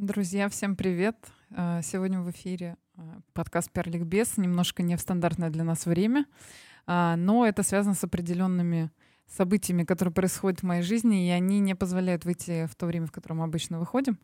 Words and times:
Друзья, 0.00 0.48
всем 0.48 0.76
привет! 0.76 1.14
А, 1.54 1.82
сегодня 1.82 2.22
в 2.22 2.30
эфире 2.30 2.78
а, 2.96 3.20
подкаст 3.34 3.70
«Перлик 3.70 4.04
Без», 4.04 4.38
немножко 4.38 4.82
не 4.82 4.96
в 4.96 5.00
стандартное 5.02 5.50
для 5.50 5.62
нас 5.62 5.84
время, 5.84 6.24
а, 6.86 7.16
но 7.16 7.44
это 7.44 7.62
связано 7.62 7.94
с 7.94 8.02
определенными 8.02 8.90
событиями, 9.28 9.84
которые 9.84 10.14
происходят 10.14 10.60
в 10.60 10.62
моей 10.62 10.80
жизни, 10.80 11.26
и 11.26 11.30
они 11.30 11.58
не 11.58 11.74
позволяют 11.74 12.24
выйти 12.24 12.64
в 12.64 12.76
то 12.76 12.86
время, 12.86 13.08
в 13.08 13.12
котором 13.12 13.40
мы 13.40 13.44
обычно 13.44 13.78
выходим. 13.78 14.18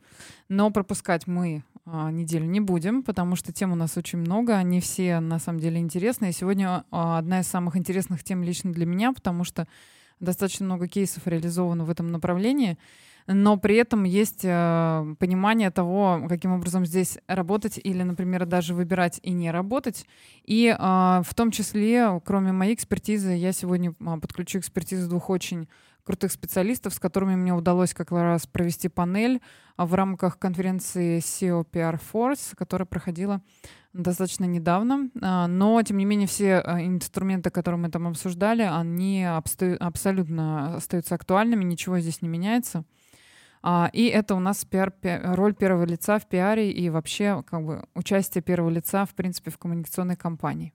Но 0.48 0.70
пропускать 0.70 1.26
мы 1.26 1.62
неделю 1.84 2.46
не 2.46 2.60
будем, 2.60 3.02
потому 3.02 3.36
что 3.36 3.52
тем 3.52 3.70
у 3.70 3.74
нас 3.74 3.98
очень 3.98 4.20
много, 4.20 4.56
они 4.56 4.80
все 4.80 5.20
на 5.20 5.38
самом 5.38 5.60
деле 5.60 5.78
интересны. 5.78 6.30
И 6.30 6.32
сегодня 6.32 6.86
одна 6.90 7.40
из 7.40 7.48
самых 7.48 7.76
интересных 7.76 8.24
тем 8.24 8.42
лично 8.42 8.72
для 8.72 8.86
меня, 8.86 9.12
потому 9.12 9.44
что 9.44 9.68
достаточно 10.20 10.64
много 10.64 10.88
кейсов 10.88 11.26
реализовано 11.26 11.84
в 11.84 11.90
этом 11.90 12.10
направлении— 12.10 12.78
но 13.26 13.56
при 13.56 13.76
этом 13.76 14.04
есть 14.04 14.44
э, 14.44 15.14
понимание 15.18 15.70
того, 15.70 16.24
каким 16.28 16.52
образом 16.52 16.86
здесь 16.86 17.18
работать 17.26 17.78
или, 17.82 18.02
например, 18.02 18.46
даже 18.46 18.72
выбирать 18.72 19.18
и 19.22 19.32
не 19.32 19.50
работать. 19.50 20.06
И 20.44 20.68
э, 20.68 20.76
в 20.78 21.34
том 21.34 21.50
числе, 21.50 22.20
кроме 22.24 22.52
моей 22.52 22.74
экспертизы, 22.74 23.32
я 23.32 23.52
сегодня 23.52 23.90
э, 23.90 24.18
подключу 24.20 24.60
экспертизу 24.60 25.08
двух 25.08 25.28
очень 25.28 25.68
крутых 26.04 26.30
специалистов, 26.30 26.94
с 26.94 27.00
которыми 27.00 27.34
мне 27.34 27.52
удалось 27.52 27.92
как 27.92 28.12
раз 28.12 28.46
провести 28.46 28.88
панель 28.88 29.40
в 29.76 29.92
рамках 29.92 30.38
конференции 30.38 31.18
SEO 31.18 31.66
PR 31.68 32.00
Force, 32.12 32.54
которая 32.56 32.86
проходила 32.86 33.42
достаточно 33.92 34.44
недавно. 34.44 35.10
Но, 35.14 35.82
тем 35.82 35.96
не 35.96 36.04
менее, 36.04 36.28
все 36.28 36.58
инструменты, 36.60 37.50
которые 37.50 37.80
мы 37.80 37.88
там 37.88 38.06
обсуждали, 38.06 38.62
они 38.62 39.24
абсолютно 39.24 40.76
остаются 40.76 41.16
актуальными, 41.16 41.64
ничего 41.64 41.98
здесь 41.98 42.22
не 42.22 42.28
меняется. 42.28 42.84
А, 43.68 43.90
и 43.92 44.04
это 44.04 44.36
у 44.36 44.38
нас 44.38 44.64
пиар, 44.64 44.94
роль 45.02 45.52
первого 45.52 45.84
лица 45.84 46.20
в 46.20 46.28
пиаре 46.28 46.70
и 46.70 46.88
вообще 46.88 47.42
как 47.42 47.66
бы 47.66 47.82
участие 47.96 48.40
первого 48.40 48.70
лица, 48.70 49.04
в 49.06 49.14
принципе, 49.16 49.50
в 49.50 49.58
коммуникационной 49.58 50.14
кампании. 50.14 50.72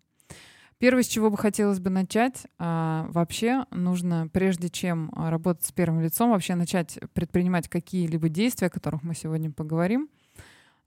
Первое, 0.78 1.03
с 1.03 1.08
чего 1.08 1.30
бы 1.30 1.38
хотелось 1.38 1.80
бы 1.80 1.89
начать, 1.89 2.48
а, 2.59 3.06
вообще 3.08 3.66
нужно, 3.72 4.28
прежде 4.28 4.67
чем 4.67 5.09
работать 5.16 5.64
с 5.64 5.72
первым 5.72 6.02
лицом, 6.02 6.31
вообще 6.31 6.56
начать 6.56 7.00
предпринимать 7.14 7.70
какие-либо 7.70 8.28
действия, 8.28 8.67
о 8.67 8.72
которых 8.72 9.03
мы 9.03 9.16
сегодня 9.16 9.52
поговорим, 9.52 10.09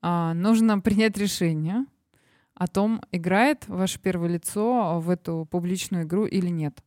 а, 0.02 0.34
нужно 0.34 0.78
принять 0.82 1.16
решение 1.16 1.86
о 2.54 2.66
том, 2.66 3.00
играет 3.12 3.66
ваше 3.66 3.98
первое 3.98 4.28
лицо 4.28 5.00
в 5.00 5.08
эту 5.08 5.48
публичную 5.50 6.04
игру 6.04 6.26
или 6.26 6.50
нет. 6.50 6.82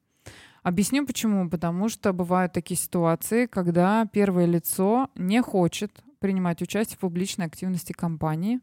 Объясню 0.63 1.05
почему. 1.05 1.50
Потому 1.50 1.89
что 1.89 2.13
бывают 2.13 2.53
такие 2.53 2.77
ситуации, 2.77 3.45
когда 3.45 4.05
первое 4.05 4.45
лицо 4.45 5.09
не 5.16 5.41
хочет 5.41 5.91
принимать 6.19 6.61
участие 6.61 6.97
в 6.97 7.02
публичной 7.02 7.45
активности 7.45 7.94
компании, 7.94 8.59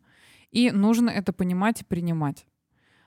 и 0.51 0.71
нужно 0.71 1.11
это 1.11 1.33
понимать 1.33 1.83
и 1.83 1.85
принимать. 1.85 2.47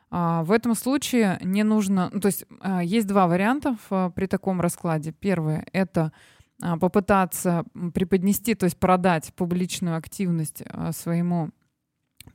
А, 0.09 0.43
в 0.43 0.51
этом 0.51 0.73
случае 0.73 1.37
не 1.41 1.63
нужно, 1.63 2.09
ну, 2.13 2.19
то 2.19 2.27
есть 2.27 2.45
а, 2.61 2.83
есть 2.83 3.07
два 3.07 3.27
варианта 3.27 3.77
а, 3.89 4.09
при 4.09 4.25
таком 4.25 4.61
раскладе. 4.61 5.11
Первое— 5.11 5.65
это 5.73 6.11
попытаться 6.79 7.65
преподнести, 7.93 8.55
то 8.55 8.63
есть 8.63 8.79
продать 8.79 9.31
публичную 9.35 9.95
активность 9.95 10.63
своему 10.91 11.51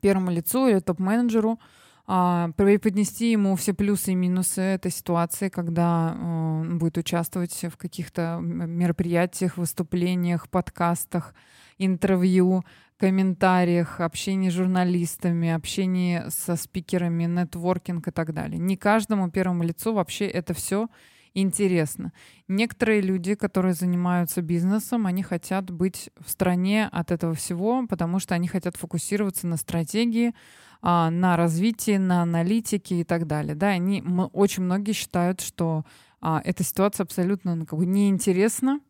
первому 0.01 0.31
лицу 0.31 0.69
или 0.69 0.79
топ-менеджеру, 0.79 1.59
а, 1.59 1.82
преподнести 2.07 3.31
ему 3.31 3.55
все 3.57 3.75
плюсы 3.75 4.13
и 4.13 4.17
минусы 4.17 4.61
этой 4.61 4.91
ситуации, 4.91 5.49
когда 5.49 6.17
он 6.21 6.79
будет 6.79 6.99
участвовать 6.99 7.53
в 7.53 7.77
каких-то 7.77 8.39
мероприятиях, 8.41 9.57
выступлениях, 9.57 10.49
подкастах, 10.49 11.35
интервью, 11.79 12.65
комментариях, 12.97 14.01
общении 14.01 14.51
с 14.51 14.53
журналистами, 14.53 15.51
общении 15.51 16.23
со 16.29 16.57
спикерами, 16.57 17.25
нетворкинг 17.25 18.09
и 18.09 18.11
так 18.11 18.33
далее. 18.33 18.59
Не 18.59 18.77
каждому 18.77 19.31
первому 19.31 19.65
лицу 19.65 19.93
вообще 19.93 20.27
это 20.27 20.55
все 20.55 20.89
интересно. 21.35 22.13
Некоторые 22.47 23.01
люди, 23.01 23.35
которые 23.35 23.75
занимаются 23.75 24.43
бизнесом, 24.43 25.07
они 25.07 25.23
хотят 25.23 25.71
быть 25.71 26.11
в 26.21 26.31
стране 26.31 26.89
от 26.93 27.11
этого 27.11 27.35
всего, 27.35 27.87
потому 27.89 28.19
что 28.19 28.35
они 28.35 28.49
хотят 28.49 28.77
фокусироваться 28.77 29.47
на 29.47 29.57
стратегии, 29.57 30.35
а, 30.83 31.11
на 31.11 31.37
развитии, 31.37 31.97
на 31.97 32.23
аналитике 32.23 33.01
и 33.01 33.05
так 33.05 33.27
далее. 33.27 33.55
Да, 33.55 33.69
они, 33.69 34.03
мы, 34.03 34.27
очень 34.27 34.65
многие 34.65 34.93
считают, 34.93 35.41
что 35.41 35.85
а, 36.21 36.43
эта 36.45 36.65
ситуация 36.65 37.05
абсолютно 37.05 37.55
ну, 37.55 37.67
как 37.67 37.79
бы 37.79 37.87
неинтересна, 37.87 38.81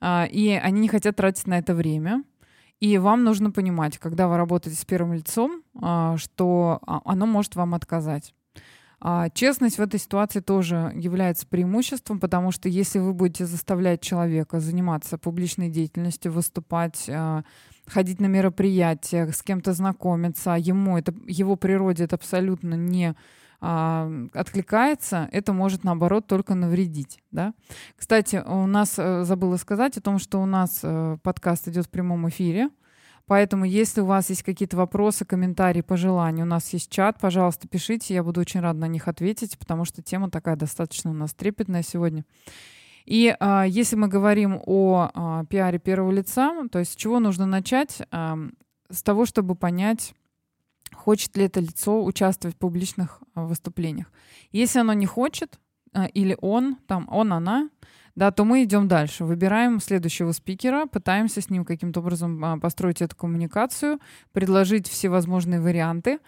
а, 0.00 0.26
и 0.30 0.48
они 0.50 0.80
не 0.80 0.88
хотят 0.88 1.16
тратить 1.16 1.46
на 1.46 1.58
это 1.58 1.74
время. 1.74 2.24
И 2.80 2.96
вам 2.96 3.24
нужно 3.24 3.50
понимать, 3.50 3.98
когда 3.98 4.26
вы 4.26 4.38
работаете 4.38 4.76
с 4.76 4.84
первым 4.84 5.12
лицом, 5.12 5.62
а, 5.80 6.16
что 6.16 6.80
а, 6.86 7.02
оно 7.04 7.26
может 7.26 7.54
вам 7.54 7.74
отказать. 7.74 8.34
А, 9.02 9.30
честность 9.30 9.78
в 9.78 9.82
этой 9.82 9.98
ситуации 9.98 10.40
тоже 10.40 10.92
является 10.94 11.46
преимуществом, 11.46 12.20
потому 12.20 12.50
что 12.50 12.68
если 12.68 12.98
вы 12.98 13.14
будете 13.14 13.46
заставлять 13.46 14.02
человека 14.02 14.60
заниматься 14.60 15.16
публичной 15.16 15.70
деятельностью, 15.70 16.32
выступать, 16.32 17.08
а, 17.08 17.42
ходить 17.86 18.20
на 18.20 18.26
мероприятия, 18.26 19.32
с 19.32 19.42
кем-то 19.42 19.72
знакомиться, 19.72 20.54
а 20.54 20.58
ему 20.58 20.98
это, 20.98 21.14
его 21.26 21.56
природе 21.56 22.04
это 22.04 22.16
абсолютно 22.16 22.74
не 22.74 23.14
а, 23.62 24.10
откликается, 24.34 25.28
это 25.32 25.54
может 25.54 25.82
наоборот 25.82 26.26
только 26.26 26.54
навредить. 26.54 27.22
Да? 27.30 27.54
Кстати, 27.96 28.42
у 28.46 28.66
нас 28.66 28.94
э, 28.98 29.24
забыла 29.24 29.56
сказать 29.56 29.96
о 29.98 30.00
том, 30.00 30.18
что 30.18 30.40
у 30.40 30.46
нас 30.46 30.80
э, 30.82 31.18
подкаст 31.22 31.68
идет 31.68 31.86
в 31.86 31.90
прямом 31.90 32.28
эфире. 32.28 32.70
Поэтому, 33.30 33.64
если 33.64 34.00
у 34.00 34.06
вас 34.06 34.28
есть 34.28 34.42
какие-то 34.42 34.76
вопросы, 34.76 35.24
комментарии, 35.24 35.82
пожелания, 35.82 36.42
у 36.42 36.46
нас 36.46 36.72
есть 36.72 36.90
чат, 36.90 37.20
пожалуйста, 37.20 37.68
пишите, 37.68 38.12
я 38.12 38.24
буду 38.24 38.40
очень 38.40 38.58
рада 38.58 38.80
на 38.80 38.88
них 38.88 39.06
ответить, 39.06 39.56
потому 39.56 39.84
что 39.84 40.02
тема 40.02 40.32
такая 40.32 40.56
достаточно 40.56 41.12
у 41.12 41.14
нас 41.14 41.32
трепетная 41.32 41.84
сегодня. 41.84 42.24
И 43.04 43.32
а, 43.38 43.62
если 43.68 43.94
мы 43.94 44.08
говорим 44.08 44.60
о 44.66 45.12
а, 45.14 45.44
пиаре 45.44 45.78
первого 45.78 46.10
лица, 46.10 46.66
то 46.72 46.80
есть 46.80 46.94
с 46.94 46.96
чего 46.96 47.20
нужно 47.20 47.46
начать? 47.46 48.02
А, 48.10 48.36
с 48.88 49.00
того, 49.00 49.26
чтобы 49.26 49.54
понять, 49.54 50.12
хочет 50.92 51.36
ли 51.36 51.44
это 51.44 51.60
лицо 51.60 52.04
участвовать 52.04 52.56
в 52.56 52.58
публичных 52.58 53.22
а, 53.36 53.44
выступлениях. 53.44 54.10
Если 54.50 54.80
оно 54.80 54.92
не 54.92 55.06
хочет, 55.06 55.60
а, 55.92 56.06
или 56.06 56.36
он, 56.40 56.78
там, 56.88 57.08
он, 57.08 57.32
она, 57.32 57.70
да, 58.14 58.30
то 58.30 58.44
мы 58.44 58.64
идем 58.64 58.88
дальше. 58.88 59.24
Выбираем 59.24 59.80
следующего 59.80 60.32
спикера, 60.32 60.86
пытаемся 60.86 61.40
с 61.40 61.50
ним 61.50 61.64
каким-то 61.64 62.00
образом 62.00 62.44
а, 62.44 62.58
построить 62.58 63.02
эту 63.02 63.16
коммуникацию, 63.16 63.98
предложить 64.32 64.88
всевозможные 64.88 65.60
варианты 65.60 66.18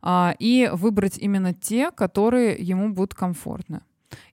а, 0.00 0.34
и 0.38 0.70
выбрать 0.72 1.18
именно 1.18 1.52
те, 1.52 1.90
которые 1.90 2.56
ему 2.56 2.90
будут 2.90 3.14
комфортны. 3.14 3.80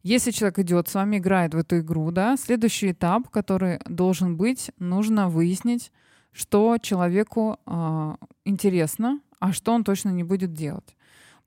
Если 0.03 0.31
человек 0.31 0.59
идет 0.59 0.87
с 0.87 0.95
вами, 0.95 1.17
играет 1.17 1.53
в 1.53 1.57
эту 1.57 1.79
игру, 1.79 2.11
да, 2.11 2.37
следующий 2.37 2.91
этап, 2.91 3.29
который 3.29 3.79
должен 3.85 4.37
быть, 4.37 4.71
нужно 4.77 5.29
выяснить, 5.29 5.91
что 6.31 6.77
человеку 6.81 7.59
э, 7.65 8.15
интересно, 8.45 9.19
а 9.39 9.51
что 9.51 9.73
он 9.73 9.83
точно 9.83 10.09
не 10.09 10.23
будет 10.23 10.53
делать. 10.53 10.95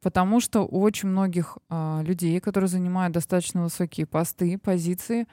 Потому 0.00 0.40
что 0.40 0.62
у 0.62 0.80
очень 0.80 1.08
многих 1.08 1.58
э, 1.70 2.02
людей, 2.04 2.40
которые 2.40 2.68
занимают 2.68 3.14
достаточно 3.14 3.62
высокие 3.62 4.06
посты, 4.06 4.58
позиции, 4.58 5.26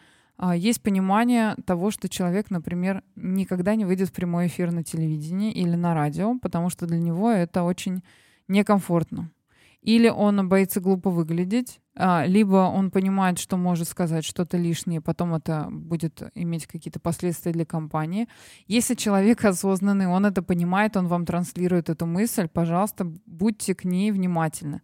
есть 0.56 0.82
понимание 0.82 1.56
того, 1.66 1.92
что 1.92 2.08
человек, 2.08 2.50
например, 2.50 3.04
никогда 3.16 3.76
не 3.76 3.86
выйдет 3.86 4.10
в 4.10 4.14
прямой 4.14 4.48
эфир 4.48 4.72
на 4.72 4.84
телевидении 4.84 5.52
или 5.52 5.76
на 5.76 5.94
радио, 5.94 6.38
потому 6.40 6.70
что 6.70 6.86
для 6.86 7.00
него 7.00 7.30
это 7.30 7.64
очень 7.64 8.04
некомфортно. 8.48 9.32
Или 9.82 10.10
он 10.10 10.50
боится 10.50 10.82
глупо 10.82 11.10
выглядеть, 11.10 11.80
а, 11.96 12.26
либо 12.26 12.58
он 12.58 12.92
понимает, 12.92 13.40
что 13.40 13.56
может 13.56 13.88
сказать 13.88 14.26
что-то 14.26 14.58
лишнее, 14.58 15.00
потом 15.00 15.34
это 15.34 15.68
будет 15.72 16.22
иметь 16.36 16.68
какие-то 16.68 17.00
последствия 17.00 17.54
для 17.54 17.66
компании. 17.66 18.28
Если 18.68 18.96
человек 18.96 19.44
осознанный, 19.46 20.08
он 20.08 20.26
это 20.26 20.42
понимает, 20.42 20.98
он 20.98 21.08
вам 21.08 21.26
транслирует 21.26 21.90
эту 21.90 22.06
мысль, 22.06 22.50
пожалуйста, 22.50 23.06
будьте 23.26 23.74
к 23.74 23.86
ней 23.86 24.12
внимательны. 24.12 24.82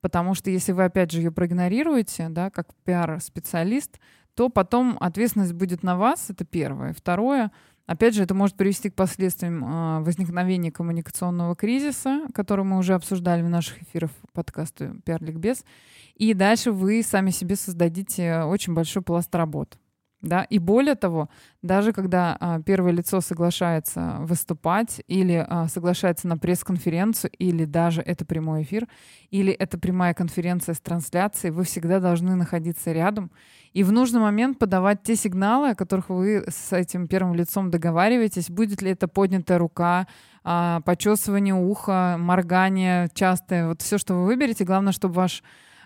Потому 0.00 0.34
что 0.34 0.50
если 0.50 0.72
вы, 0.72 0.84
опять 0.84 1.12
же, 1.12 1.18
ее 1.18 1.30
проигнорируете, 1.30 2.28
да, 2.28 2.50
как 2.50 2.74
пиар-специалист, 2.84 4.00
то 4.34 4.48
потом 4.48 4.96
ответственность 5.00 5.52
будет 5.52 5.82
на 5.82 5.96
вас, 5.96 6.30
это 6.30 6.44
первое. 6.44 6.92
Второе— 6.94 7.50
Опять 7.86 8.14
же, 8.14 8.22
это 8.22 8.32
может 8.34 8.56
привести 8.56 8.90
к 8.90 8.94
последствиям 8.94 9.64
э, 9.64 10.00
возникновения 10.02 10.70
коммуникационного 10.70 11.56
кризиса, 11.56 12.22
который 12.32 12.64
мы 12.64 12.78
уже 12.78 12.94
обсуждали 12.94 13.42
в 13.42 13.48
наших 13.48 13.82
эфирах 13.82 14.10
подкаста 14.32 14.94
«Пиар 15.04 15.22
Ликбез». 15.22 15.64
И 16.14 16.32
дальше 16.32 16.70
вы 16.70 17.02
сами 17.02 17.30
себе 17.30 17.56
создадите 17.56 18.42
очень 18.44 18.74
большой 18.74 19.02
пласт 19.02 19.34
работ. 19.34 19.78
Да? 20.22 20.44
И 20.44 20.60
более 20.60 20.94
того, 20.94 21.28
даже 21.62 21.92
когда 21.92 22.36
а, 22.38 22.62
первое 22.62 22.92
лицо 22.92 23.20
соглашается 23.20 24.18
выступать 24.20 25.02
или 25.08 25.44
а, 25.46 25.66
соглашается 25.66 26.28
на 26.28 26.38
пресс-конференцию, 26.38 27.32
или 27.38 27.64
даже 27.64 28.02
это 28.02 28.24
прямой 28.24 28.62
эфир, 28.62 28.86
или 29.30 29.52
это 29.52 29.78
прямая 29.78 30.14
конференция 30.14 30.76
с 30.76 30.80
трансляцией, 30.80 31.52
вы 31.52 31.64
всегда 31.64 31.98
должны 31.98 32.36
находиться 32.36 32.92
рядом 32.92 33.32
и 33.72 33.82
в 33.82 33.90
нужный 33.90 34.20
момент 34.20 34.58
подавать 34.58 35.02
те 35.02 35.16
сигналы, 35.16 35.70
о 35.70 35.74
которых 35.74 36.08
вы 36.08 36.44
с 36.48 36.72
этим 36.72 37.08
первым 37.08 37.34
лицом 37.34 37.70
договариваетесь. 37.70 38.50
Будет 38.50 38.82
ли 38.82 38.90
это 38.90 39.08
поднятая 39.08 39.58
рука, 39.58 40.06
а, 40.44 40.80
почесывание 40.82 41.54
уха, 41.54 42.16
моргание 42.18 43.08
частое, 43.14 43.68
вот 43.68 43.82
все, 43.82 43.98
что 43.98 44.14
вы 44.14 44.26
выберете. 44.26 44.64
Главное, 44.64 44.92
чтобы 44.92 45.14
ваш 45.14 45.42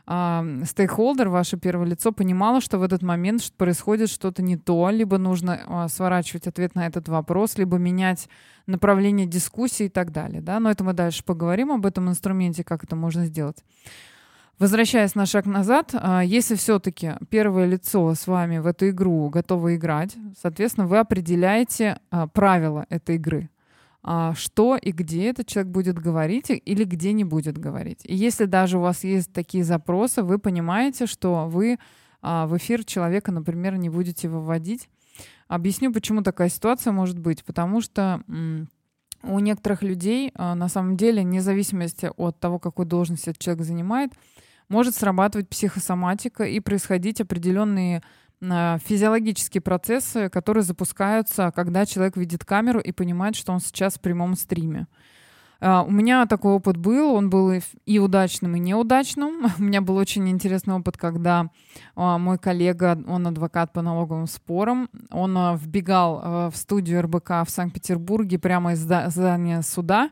стейкхолдер, 0.09 1.29
ваше 1.29 1.57
первое 1.57 1.89
лицо, 1.89 2.13
понимало, 2.13 2.61
что 2.61 2.79
в 2.79 2.83
этот 2.83 3.03
момент 3.03 3.53
происходит 3.57 4.09
что-то 4.09 4.41
не 4.41 4.57
то, 4.57 4.89
либо 4.91 5.19
нужно 5.19 5.61
а, 5.67 5.89
сворачивать 5.89 6.47
ответ 6.47 6.77
на 6.77 6.87
этот 6.87 7.09
вопрос, 7.09 7.59
либо 7.59 7.77
менять 7.77 8.29
направление 8.67 9.27
дискуссии 9.27 9.87
и 9.87 9.89
так 9.89 10.13
далее. 10.13 10.41
Да? 10.41 10.61
Но 10.61 10.71
это 10.71 10.85
мы 10.85 10.93
дальше 10.93 11.25
поговорим 11.25 11.73
об 11.73 11.87
этом 11.87 12.09
инструменте, 12.09 12.63
как 12.63 12.85
это 12.85 12.95
можно 12.95 13.27
сделать. 13.27 13.65
Возвращаясь 14.61 15.15
на 15.17 15.27
шаг 15.27 15.45
назад, 15.45 15.91
а, 15.93 16.23
если 16.23 16.55
все-таки 16.55 17.15
первое 17.29 17.67
лицо 17.67 18.15
с 18.15 18.29
вами 18.29 18.59
в 18.59 18.67
эту 18.67 18.89
игру 18.91 19.29
готово 19.29 19.75
играть, 19.75 20.17
соответственно, 20.41 20.87
вы 20.87 20.99
определяете 20.99 21.99
а, 22.11 22.29
правила 22.29 22.87
этой 22.91 23.17
игры. 23.17 23.51
А, 24.09 24.35
что 24.35 24.77
и 24.77 24.93
где 24.93 25.31
этот 25.31 25.49
человек 25.49 25.73
будет 25.73 25.99
говорить 25.99 26.47
или 26.49 26.85
где 26.85 27.13
не 27.13 27.25
будет 27.25 27.59
говорить. 27.59 28.03
И 28.05 28.15
если 28.15 28.45
даже 28.45 28.79
у 28.79 28.81
вас 28.81 29.03
есть 29.03 29.33
такие 29.33 29.65
запросы, 29.65 30.23
вы 30.23 30.39
понимаете, 30.39 31.07
что 31.07 31.49
вы 31.49 31.79
а, 32.23 32.47
в 32.47 32.57
эфир 32.57 32.85
человека, 32.85 33.33
например, 33.33 33.77
не 33.77 33.91
будете 33.91 34.29
выводить. 34.29 34.89
Объясню, 35.49 35.93
почему 35.93 36.23
такая 36.23 36.51
ситуация 36.51 36.93
может 36.93 37.19
быть. 37.19 37.43
Потому 37.45 37.81
что 37.81 38.23
у 39.25 39.39
некоторых 39.41 39.83
людей, 39.83 40.31
а, 40.37 40.55
на 40.55 40.69
самом 40.69 40.97
деле, 40.97 41.23
вне 41.23 41.43
зависимости 41.43 42.09
от 42.17 42.39
того, 42.39 42.61
какую 42.61 42.87
должность 42.87 43.27
этот 43.27 43.43
человек 43.43 43.65
занимает, 43.65 44.13
может 44.69 44.95
срабатывать 44.95 45.49
психосоматика 45.49 46.45
и 46.45 46.61
происходить 46.61 47.21
определенные 47.21 48.05
физиологические 48.41 49.61
процессы, 49.61 50.29
которые 50.29 50.63
запускаются, 50.63 51.53
когда 51.55 51.87
человек 51.87 52.17
видит 52.17 52.45
камеру 52.45 52.81
и 52.81 52.93
понимает, 52.93 53.35
что 53.35 53.53
он 53.53 53.61
сейчас 53.61 53.95
в 53.95 54.01
прямом 54.01 54.37
стриме. 54.37 54.87
А, 55.61 55.83
у 55.83 55.91
меня 55.91 56.27
такой 56.27 56.53
опыт 56.53 56.77
был, 56.77 57.15
он 57.15 57.31
был 57.31 57.53
и 57.87 57.99
удачным, 57.99 58.57
и 58.57 58.59
неудачным. 58.59 59.47
У 59.59 59.63
меня 59.63 59.81
был 59.81 59.97
очень 59.97 60.29
интересный 60.29 60.75
опыт, 60.75 60.97
когда 60.97 61.51
а, 61.95 62.19
мой 62.19 62.39
коллега, 62.39 63.03
он 63.07 63.27
адвокат 63.27 63.73
по 63.73 63.83
налоговым 63.83 64.27
спорам, 64.27 64.91
он 65.11 65.57
вбегал 65.57 66.51
в 66.51 66.57
студию 66.57 67.03
РБК 67.03 67.31
в 67.47 67.49
Санкт-Петербурге 67.49 68.39
прямо 68.39 68.73
из 68.73 68.81
здания 68.81 69.63
суда, 69.63 70.11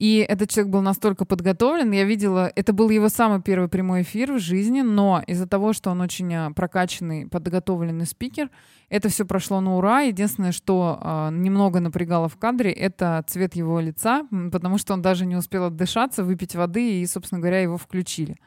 и 0.00 0.24
этот 0.26 0.48
человек 0.48 0.72
был 0.72 0.80
настолько 0.80 1.26
подготовлен, 1.26 1.90
я 1.90 2.04
видела, 2.04 2.50
это 2.56 2.72
был 2.72 2.88
его 2.88 3.10
самый 3.10 3.42
первый 3.42 3.68
прямой 3.68 4.00
эфир 4.00 4.32
в 4.32 4.38
жизни, 4.38 4.80
но 4.80 5.22
из-за 5.26 5.46
того, 5.46 5.74
что 5.74 5.90
он 5.90 6.00
очень 6.00 6.34
а, 6.34 6.50
прокачанный, 6.52 7.26
подготовленный 7.28 8.06
спикер, 8.06 8.48
это 8.88 9.10
все 9.10 9.26
прошло 9.26 9.60
на 9.60 9.76
ура. 9.76 10.00
Единственное, 10.00 10.52
что 10.52 10.98
э, 11.02 11.28
немного 11.32 11.80
напрягало 11.80 12.30
в 12.30 12.38
кадре, 12.38 12.72
это 12.72 13.22
цвет 13.26 13.54
его 13.54 13.78
лица, 13.78 14.26
потому 14.50 14.78
что 14.78 14.94
он 14.94 15.02
даже 15.02 15.26
не 15.26 15.36
успел 15.36 15.66
отдышаться, 15.66 16.24
выпить 16.24 16.54
воды, 16.54 17.02
и, 17.02 17.06
собственно 17.06 17.42
говоря, 17.42 17.60
его 17.60 17.76
включили. 17.76 18.38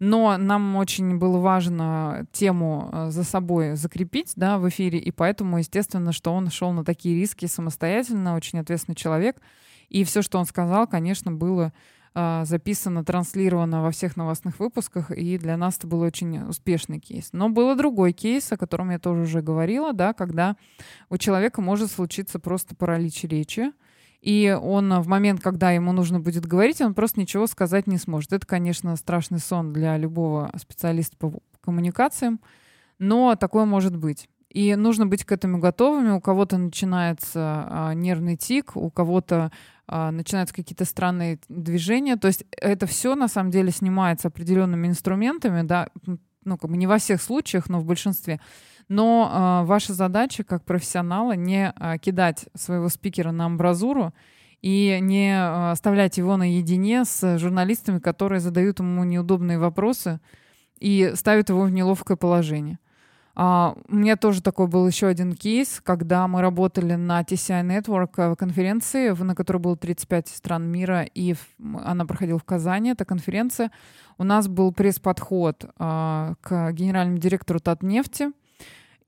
Но 0.00 0.36
нам 0.36 0.76
очень 0.76 1.16
было 1.16 1.38
важно 1.38 2.26
тему 2.30 2.90
а, 2.92 3.10
за 3.10 3.24
собой 3.24 3.74
закрепить 3.74 4.34
да, 4.36 4.58
в 4.58 4.68
эфире, 4.68 4.98
и 4.98 5.10
поэтому, 5.12 5.56
естественно, 5.56 6.12
что 6.12 6.34
он 6.34 6.50
шел 6.50 6.72
на 6.72 6.84
такие 6.84 7.18
риски 7.18 7.46
самостоятельно, 7.46 8.36
очень 8.36 8.58
ответственный 8.58 8.96
человек— 8.96 9.36
и 9.90 10.04
все, 10.04 10.22
что 10.22 10.38
он 10.38 10.46
сказал, 10.46 10.86
конечно, 10.86 11.32
было 11.32 11.72
э, 12.14 12.44
записано, 12.46 13.04
транслировано 13.04 13.82
во 13.82 13.90
всех 13.90 14.16
новостных 14.16 14.58
выпусках, 14.58 15.10
и 15.10 15.36
для 15.36 15.56
нас 15.56 15.76
это 15.76 15.86
был 15.86 16.00
очень 16.00 16.44
успешный 16.44 17.00
кейс. 17.00 17.30
Но 17.32 17.50
был 17.50 17.74
другой 17.76 18.12
кейс, 18.12 18.50
о 18.52 18.56
котором 18.56 18.90
я 18.90 18.98
тоже 18.98 19.22
уже 19.22 19.42
говорила, 19.42 19.92
да, 19.92 20.14
когда 20.14 20.56
у 21.10 21.18
человека 21.18 21.60
может 21.60 21.90
случиться 21.90 22.38
просто 22.38 22.74
паралич 22.74 23.24
речи, 23.24 23.72
и 24.20 24.56
он 24.60 25.00
в 25.00 25.06
момент, 25.08 25.40
когда 25.40 25.70
ему 25.70 25.92
нужно 25.92 26.20
будет 26.20 26.46
говорить, 26.46 26.80
он 26.80 26.94
просто 26.94 27.20
ничего 27.20 27.46
сказать 27.46 27.86
не 27.86 27.96
сможет. 27.96 28.32
Это, 28.32 28.46
конечно, 28.46 28.94
страшный 28.96 29.38
сон 29.38 29.72
для 29.72 29.96
любого 29.96 30.52
специалиста 30.56 31.16
по 31.16 31.40
коммуникациям, 31.62 32.40
но 32.98 33.34
такое 33.34 33.64
может 33.64 33.96
быть. 33.96 34.28
И 34.50 34.74
нужно 34.74 35.06
быть 35.06 35.24
к 35.24 35.30
этому 35.30 35.58
готовыми. 35.58 36.10
У 36.10 36.20
кого-то 36.20 36.58
начинается 36.58 37.66
а, 37.68 37.94
нервный 37.94 38.36
тик, 38.36 38.76
у 38.76 38.90
кого-то 38.90 39.44
а, 39.44 39.50
начинаются 39.90 40.54
какие-то 40.54 40.84
странные 40.84 41.38
движения. 41.48 42.16
То 42.16 42.28
есть 42.28 42.44
это 42.52 42.86
все 42.86 43.14
на 43.14 43.28
самом 43.28 43.50
деле 43.50 43.70
снимается 43.70 44.28
определенными 44.28 44.86
инструментами, 44.86 45.62
да, 45.62 45.88
ну, 46.44 46.58
как 46.58 46.70
бы 46.70 46.76
не 46.76 46.86
во 46.86 46.98
всех 46.98 47.22
случаях, 47.22 47.68
но 47.68 47.80
в 47.80 47.84
большинстве. 47.84 48.40
Но 48.90 49.30
а, 49.30 49.62
ваша 49.64 49.94
задача 49.94 50.42
как 50.42 50.64
профессионала 50.64 51.32
не 51.32 51.70
а, 51.70 51.96
кидать 51.98 52.46
своего 52.56 52.88
спикера 52.88 53.30
на 53.30 53.46
амбразуру 53.46 54.12
и 54.62 54.98
не 55.00 55.32
а, 55.32 55.70
оставлять 55.70 56.18
его 56.18 56.36
наедине 56.36 57.04
с 57.04 57.38
журналистами, 57.38 58.00
которые 58.00 58.40
задают 58.40 58.80
ему 58.80 59.04
неудобные 59.04 59.58
вопросы 59.58 60.18
и 60.80 61.12
ставят 61.14 61.50
его 61.50 61.62
в 61.62 61.70
неловкое 61.70 62.16
положение. 62.16 62.80
Uh, 63.36 63.80
у 63.88 63.94
меня 63.94 64.16
тоже 64.16 64.42
такой 64.42 64.66
был 64.66 64.86
еще 64.86 65.06
один 65.06 65.34
кейс, 65.34 65.80
когда 65.82 66.26
мы 66.26 66.40
работали 66.40 66.94
на 66.94 67.20
TCI 67.22 67.64
Network 67.64 68.10
э, 68.16 68.34
конференции, 68.34 69.10
на 69.10 69.34
которой 69.36 69.58
было 69.58 69.76
35 69.76 70.28
стран 70.28 70.64
мира, 70.64 71.02
и 71.02 71.36
она 71.84 72.04
проходила 72.06 72.40
в 72.40 72.44
Казани, 72.44 72.90
эта 72.90 73.04
конференция. 73.04 73.70
У 74.18 74.24
нас 74.24 74.48
был 74.48 74.72
пресс-подход 74.72 75.64
uh, 75.78 76.34
к 76.40 76.72
генеральному 76.72 77.18
директору 77.18 77.60
Татнефти, 77.60 78.32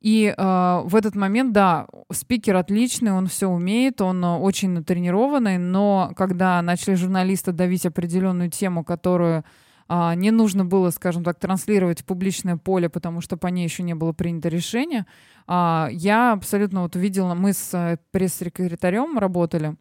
и 0.02 0.34
э, 0.36 0.82
в 0.84 0.96
этот 0.96 1.14
момент, 1.14 1.52
да, 1.52 1.86
спикер 2.10 2.56
отличный, 2.56 3.12
он 3.12 3.28
все 3.28 3.46
умеет, 3.46 4.00
он 4.00 4.24
очень 4.24 4.70
натренированный, 4.70 5.58
но 5.58 6.12
когда 6.16 6.60
начали 6.60 6.94
журналисты 6.94 7.52
давить 7.52 7.86
определенную 7.86 8.50
тему, 8.50 8.82
которую 8.82 9.44
а, 9.88 10.14
не 10.14 10.30
нужно 10.30 10.64
было, 10.64 10.90
скажем 10.90 11.24
так, 11.24 11.38
транслировать 11.38 12.02
в 12.02 12.04
публичное 12.04 12.56
поле, 12.56 12.88
потому 12.88 13.20
что 13.20 13.36
по 13.36 13.48
ней 13.48 13.64
еще 13.64 13.82
не 13.82 13.94
было 13.94 14.12
принято 14.12 14.48
решение. 14.48 15.06
А, 15.46 15.88
я 15.92 16.32
абсолютно 16.32 16.82
вот 16.82 16.96
увидела, 16.96 17.34
мы 17.34 17.52
с 17.52 17.74
э, 17.74 17.98
пресс-секретарем 18.10 19.18
работали 19.18 19.76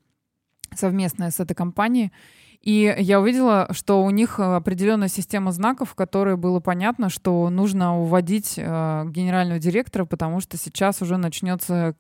совместно 0.74 1.31
с 1.31 1.39
этой 1.39 1.53
компанией, 1.53 2.12
и 2.62 2.95
я 3.00 3.19
увидела, 3.19 3.68
что 3.71 4.03
у 4.03 4.09
них 4.12 4.39
определенная 4.39 5.07
система 5.07 5.51
знаков, 5.51 5.89
в 5.89 5.96
которой 5.96 6.38
было 6.38 6.60
понятно, 6.60 7.10
что 7.10 7.50
нужно 7.50 8.00
уводить 8.00 8.53
э, 8.58 9.03
генерального 9.08 9.60
директора, 9.60 10.05
потому 10.05 10.41
что 10.41 10.58
сейчас 10.58 11.01
уже 11.01 11.17
начнется 11.17 11.96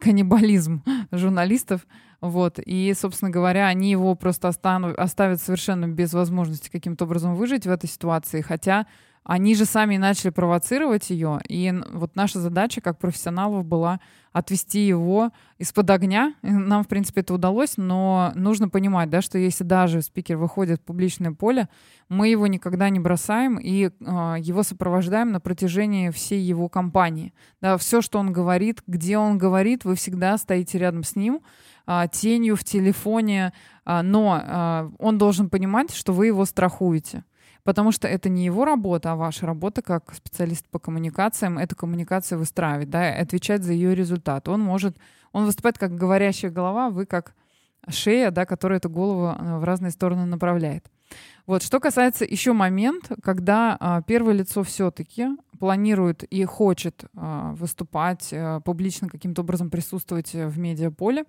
каннибализм 0.00 0.82
журналистов. 1.10 1.86
Вот. 2.20 2.58
И, 2.64 2.94
собственно 2.96 3.30
говоря, 3.30 3.66
они 3.66 3.90
его 3.90 4.14
просто 4.14 4.48
оставят 4.48 5.40
совершенно 5.40 5.86
без 5.86 6.12
возможности 6.12 6.70
каким-то 6.70 7.04
образом 7.04 7.34
выжить 7.34 7.66
в 7.66 7.70
этой 7.70 7.88
ситуации. 7.88 8.40
Хотя 8.40 8.86
они 9.28 9.56
же 9.56 9.64
сами 9.64 9.96
начали 9.96 10.30
провоцировать 10.30 11.10
ее. 11.10 11.40
И 11.48 11.74
вот 11.92 12.14
наша 12.14 12.38
задача 12.38 12.80
как 12.80 13.00
профессионалов 13.00 13.64
была 13.64 13.98
отвести 14.32 14.86
его 14.86 15.32
из-под 15.58 15.90
огня. 15.90 16.34
Нам, 16.42 16.84
в 16.84 16.88
принципе, 16.88 17.22
это 17.22 17.34
удалось, 17.34 17.76
но 17.76 18.30
нужно 18.36 18.68
понимать, 18.68 19.10
да, 19.10 19.20
что 19.22 19.36
если 19.36 19.64
даже 19.64 20.00
спикер 20.02 20.36
выходит 20.36 20.80
в 20.80 20.84
публичное 20.84 21.32
поле, 21.32 21.68
мы 22.08 22.28
его 22.28 22.46
никогда 22.46 22.88
не 22.88 23.00
бросаем 23.00 23.58
и 23.58 23.86
э, 23.86 23.90
его 24.38 24.62
сопровождаем 24.62 25.32
на 25.32 25.40
протяжении 25.40 26.10
всей 26.10 26.40
его 26.40 26.68
кампании. 26.68 27.34
Да, 27.60 27.78
все, 27.78 28.02
что 28.02 28.20
он 28.20 28.32
говорит, 28.32 28.84
где 28.86 29.18
он 29.18 29.38
говорит, 29.38 29.84
вы 29.84 29.96
всегда 29.96 30.38
стоите 30.38 30.78
рядом 30.78 31.02
с 31.02 31.16
ним, 31.16 31.40
э, 31.88 32.04
тенью 32.12 32.54
в 32.54 32.62
телефоне, 32.62 33.52
э, 33.84 34.02
но 34.02 34.40
э, 34.40 34.90
он 35.00 35.18
должен 35.18 35.50
понимать, 35.50 35.92
что 35.92 36.12
вы 36.12 36.26
его 36.26 36.44
страхуете. 36.44 37.24
Потому 37.66 37.90
что 37.90 38.06
это 38.06 38.28
не 38.28 38.44
его 38.44 38.64
работа, 38.64 39.10
а 39.10 39.16
ваша 39.16 39.44
работа 39.44 39.82
как 39.82 40.14
специалист 40.14 40.64
по 40.68 40.78
коммуникациям, 40.78 41.58
эту 41.58 41.74
коммуникацию 41.74 42.38
выстраивать, 42.38 42.90
да, 42.90 43.12
отвечать 43.12 43.64
за 43.64 43.72
ее 43.72 43.92
результат. 43.92 44.48
Он 44.48 44.60
может, 44.60 44.96
он 45.32 45.46
выступает 45.46 45.76
как 45.76 45.92
говорящая 45.96 46.52
голова, 46.52 46.90
вы 46.90 47.06
как 47.06 47.34
шея, 47.88 48.30
да, 48.30 48.46
которая 48.46 48.78
эту 48.78 48.88
голову 48.88 49.34
э, 49.36 49.58
в 49.58 49.64
разные 49.64 49.90
стороны 49.90 50.26
направляет. 50.26 50.84
Вот, 51.46 51.62
что 51.62 51.78
касается 51.78 52.24
еще 52.24 52.52
момент, 52.52 53.12
когда 53.22 53.76
а, 53.78 54.02
первое 54.02 54.34
лицо 54.34 54.64
все-таки 54.64 55.28
планирует 55.56 56.22
и 56.24 56.44
хочет 56.44 57.04
э, 57.04 57.52
выступать, 57.54 58.28
э, 58.30 58.60
публично 58.64 59.08
каким-то 59.08 59.42
образом 59.42 59.70
присутствовать 59.70 60.34
в 60.34 60.58
медиаполе, 60.58 61.24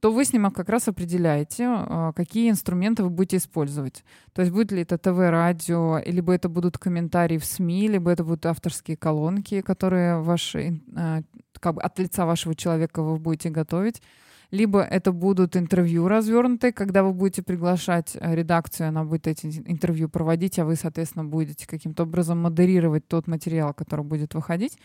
то 0.00 0.12
вы 0.12 0.24
с 0.24 0.32
ним 0.32 0.50
как 0.50 0.68
раз 0.68 0.88
определяете, 0.88 1.64
э, 1.64 2.12
какие 2.16 2.48
инструменты 2.50 3.02
вы 3.02 3.10
будете 3.10 3.36
использовать. 3.36 4.02
То 4.32 4.40
есть 4.42 4.52
будет 4.52 4.72
ли 4.72 4.82
это 4.82 4.96
ТВ-радио, 4.98 6.00
либо 6.06 6.32
это 6.32 6.48
будут 6.48 6.78
комментарии 6.78 7.38
в 7.38 7.44
СМИ, 7.44 7.88
либо 7.88 8.10
это 8.10 8.24
будут 8.24 8.46
авторские 8.46 8.96
колонки, 8.96 9.60
которые 9.60 10.20
ваши, 10.20 10.80
э, 10.96 11.22
как 11.60 11.74
бы 11.74 11.82
от 11.82 11.98
лица 11.98 12.24
вашего 12.24 12.54
человека 12.54 13.02
вы 13.02 13.18
будете 13.18 13.50
готовить 13.50 14.00
либо 14.50 14.82
это 14.82 15.12
будут 15.12 15.56
интервью 15.56 16.08
развернутые, 16.08 16.72
когда 16.72 17.02
вы 17.02 17.12
будете 17.12 17.42
приглашать 17.42 18.16
э, 18.18 18.34
редакцию, 18.34 18.88
она 18.88 19.04
будет 19.04 19.26
эти 19.26 19.46
интервью 19.46 20.08
проводить, 20.08 20.58
а 20.58 20.64
вы, 20.64 20.76
соответственно, 20.76 21.24
будете 21.24 21.66
каким-то 21.66 22.04
образом 22.04 22.38
модерировать 22.38 23.08
тот 23.08 23.26
материал, 23.26 23.74
который 23.74 24.04
будет 24.04 24.34
выходить. 24.34 24.78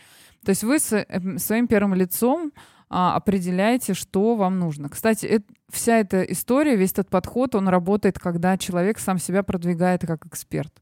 То 0.44 0.50
есть 0.50 0.64
вы 0.64 0.78
эм, 1.08 1.38
своим 1.38 1.66
первым 1.66 1.94
лицом 1.94 2.52
а, 2.90 3.16
определяете, 3.16 3.94
что 3.94 4.34
вам 4.34 4.58
нужно. 4.58 4.88
Кстати, 4.88 5.24
это, 5.26 5.46
вся 5.70 5.98
эта 5.98 6.22
история, 6.22 6.76
весь 6.76 6.92
этот 6.92 7.08
подход, 7.08 7.54
он 7.54 7.68
работает, 7.68 8.18
когда 8.18 8.58
человек 8.58 8.98
сам 8.98 9.18
себя 9.18 9.42
продвигает 9.42 10.02
как 10.06 10.26
эксперт. 10.26 10.72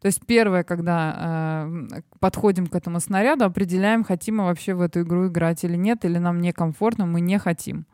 То 0.00 0.06
есть 0.06 0.24
первое, 0.26 0.62
когда 0.62 1.66
э, 1.90 2.00
подходим 2.20 2.66
к 2.66 2.74
этому 2.74 3.00
снаряду, 3.00 3.44
определяем, 3.44 4.04
хотим 4.04 4.36
мы 4.36 4.44
вообще 4.44 4.74
в 4.74 4.80
эту 4.80 5.00
игру 5.00 5.26
играть 5.26 5.64
или 5.64 5.76
нет, 5.76 6.04
или 6.04 6.18
нам 6.18 6.40
некомфортно, 6.40 7.06
мы 7.06 7.20
не 7.20 7.38
хотим. 7.38 7.86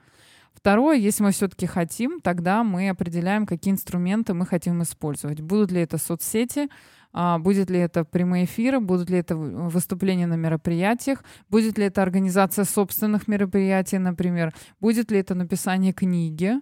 Второе, 0.55 0.97
если 0.97 1.25
мы 1.25 1.33
все-таки 1.33 1.67
хотим, 1.67 2.21
тогда 2.21 2.65
мы 2.65 2.89
определяем, 2.89 3.45
какие 3.45 3.75
инструменты 3.75 4.35
мы 4.35 4.47
хотим 4.47 4.83
использовать. 4.83 5.41
Будут 5.41 5.73
ли 5.73 5.83
это 5.83 5.99
соцсети, 5.99 6.69
а, 7.13 7.39
будет 7.39 7.71
ли 7.71 7.79
это 7.79 8.05
прямые 8.05 8.45
эфиры, 8.45 8.81
будут 8.81 9.11
ли 9.11 9.19
это 9.19 9.37
выступления 9.37 10.27
на 10.27 10.35
мероприятиях, 10.35 11.23
будет 11.49 11.77
ли 11.77 11.85
это 11.85 12.03
организация 12.03 12.65
собственных 12.65 13.29
мероприятий, 13.29 13.99
например, 13.99 14.55
будет 14.81 15.11
ли 15.11 15.19
это 15.19 15.35
написание 15.35 15.93
книги 15.93 16.55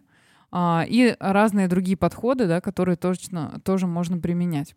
а, 0.51 0.85
и 0.87 1.17
разные 1.21 1.69
другие 1.69 1.97
подходы, 1.97 2.47
да, 2.47 2.61
которые 2.61 2.97
точно, 2.97 3.61
тоже 3.65 3.87
можно 3.87 4.19
применять. 4.19 4.75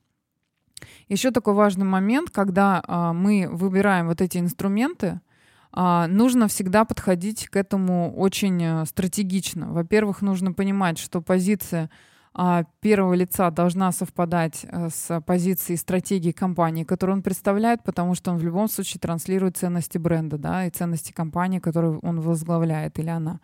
Еще 1.07 1.31
такой 1.31 1.53
важный 1.53 1.85
момент, 1.85 2.31
когда 2.31 2.83
а, 2.87 3.13
мы 3.13 3.47
выбираем 3.51 4.07
вот 4.07 4.21
эти 4.21 4.37
инструменты, 4.37 5.19
нужно 6.07 6.47
всегда 6.47 6.85
подходить 6.85 7.47
к 7.49 7.57
этому 7.57 8.13
очень 8.15 8.63
э, 8.63 8.85
стратегично. 8.85 9.73
Во-первых, 9.73 10.21
нужно 10.21 10.53
понимать, 10.53 10.97
что 10.97 11.21
позиция 11.21 11.89
а, 12.37 12.63
первого 12.81 13.13
лица 13.13 13.49
должна 13.49 13.91
совпадать 13.91 14.65
э, 14.65 14.89
с 14.89 15.21
позицией 15.21 15.77
стратегии 15.77 16.31
компании, 16.31 16.83
которую 16.83 17.17
он 17.17 17.23
представляет, 17.23 17.83
потому 17.83 18.15
что 18.15 18.31
он 18.31 18.37
в 18.37 18.43
любом 18.43 18.69
случае 18.69 18.99
транслирует 18.99 19.57
ценности 19.57 19.97
бренда, 19.97 20.37
да, 20.37 20.65
и 20.65 20.69
ценности 20.69 21.11
компании, 21.11 21.59
которую 21.59 21.99
он 21.99 22.19
возглавляет 22.21 22.99
или 22.99 23.09
она. 23.09 23.39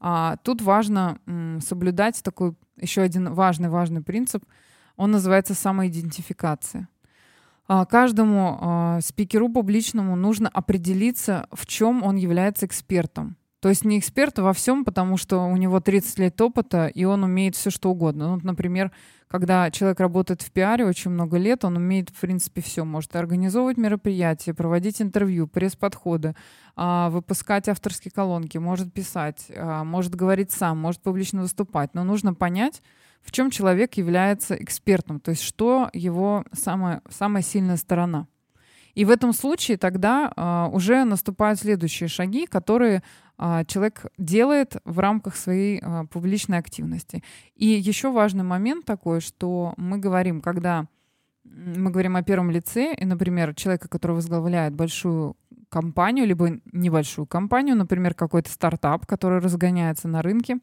А, 0.00 0.36
тут 0.42 0.62
важно 0.62 1.18
соблюдать 1.60 2.22
такой 2.22 2.54
еще 2.78 3.02
один 3.02 3.32
важный 3.32 3.68
важный 3.68 4.02
принцип. 4.02 4.44
Он 4.96 5.10
называется 5.10 5.54
самоидентификация. 5.54 6.88
А, 7.68 7.84
каждому 7.84 8.58
а, 8.60 9.00
спикеру 9.00 9.48
публичному 9.48 10.14
нужно 10.14 10.48
определиться, 10.48 11.48
в 11.52 11.66
чем 11.66 12.02
он 12.02 12.16
является 12.16 12.66
экспертом. 12.66 13.36
То 13.60 13.70
есть 13.70 13.84
не 13.84 13.98
эксперт 13.98 14.38
во 14.38 14.52
всем, 14.52 14.84
потому 14.84 15.16
что 15.16 15.38
у 15.38 15.56
него 15.56 15.80
30 15.80 16.18
лет 16.20 16.40
опыта, 16.40 16.86
и 16.86 17.04
он 17.04 17.24
умеет 17.24 17.56
все 17.56 17.70
что 17.70 17.90
угодно. 17.90 18.36
Ну, 18.36 18.40
например, 18.42 18.92
когда 19.26 19.72
человек 19.72 19.98
работает 19.98 20.42
в 20.42 20.52
пиаре 20.52 20.84
очень 20.84 21.10
много 21.10 21.36
лет, 21.38 21.64
он 21.64 21.76
умеет, 21.76 22.10
в 22.10 22.20
принципе, 22.20 22.60
все. 22.60 22.84
Может 22.84 23.16
организовывать 23.16 23.78
мероприятия, 23.78 24.54
проводить 24.54 25.02
интервью, 25.02 25.48
пресс-подходы, 25.48 26.36
а, 26.76 27.10
выпускать 27.10 27.68
авторские 27.68 28.12
колонки, 28.12 28.58
может 28.58 28.92
писать, 28.92 29.50
может 29.56 30.14
говорить 30.14 30.52
сам, 30.52 30.78
может 30.78 31.00
публично 31.00 31.40
выступать. 31.40 31.94
Но 31.94 32.04
нужно 32.04 32.34
понять, 32.34 32.82
в 33.26 33.32
чем 33.32 33.50
человек 33.50 33.94
является 33.94 34.54
экспертом, 34.54 35.18
то 35.20 35.32
есть 35.32 35.42
что 35.42 35.90
его 35.92 36.44
самая, 36.52 37.02
самая 37.10 37.42
сильная 37.42 37.76
сторона. 37.76 38.28
И 38.94 39.04
в 39.04 39.10
этом 39.10 39.32
случае 39.34 39.76
тогда 39.76 40.32
а, 40.36 40.70
уже 40.72 41.04
наступают 41.04 41.58
следующие 41.58 42.08
шаги, 42.08 42.46
которые 42.46 43.02
а, 43.36 43.64
человек 43.64 44.06
делает 44.16 44.76
в 44.84 44.98
рамках 45.00 45.36
своей 45.36 45.80
а, 45.82 46.06
публичной 46.06 46.58
активности. 46.58 47.22
И 47.56 47.66
еще 47.66 48.10
важный 48.10 48.44
момент 48.44 48.86
такой, 48.86 49.20
что 49.20 49.74
мы 49.76 49.98
говорим, 49.98 50.40
когда 50.40 50.86
мы 51.44 51.90
говорим 51.90 52.16
о 52.16 52.22
первом 52.22 52.50
лице, 52.50 52.94
и, 52.94 53.04
например, 53.04 53.54
человека, 53.54 53.88
который 53.88 54.12
возглавляет 54.12 54.72
большую 54.72 55.36
компанию, 55.68 56.26
либо 56.26 56.60
небольшую 56.72 57.26
компанию, 57.26 57.76
например, 57.76 58.14
какой-то 58.14 58.50
стартап, 58.50 59.06
который 59.06 59.40
разгоняется 59.40 60.08
на 60.08 60.22
рынке, 60.22 60.58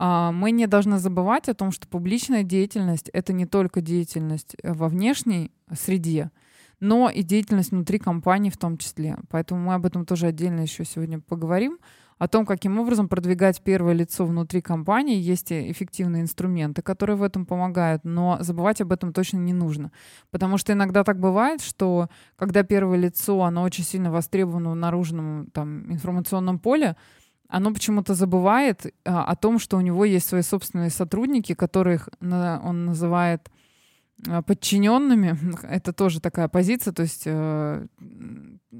мы 0.00 0.50
не 0.50 0.66
должны 0.66 0.98
забывать 0.98 1.48
о 1.48 1.54
том, 1.54 1.72
что 1.72 1.86
публичная 1.86 2.42
деятельность— 2.42 3.10
это 3.12 3.34
не 3.34 3.44
только 3.44 3.82
деятельность 3.82 4.56
э, 4.62 4.72
во 4.72 4.88
внешней 4.88 5.52
среде, 5.78 6.30
но 6.80 7.10
и 7.10 7.22
деятельность 7.22 7.72
внутри 7.72 7.98
компании 7.98 8.48
в 8.48 8.56
том 8.56 8.78
числе. 8.78 9.18
Поэтому 9.28 9.60
мы 9.60 9.74
об 9.74 9.84
этом 9.84 10.06
тоже 10.06 10.28
отдельно 10.28 10.60
еще 10.60 10.86
сегодня 10.86 11.20
поговорим. 11.20 11.78
О 12.16 12.28
том, 12.28 12.44
каким 12.44 12.78
образом 12.78 13.08
продвигать 13.08 13.62
первое 13.62 13.94
лицо 13.94 14.26
внутри 14.26 14.60
компании. 14.60 15.18
Есть 15.18 15.52
эффективные 15.52 16.22
инструменты, 16.22 16.82
которые 16.82 17.16
в 17.16 17.22
этом 17.22 17.46
помогают, 17.46 18.04
но 18.04 18.36
забывать 18.40 18.80
об 18.82 18.92
этом 18.92 19.12
точно 19.12 19.38
не 19.38 19.54
нужно. 19.54 19.90
Потому 20.30 20.58
что 20.58 20.72
иногда 20.74 21.02
так 21.02 21.18
бывает, 21.18 21.62
что 21.62 22.08
когда 22.36 22.62
первое 22.62 22.98
лицо, 22.98 23.42
оно 23.42 23.62
очень 23.62 23.84
сильно 23.84 24.10
востребовано 24.10 24.72
в 24.72 24.76
наружном 24.76 25.48
там, 25.52 25.90
информационном 25.90 26.58
поле, 26.58 26.96
оно 27.50 27.72
почему-то 27.72 28.14
забывает 28.14 28.86
а, 29.04 29.24
о 29.24 29.36
том, 29.36 29.58
что 29.58 29.76
у 29.76 29.80
него 29.80 30.04
есть 30.04 30.28
свои 30.28 30.42
собственные 30.42 30.90
сотрудники, 30.90 31.54
которых 31.54 32.08
на, 32.20 32.60
он 32.64 32.86
называет 32.86 33.50
а, 34.28 34.42
подчиненными. 34.42 35.36
Это 35.68 35.92
тоже 35.92 36.20
такая 36.20 36.48
позиция, 36.48 36.92
то 36.92 37.02
есть 37.02 37.22
э, 37.26 37.86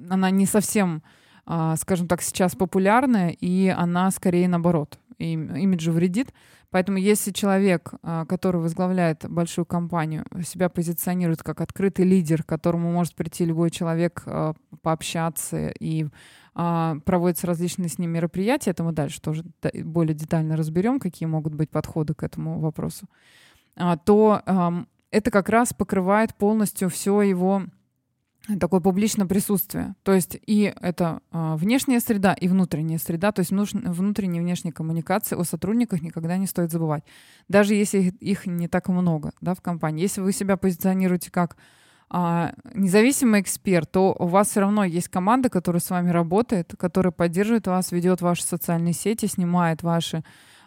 она 0.08 0.30
не 0.30 0.46
совсем, 0.46 1.02
э, 1.46 1.74
скажем 1.78 2.06
так, 2.06 2.22
сейчас 2.22 2.54
популярная, 2.54 3.30
и 3.30 3.68
она 3.68 4.10
скорее 4.10 4.48
наоборот 4.48 4.98
им, 5.18 5.54
имиджу 5.54 5.92
вредит. 5.92 6.32
Поэтому 6.70 6.98
если 6.98 7.32
человек, 7.32 7.92
э, 8.02 8.24
который 8.28 8.60
возглавляет 8.60 9.28
большую 9.28 9.66
компанию, 9.66 10.24
себя 10.44 10.68
позиционирует 10.68 11.42
как 11.42 11.60
открытый 11.60 12.04
лидер, 12.04 12.44
к 12.44 12.46
которому 12.46 12.92
может 12.92 13.16
прийти 13.16 13.44
любой 13.44 13.70
человек 13.70 14.22
э, 14.26 14.54
пообщаться 14.82 15.72
и 15.80 16.04
а, 16.04 16.08
проводятся 17.04 17.46
различные 17.46 17.88
с 17.88 17.98
ним 17.98 18.10
мероприятия. 18.10 18.70
Это 18.70 18.84
мы 18.84 18.92
дальше 18.92 19.20
тоже 19.20 19.44
более 19.84 20.14
детально 20.14 20.56
разберем, 20.56 21.00
какие 21.00 21.26
могут 21.26 21.54
быть 21.54 21.70
подходы 21.70 22.14
к 22.14 22.22
этому 22.22 22.60
вопросу. 22.60 23.06
А, 23.76 23.96
то 23.96 24.42
это 25.10 25.30
как 25.30 25.48
раз 25.48 25.72
покрывает 25.72 26.34
полностью 26.34 26.88
все 26.88 27.22
его 27.22 27.62
такое 28.58 28.80
публичное 28.80 29.26
присутствие. 29.26 29.94
То 30.02 30.12
есть 30.12 30.38
и 30.46 30.72
это 30.80 31.20
э, 31.30 31.54
внешняя 31.56 32.00
среда, 32.00 32.32
и 32.32 32.48
внутренняя 32.48 32.98
среда. 32.98 33.32
То 33.32 33.40
есть 33.40 33.52
внутренняя 33.52 34.42
и 34.42 34.44
внешняя 34.44 34.72
коммуникация 34.72 35.38
о 35.38 35.44
сотрудниках 35.44 36.02
никогда 36.02 36.36
не 36.36 36.46
стоит 36.46 36.70
забывать. 36.70 37.04
Даже 37.48 37.74
если 37.74 38.00
их 38.00 38.46
не 38.46 38.68
так 38.68 38.88
много 38.88 39.32
да, 39.40 39.54
в 39.54 39.60
компании. 39.60 40.02
Если 40.02 40.20
вы 40.20 40.32
себя 40.32 40.56
позиционируете 40.56 41.30
как 41.30 41.56
а, 42.12 42.52
независимый 42.74 43.40
эксперт, 43.40 43.90
то 43.90 44.16
у 44.18 44.26
вас 44.26 44.48
все 44.48 44.60
равно 44.60 44.82
есть 44.84 45.08
команда, 45.08 45.48
которая 45.48 45.80
с 45.80 45.90
вами 45.90 46.10
работает, 46.10 46.74
которая 46.76 47.12
поддерживает 47.12 47.68
вас, 47.68 47.92
ведет 47.92 48.20
ваши 48.20 48.42
социальные 48.42 48.94
сети, 48.94 49.26
снимает 49.26 49.84
ваши 49.84 50.24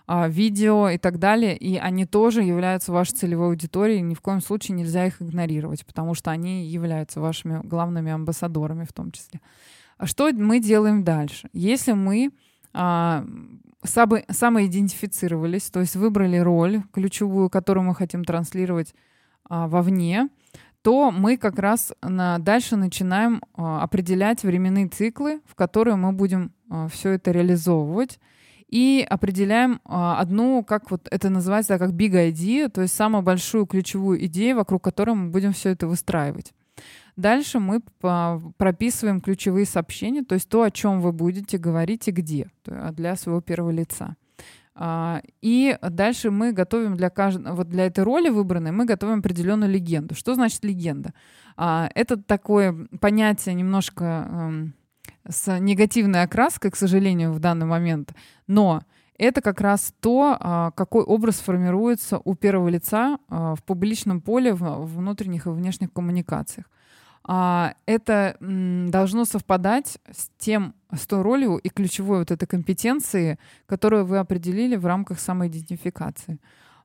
а, 0.08 0.30
видео 0.30 0.88
и 0.90 0.98
так 0.98 1.20
далее, 1.20 1.58
и 1.58 1.76
они 1.78 2.06
тоже 2.06 2.44
являются 2.44 2.94
вашей 2.94 3.16
целевой 3.16 3.48
аудиторией, 3.48 4.00
ни 4.00 4.14
в 4.14 4.22
коем 4.22 4.42
случае 4.42 4.78
нельзя 4.78 5.06
их 5.06 5.22
игнорировать, 5.22 5.86
потому 5.86 6.14
что 6.14 6.32
они 6.32 6.66
являются 6.66 7.20
вашими 7.20 7.60
главными 7.62 8.12
амбассадорами 8.12 8.86
в 8.86 8.94
том 8.94 9.12
числе. 9.12 9.42
А 9.98 10.08
что 10.08 10.32
мы 10.32 10.60
делаем 10.60 11.04
дальше? 11.04 11.50
Если 11.52 11.92
мы 11.92 12.32
а, 12.74 13.26
самоидентифицировались, 13.84 15.70
то 15.70 15.82
есть 15.82 15.98
выбрали 15.98 16.38
роль 16.38 16.84
ключевую, 16.94 17.50
которую 17.50 17.84
мы 17.84 17.96
хотим 17.96 18.24
транслировать 18.24 18.96
а, 19.50 19.68
вовне, 19.68 20.30
то 20.84 21.12
мы 21.12 21.38
как 21.38 21.60
раз 21.60 21.94
на, 22.02 22.38
дальше 22.40 22.76
начинаем 22.76 23.42
а, 23.56 23.82
определять 23.82 24.44
временные 24.44 24.90
циклы, 24.90 25.42
в 25.48 25.56
которые 25.56 25.96
мы 25.96 26.12
будем 26.12 26.52
а, 26.70 26.90
все 26.90 27.12
это 27.12 27.32
реализовывать. 27.32 28.20
И 28.68 29.06
определяем 29.10 29.80
а, 29.86 30.20
одну, 30.20 30.62
как 30.64 30.92
вот 30.92 31.08
это 31.10 31.30
называется, 31.30 31.80
как 31.80 31.92
big 31.92 32.12
idea, 32.12 32.70
то 32.70 32.82
есть 32.82 32.94
самую 32.96 33.22
большую 33.22 33.66
ключевую 33.66 34.26
идею, 34.26 34.58
вокруг 34.58 34.84
которой 34.84 35.16
мы 35.16 35.30
будем 35.30 35.54
все 35.54 35.70
это 35.70 35.88
выстраивать. 35.88 36.54
Дальше 37.16 37.60
мы 37.60 37.82
прописываем 38.58 39.22
ключевые 39.22 39.66
сообщения, 39.66 40.24
то 40.24 40.36
есть 40.36 40.50
то, 40.50 40.64
о 40.64 40.72
чем 40.72 41.00
вы 41.00 41.14
будете 41.14 41.60
говорить 41.60 42.08
и 42.08 42.12
где 42.12 42.50
для 42.66 43.16
своего 43.16 43.40
первого 43.40 43.70
лица. 43.70 44.18
А, 44.76 45.22
и 45.42 45.78
дальше 45.82 46.32
мы 46.32 46.52
готовим 46.52 46.96
для 46.96 47.10
каждого, 47.10 47.56
вот 47.56 47.70
для 47.70 47.86
этой 47.86 48.04
роли 48.04 48.30
выбранной, 48.30 48.72
мы 48.72 48.86
готовим 48.86 49.20
определенную 49.20 49.72
легенду. 49.72 50.16
Что 50.16 50.34
значит 50.34 50.64
легенда? 50.64 51.14
А, 51.56 51.90
это 51.94 52.18
такое 52.18 52.88
понятие 53.00 53.54
немножко 53.54 54.28
эм, 54.30 54.74
с 55.28 55.60
негативной 55.60 56.24
окраской, 56.24 56.72
к 56.72 56.76
сожалению, 56.76 57.32
в 57.34 57.40
данный 57.40 57.68
момент, 57.68 58.14
но 58.48 58.82
это 59.20 59.42
как 59.42 59.62
раз 59.62 59.94
то, 60.00 60.36
а, 60.40 60.72
какой 60.72 61.04
образ 61.04 61.36
формируется 61.36 62.20
у 62.24 62.34
первого 62.34 62.70
лица 62.70 63.20
в 63.30 63.60
публичном 63.66 64.22
поле, 64.22 64.54
в 64.54 64.86
внутренних 64.96 65.46
и 65.46 65.50
внешних 65.50 65.94
коммуникациях. 65.94 66.66
Это 67.26 68.36
должно 68.42 69.24
совпадать 69.24 69.98
с 70.12 70.30
тем, 70.38 70.76
с 70.96 71.08
той 71.08 71.22
ролью 71.22 71.58
и 71.58 71.70
ключевой 71.70 72.20
вот 72.20 72.32
этой 72.32 72.46
компетенции, 72.46 73.38
которую 73.66 74.06
вы 74.06 74.20
определили 74.20 74.76
в 74.76 74.86
рамках 74.86 75.20
самоидентификации. 75.20 76.40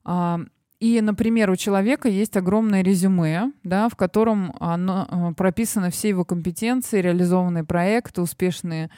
А, 0.05 0.41
и, 0.81 1.01
например, 1.01 1.51
у 1.51 1.57
человека 1.57 2.09
есть 2.09 2.37
огромное 2.37 2.83
резюме, 2.83 3.53
да, 3.65 3.89
в 3.89 3.97
котором 3.97 4.55
оно, 4.61 5.07
а, 5.09 5.33
прописаны 5.35 5.91
все 5.91 6.09
его 6.09 6.25
компетенции, 6.25 7.01
реализованные 7.01 7.65
проекты, 7.65 8.23
успешные 8.23 8.91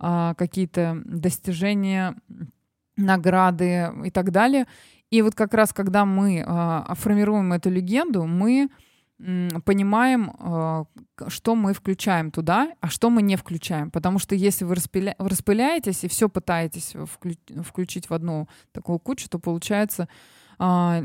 какие-то 0.00 1.02
достижения, 1.06 2.14
награды 2.96 3.92
и 4.04 4.10
так 4.10 4.30
далее. 4.30 4.66
И 5.10 5.22
вот 5.22 5.34
как 5.34 5.54
раз, 5.54 5.72
когда 5.72 6.04
мы 6.04 6.44
формируем 6.94 7.52
эту 7.52 7.68
легенду, 7.68 8.24
мы 8.24 8.68
понимаем, 9.18 10.32
а, 10.38 10.84
что 11.26 11.56
мы 11.56 11.72
включаем 11.72 12.30
туда, 12.30 12.72
а 12.80 12.88
что 12.88 13.10
мы 13.10 13.22
не 13.22 13.36
включаем. 13.36 13.90
Потому 13.90 14.18
что 14.18 14.34
если 14.34 14.64
вы 14.64 14.76
распыля... 14.76 15.16
распыляетесь 15.18 16.04
и 16.04 16.08
все 16.08 16.28
пытаетесь 16.28 16.94
включить 17.64 18.08
в 18.08 18.14
одну 18.14 18.48
такую 18.72 18.98
кучу, 18.98 19.28
то 19.28 19.38
получается 19.38 20.08
а, 20.58 21.04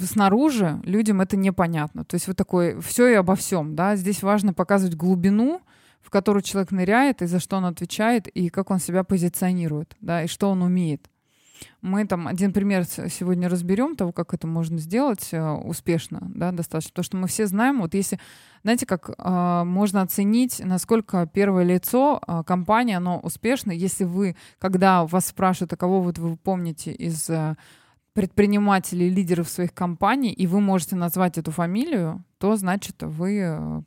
снаружи 0.00 0.80
людям 0.84 1.20
это 1.20 1.36
непонятно. 1.36 2.04
То 2.04 2.14
есть 2.14 2.26
вот 2.26 2.36
такой 2.36 2.80
все 2.80 3.08
и 3.08 3.14
обо 3.14 3.36
всем. 3.36 3.76
Да? 3.76 3.96
Здесь 3.96 4.22
важно 4.22 4.52
показывать 4.52 4.96
глубину, 4.96 5.60
в 6.00 6.10
которую 6.10 6.42
человек 6.42 6.72
ныряет, 6.72 7.22
и 7.22 7.26
за 7.26 7.38
что 7.38 7.56
он 7.56 7.64
отвечает, 7.64 8.26
и 8.26 8.48
как 8.48 8.70
он 8.70 8.80
себя 8.80 9.04
позиционирует, 9.04 9.96
да, 10.00 10.24
и 10.24 10.26
что 10.26 10.50
он 10.50 10.62
умеет. 10.62 11.08
Мы 11.80 12.06
там 12.06 12.28
один 12.28 12.52
пример 12.52 12.84
сегодня 12.84 13.48
разберем 13.48 13.96
того, 13.96 14.12
как 14.12 14.34
это 14.34 14.46
можно 14.46 14.78
сделать 14.78 15.28
э, 15.32 15.50
успешно, 15.50 16.20
да, 16.34 16.52
достаточно. 16.52 16.90
Потому 16.90 17.04
что 17.04 17.16
мы 17.16 17.28
все 17.28 17.46
знаем, 17.46 17.80
вот 17.80 17.94
если, 17.94 18.18
знаете, 18.62 18.86
как 18.86 19.10
э, 19.10 19.62
можно 19.64 20.02
оценить, 20.02 20.60
насколько 20.64 21.28
первое 21.32 21.64
лицо 21.64 22.20
э, 22.26 22.42
компании, 22.46 22.94
оно 22.94 23.18
успешно, 23.18 23.72
если 23.72 24.04
вы, 24.04 24.36
когда 24.58 25.04
вас 25.06 25.26
спрашивают, 25.26 25.72
а 25.72 25.76
кого 25.76 26.00
вот 26.00 26.18
вы 26.18 26.36
помните 26.36 26.92
из 26.92 27.28
э, 27.30 27.56
предпринимателей, 28.14 29.08
лидеров 29.08 29.48
своих 29.48 29.72
компаний, 29.72 30.32
и 30.32 30.46
вы 30.46 30.60
можете 30.60 30.96
назвать 30.96 31.38
эту 31.38 31.50
фамилию, 31.50 32.22
то 32.38 32.56
значит 32.56 33.02
вы 33.02 33.38
э, 33.40 33.82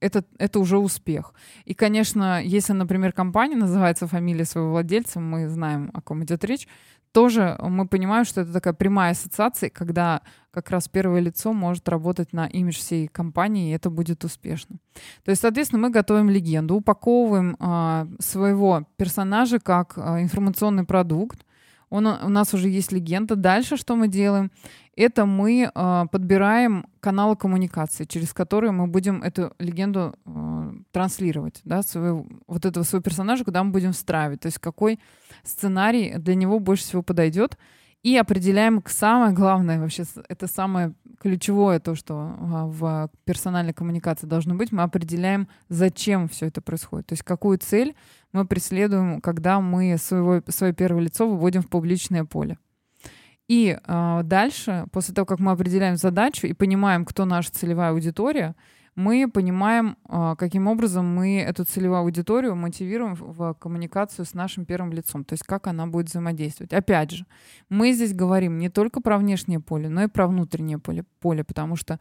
это, 0.00 0.24
это 0.38 0.58
уже 0.58 0.78
успех. 0.78 1.34
И, 1.64 1.74
конечно, 1.74 2.42
если, 2.42 2.72
например, 2.72 3.12
компания 3.12 3.56
называется 3.56 4.08
фамилией 4.08 4.44
своего 4.44 4.70
владельца, 4.70 5.20
мы 5.20 5.48
знаем, 5.48 5.90
о 5.94 6.00
ком 6.00 6.24
идет 6.24 6.44
речь, 6.44 6.66
тоже 7.12 7.56
мы 7.60 7.86
понимаем, 7.86 8.24
что 8.24 8.42
это 8.42 8.52
такая 8.52 8.74
прямая 8.74 9.12
ассоциация, 9.12 9.70
когда 9.70 10.22
как 10.50 10.70
раз 10.70 10.88
первое 10.88 11.20
лицо 11.20 11.52
может 11.52 11.88
работать 11.88 12.32
на 12.32 12.46
имидж 12.46 12.76
всей 12.76 13.08
компании, 13.08 13.70
и 13.70 13.74
это 13.74 13.90
будет 13.90 14.24
успешно. 14.24 14.76
То 15.24 15.30
есть, 15.30 15.42
соответственно, 15.42 15.82
мы 15.82 15.90
готовим 15.90 16.30
легенду, 16.30 16.76
упаковываем 16.76 17.56
э, 17.58 18.06
своего 18.20 18.86
персонажа 18.96 19.60
как 19.60 19.94
э, 19.96 20.22
информационный 20.22 20.84
продукт. 20.84 21.44
Он, 21.90 22.06
у 22.06 22.28
нас 22.28 22.54
уже 22.54 22.68
есть 22.68 22.92
легенда. 22.92 23.36
Дальше 23.36 23.76
что 23.76 23.96
мы 23.96 24.08
делаем? 24.08 24.50
Это 24.96 25.26
мы 25.26 25.70
э, 25.74 26.06
подбираем 26.10 26.86
каналы 27.00 27.36
коммуникации, 27.36 28.04
через 28.04 28.32
которые 28.32 28.70
мы 28.70 28.86
будем 28.86 29.22
эту 29.22 29.52
легенду 29.58 30.14
э, 30.24 30.72
транслировать, 30.92 31.60
да, 31.64 31.82
своего, 31.82 32.26
вот 32.46 32.64
этого 32.64 32.84
своего 32.84 33.02
персонажа, 33.02 33.44
куда 33.44 33.64
мы 33.64 33.72
будем 33.72 33.92
встраивать. 33.92 34.40
То 34.40 34.46
есть 34.46 34.58
какой 34.58 35.00
сценарий 35.42 36.14
для 36.18 36.34
него 36.34 36.60
больше 36.60 36.84
всего 36.84 37.02
подойдет. 37.02 37.58
И 38.02 38.16
определяем 38.16 38.82
самое 38.86 39.34
главное, 39.34 39.78
вообще 39.78 40.04
это 40.28 40.46
самое 40.46 40.94
ключевое, 41.20 41.80
то, 41.80 41.94
что 41.94 42.14
а, 42.14 42.66
в 42.66 43.10
персональной 43.24 43.74
коммуникации 43.74 44.26
должно 44.26 44.54
быть, 44.54 44.72
мы 44.72 44.82
определяем, 44.82 45.48
зачем 45.68 46.26
все 46.28 46.46
это 46.46 46.62
происходит. 46.62 47.08
То 47.08 47.12
есть 47.12 47.22
какую 47.22 47.58
цель 47.58 47.94
мы 48.32 48.44
преследуем, 48.46 49.20
когда 49.20 49.60
мы 49.60 49.96
своего, 49.98 50.42
свое 50.48 50.72
первое 50.72 51.02
лицо 51.02 51.28
выводим 51.28 51.62
в 51.62 51.68
публичное 51.68 52.24
поле. 52.24 52.58
И 53.48 53.76
э, 53.82 54.20
дальше, 54.24 54.86
после 54.92 55.14
того, 55.14 55.26
как 55.26 55.40
мы 55.40 55.52
определяем 55.52 55.96
задачу 55.96 56.46
и 56.46 56.52
понимаем, 56.52 57.04
кто 57.04 57.24
наша 57.24 57.50
целевая 57.50 57.90
аудитория, 57.90 58.54
мы 58.96 59.28
понимаем, 59.32 59.96
а, 60.04 60.36
каким 60.36 60.66
образом 60.66 61.06
мы 61.06 61.40
эту 61.40 61.64
целевую 61.64 62.00
аудиторию 62.00 62.56
мотивируем 62.56 63.14
в 63.14 63.54
коммуникацию 63.54 64.24
с 64.24 64.34
нашим 64.34 64.64
первым 64.64 64.92
лицом, 64.92 65.24
то 65.24 65.32
есть 65.34 65.44
как 65.44 65.66
она 65.66 65.86
будет 65.86 66.08
взаимодействовать. 66.08 66.72
Опять 66.72 67.12
же, 67.12 67.26
мы 67.68 67.92
здесь 67.92 68.12
говорим 68.12 68.58
не 68.58 68.68
только 68.68 69.00
про 69.00 69.16
внешнее 69.16 69.60
поле, 69.60 69.88
но 69.88 70.02
и 70.02 70.08
про 70.08 70.26
внутреннее 70.26 70.78
поле, 70.78 71.04
поле 71.20 71.44
потому 71.44 71.76
что 71.76 71.98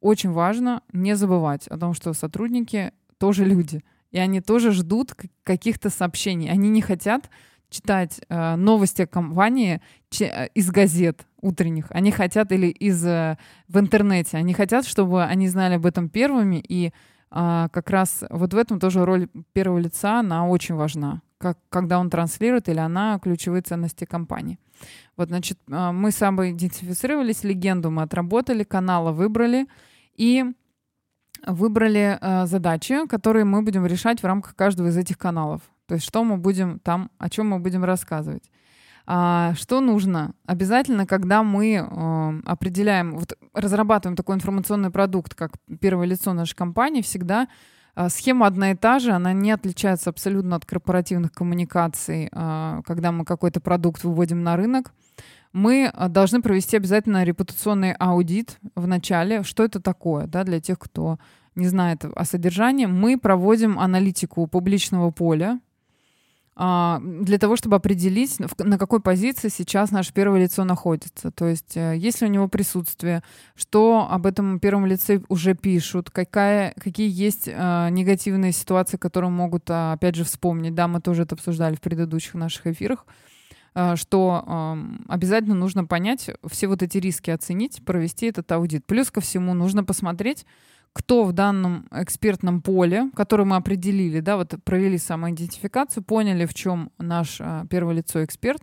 очень 0.00 0.30
важно 0.30 0.82
не 0.92 1.16
забывать 1.16 1.66
о 1.68 1.78
том, 1.78 1.94
что 1.94 2.12
сотрудники 2.12 2.92
тоже 3.18 3.44
люди, 3.44 3.82
и 4.10 4.18
они 4.18 4.40
тоже 4.40 4.72
ждут 4.72 5.14
каких-то 5.42 5.90
сообщений. 5.90 6.50
Они 6.50 6.68
не 6.68 6.82
хотят 6.82 7.30
читать 7.68 8.20
э, 8.28 8.56
новости 8.56 9.02
о 9.02 9.06
компании 9.06 9.80
э, 10.20 10.48
из 10.54 10.70
газет 10.70 11.26
утренних. 11.40 11.86
Они 11.90 12.10
хотят 12.10 12.52
или 12.52 12.68
из 12.68 13.04
э, 13.04 13.36
в 13.68 13.78
интернете. 13.78 14.36
Они 14.36 14.54
хотят, 14.54 14.86
чтобы 14.86 15.24
они 15.24 15.48
знали 15.48 15.74
об 15.74 15.86
этом 15.86 16.08
первыми. 16.08 16.62
И 16.68 16.86
э, 16.86 17.68
как 17.70 17.90
раз 17.90 18.24
вот 18.30 18.54
в 18.54 18.56
этом 18.56 18.78
тоже 18.78 19.04
роль 19.04 19.28
первого 19.52 19.78
лица, 19.78 20.20
она 20.20 20.46
очень 20.46 20.74
важна. 20.74 21.22
Как, 21.38 21.58
когда 21.68 21.98
он 21.98 22.08
транслирует 22.08 22.68
или 22.68 22.78
она 22.78 23.18
ключевые 23.18 23.60
ценности 23.60 24.06
компании. 24.06 24.58
Вот, 25.16 25.28
значит, 25.28 25.58
э, 25.68 25.90
мы 25.92 26.10
самоидентифицировались, 26.10 27.44
легенду 27.44 27.90
мы 27.90 28.02
отработали, 28.02 28.64
каналы 28.64 29.12
выбрали 29.12 29.66
и 30.14 30.44
выбрали 31.46 32.18
э, 32.20 32.46
задачи, 32.46 33.06
которые 33.06 33.44
мы 33.44 33.62
будем 33.62 33.86
решать 33.86 34.22
в 34.22 34.26
рамках 34.26 34.54
каждого 34.54 34.88
из 34.88 34.96
этих 34.96 35.18
каналов. 35.18 35.62
То 35.86 35.94
есть 35.94 36.06
что 36.06 36.24
мы 36.24 36.36
будем 36.36 36.78
там, 36.80 37.10
о 37.18 37.30
чем 37.30 37.48
мы 37.48 37.58
будем 37.58 37.84
рассказывать. 37.84 38.50
А, 39.06 39.54
что 39.54 39.80
нужно? 39.80 40.32
Обязательно, 40.46 41.06
когда 41.06 41.44
мы 41.44 41.74
э, 41.74 42.40
определяем, 42.44 43.16
вот 43.16 43.38
разрабатываем 43.54 44.16
такой 44.16 44.34
информационный 44.34 44.90
продукт, 44.90 45.34
как 45.34 45.52
первое 45.80 46.06
лицо 46.06 46.32
нашей 46.32 46.56
компании, 46.56 47.02
всегда 47.02 47.46
э, 47.94 48.08
схема 48.08 48.48
одна 48.48 48.72
и 48.72 48.74
та 48.74 48.98
же, 48.98 49.12
она 49.12 49.32
не 49.32 49.52
отличается 49.52 50.10
абсолютно 50.10 50.56
от 50.56 50.66
корпоративных 50.66 51.30
коммуникаций, 51.30 52.28
э, 52.32 52.82
когда 52.84 53.12
мы 53.12 53.24
какой-то 53.24 53.60
продукт 53.60 54.02
выводим 54.02 54.42
на 54.42 54.56
рынок. 54.56 54.92
Мы 55.56 55.90
должны 56.10 56.42
провести 56.42 56.76
обязательно 56.76 57.24
репутационный 57.24 57.92
аудит 57.92 58.58
в 58.74 58.86
начале. 58.86 59.42
Что 59.42 59.64
это 59.64 59.80
такое, 59.80 60.26
да, 60.26 60.44
для 60.44 60.60
тех, 60.60 60.78
кто 60.78 61.18
не 61.54 61.66
знает 61.66 62.04
о 62.04 62.24
содержании. 62.26 62.84
Мы 62.84 63.18
проводим 63.18 63.78
аналитику 63.78 64.46
публичного 64.48 65.10
поля, 65.12 65.58
а, 66.56 67.00
для 67.02 67.38
того, 67.38 67.56
чтобы 67.56 67.76
определить, 67.76 68.36
на 68.58 68.76
какой 68.76 69.00
позиции 69.00 69.48
сейчас 69.48 69.90
наше 69.92 70.12
первое 70.12 70.42
лицо 70.42 70.64
находится. 70.64 71.30
То 71.30 71.46
есть, 71.46 71.74
э, 71.74 71.96
есть 71.96 72.20
ли 72.20 72.26
у 72.26 72.30
него 72.30 72.48
присутствие, 72.48 73.22
что 73.54 74.06
об 74.10 74.26
этом 74.26 74.60
первом 74.60 74.84
лице 74.84 75.22
уже 75.30 75.54
пишут, 75.54 76.10
какая, 76.10 76.74
какие 76.78 77.10
есть 77.10 77.48
э, 77.48 77.88
негативные 77.90 78.52
ситуации, 78.52 78.98
которые 78.98 79.30
могут, 79.30 79.70
а, 79.70 79.94
опять 79.94 80.16
же, 80.16 80.24
вспомнить. 80.24 80.74
Да, 80.74 80.86
мы 80.86 81.00
тоже 81.00 81.22
это 81.22 81.34
обсуждали 81.34 81.76
в 81.76 81.80
предыдущих 81.80 82.34
наших 82.34 82.66
эфирах 82.66 83.06
э, 83.06 83.35
что 83.96 84.78
обязательно 85.06 85.54
нужно 85.54 85.84
понять, 85.84 86.30
все 86.46 86.66
вот 86.66 86.82
эти 86.82 86.98
риски 86.98 87.30
оценить, 87.30 87.84
провести 87.84 88.26
этот 88.26 88.50
аудит. 88.52 88.86
Плюс 88.86 89.10
ко 89.10 89.20
всему 89.20 89.52
нужно 89.52 89.84
посмотреть, 89.84 90.46
кто 90.96 91.24
в 91.24 91.32
данном 91.34 91.86
экспертном 91.90 92.62
поле, 92.62 93.10
которое 93.14 93.44
мы 93.44 93.56
определили, 93.56 94.20
да, 94.20 94.38
вот 94.38 94.54
провели 94.64 94.96
самоидентификацию, 94.96 96.02
поняли, 96.02 96.46
в 96.46 96.54
чем 96.54 96.90
наш 96.96 97.36
а, 97.38 97.66
первое 97.68 97.96
лицо 97.96 98.24
эксперт, 98.24 98.62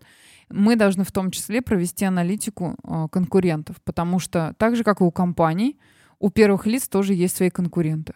мы 0.49 0.75
должны 0.75 1.03
в 1.03 1.11
том 1.11 1.29
числе 1.29 1.61
провести 1.61 2.05
аналитику 2.05 2.75
а, 2.83 3.07
конкурентов, 3.07 3.75
потому 3.83 4.17
что 4.17 4.55
так 4.57 4.75
же, 4.75 4.83
как 4.83 5.01
и 5.01 5.03
у 5.03 5.11
компаний, 5.11 5.77
у 6.17 6.31
первых 6.31 6.65
лиц 6.65 6.87
тоже 6.87 7.13
есть 7.13 7.37
свои 7.37 7.51
конкуренты. 7.51 8.15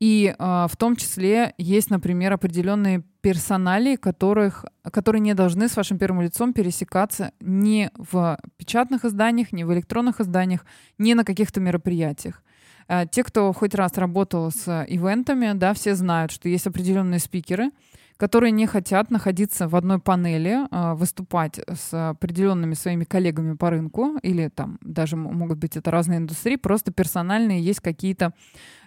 И 0.00 0.34
э, 0.36 0.66
в 0.70 0.76
том 0.78 0.96
числе 0.96 1.54
есть, 1.58 1.90
например, 1.90 2.32
определенные 2.32 3.02
персонали, 3.20 3.96
которых, 3.96 4.64
которые 4.90 5.20
не 5.20 5.34
должны 5.34 5.68
с 5.68 5.76
вашим 5.76 5.98
первым 5.98 6.22
лицом 6.22 6.54
пересекаться 6.54 7.32
ни 7.40 7.90
в 7.96 8.38
печатных 8.56 9.04
изданиях, 9.04 9.52
ни 9.52 9.62
в 9.62 9.72
электронных 9.74 10.20
изданиях, 10.20 10.64
ни 10.96 11.12
на 11.12 11.22
каких-то 11.22 11.60
мероприятиях. 11.60 12.42
Э, 12.88 13.04
те, 13.10 13.22
кто 13.22 13.52
хоть 13.52 13.74
раз 13.74 13.98
работал 13.98 14.50
с 14.50 14.86
ивентами, 14.88 15.52
да, 15.52 15.74
все 15.74 15.94
знают, 15.94 16.32
что 16.32 16.48
есть 16.48 16.66
определенные 16.66 17.20
спикеры, 17.20 17.70
которые 18.20 18.50
не 18.50 18.66
хотят 18.66 19.10
находиться 19.10 19.66
в 19.66 19.74
одной 19.74 19.98
панели, 19.98 20.66
а, 20.70 20.94
выступать 20.94 21.58
с 21.66 22.10
определенными 22.10 22.74
своими 22.74 23.04
коллегами 23.04 23.56
по 23.56 23.70
рынку, 23.70 24.18
или 24.22 24.48
там 24.48 24.78
даже 24.82 25.16
могут 25.16 25.56
быть 25.56 25.78
это 25.78 25.90
разные 25.90 26.18
индустрии, 26.18 26.56
просто 26.56 26.92
персональные 26.92 27.62
есть 27.62 27.80
какие-то 27.80 28.34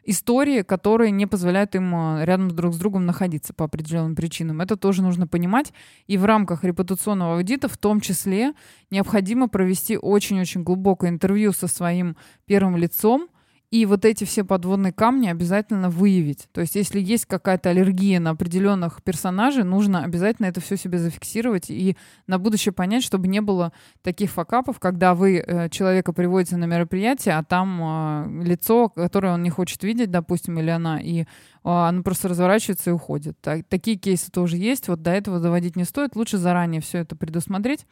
истории, 0.06 0.62
которые 0.62 1.10
не 1.10 1.26
позволяют 1.26 1.74
им 1.74 1.96
а, 1.96 2.24
рядом 2.24 2.52
друг 2.52 2.76
с 2.76 2.78
другом 2.78 3.08
находиться 3.08 3.56
по 3.56 3.66
определенным 3.66 4.16
причинам. 4.16 4.62
Это 4.62 4.78
тоже 4.78 5.02
нужно 5.02 5.26
понимать. 5.26 5.74
И 6.06 6.16
в 6.20 6.26
рамках 6.26 6.64
репутационного 6.64 7.38
аудита 7.38 7.68
в 7.68 7.78
том 7.78 8.02
числе 8.02 8.54
необходимо 8.92 9.48
провести 9.50 9.98
очень-очень 9.98 10.62
глубокое 10.62 11.10
интервью 11.10 11.54
со 11.54 11.68
своим 11.68 12.18
первым 12.46 12.78
лицом, 12.78 13.30
и 13.74 13.88
вот 13.88 14.06
эти 14.06 14.24
все 14.24 14.44
подводные 14.44 14.94
камни 14.94 15.28
обязательно 15.28 15.90
выявить. 15.90 16.48
То 16.52 16.62
есть, 16.62 16.76
если 16.76 17.00
есть 17.00 17.26
какая-то 17.26 17.72
аллергия 17.72 18.20
на 18.20 18.30
определенных 18.30 19.02
персонажей, 19.02 19.64
нужно 19.64 20.04
обязательно 20.04 20.46
это 20.46 20.62
все 20.62 20.78
себе 20.78 21.00
зафиксировать 21.00 21.72
и 21.72 21.98
на 22.28 22.38
будущее 22.38 22.72
понять, 22.72 23.04
чтобы 23.04 23.28
не 23.28 23.42
было 23.42 23.74
таких 24.04 24.30
факапов, 24.30 24.78
когда 24.78 25.16
вы 25.16 25.38
э, 25.40 25.70
человека 25.70 26.14
приводите 26.14 26.56
на 26.56 26.66
мероприятие, 26.66 27.34
а 27.34 27.44
там 27.44 28.44
э, 28.44 28.44
лицо, 28.44 28.90
которое 28.90 29.34
он 29.34 29.42
не 29.42 29.50
хочет 29.50 29.84
видеть, 29.84 30.12
допустим, 30.12 30.60
или 30.60 30.70
она, 30.70 31.02
и 31.02 31.22
э, 31.22 31.26
оно 31.64 32.04
просто 32.04 32.28
разворачивается 32.28 32.92
и 32.92 32.94
уходит. 32.94 33.42
Так, 33.42 33.66
такие 33.70 33.98
кейсы 33.98 34.30
тоже 34.30 34.58
есть. 34.58 34.88
Вот 34.88 35.02
до 35.02 35.10
этого 35.10 35.40
доводить 35.40 35.76
не 35.76 35.86
стоит. 35.86 36.16
Лучше 36.16 36.38
заранее 36.38 36.80
все 36.80 37.00
это 37.00 37.16
предусмотреть 37.16 37.88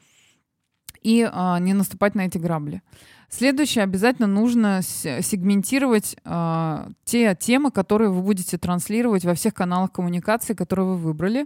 и 1.02 1.22
э, 1.22 1.58
не 1.60 1.74
наступать 1.74 2.16
на 2.16 2.26
эти 2.26 2.38
грабли. 2.38 2.82
Следующее, 3.34 3.86
обязательно 3.86 4.28
нужно 4.28 4.82
сегментировать 4.82 6.18
э, 6.26 6.90
те 7.06 7.34
темы, 7.34 7.72
которые 7.72 8.10
вы 8.10 8.22
будете 8.22 8.58
транслировать 8.58 9.24
во 9.24 9.36
всех 9.36 9.54
каналах 9.54 9.94
коммуникации, 9.94 10.54
которые 10.54 10.86
вы 10.86 10.98
выбрали. 10.98 11.46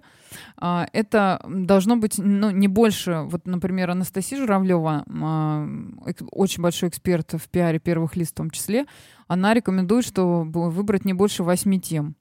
Э, 0.59 0.85
это 0.93 1.45
должно 1.47 1.95
быть 1.95 2.17
ну, 2.17 2.49
не 2.49 2.67
больше, 2.67 3.21
вот, 3.25 3.45
например, 3.45 3.91
Анастасия 3.91 4.39
Журавлева, 4.39 5.05
э, 5.05 6.13
очень 6.31 6.63
большой 6.63 6.89
эксперт 6.89 7.33
в 7.33 7.47
пиаре 7.49 7.77
первых 7.77 8.15
лиц 8.15 8.31
в 8.31 8.33
том 8.33 8.49
числе, 8.49 8.87
она 9.27 9.53
рекомендует, 9.53 10.05
что 10.05 10.41
выбрать 10.41 11.05
не 11.05 11.13
больше 11.13 11.43
восьми 11.43 11.79
тем. 11.79 12.15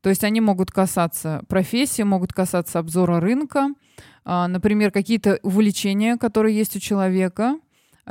То 0.00 0.08
есть 0.08 0.24
они 0.24 0.40
могут 0.40 0.70
касаться 0.70 1.42
профессии, 1.48 2.02
могут 2.02 2.32
касаться 2.32 2.78
обзора 2.78 3.20
рынка, 3.20 3.68
например, 4.24 4.90
какие-то 4.90 5.38
увлечения, 5.42 6.16
которые 6.16 6.56
есть 6.56 6.76
у 6.76 6.80
человека, 6.80 7.58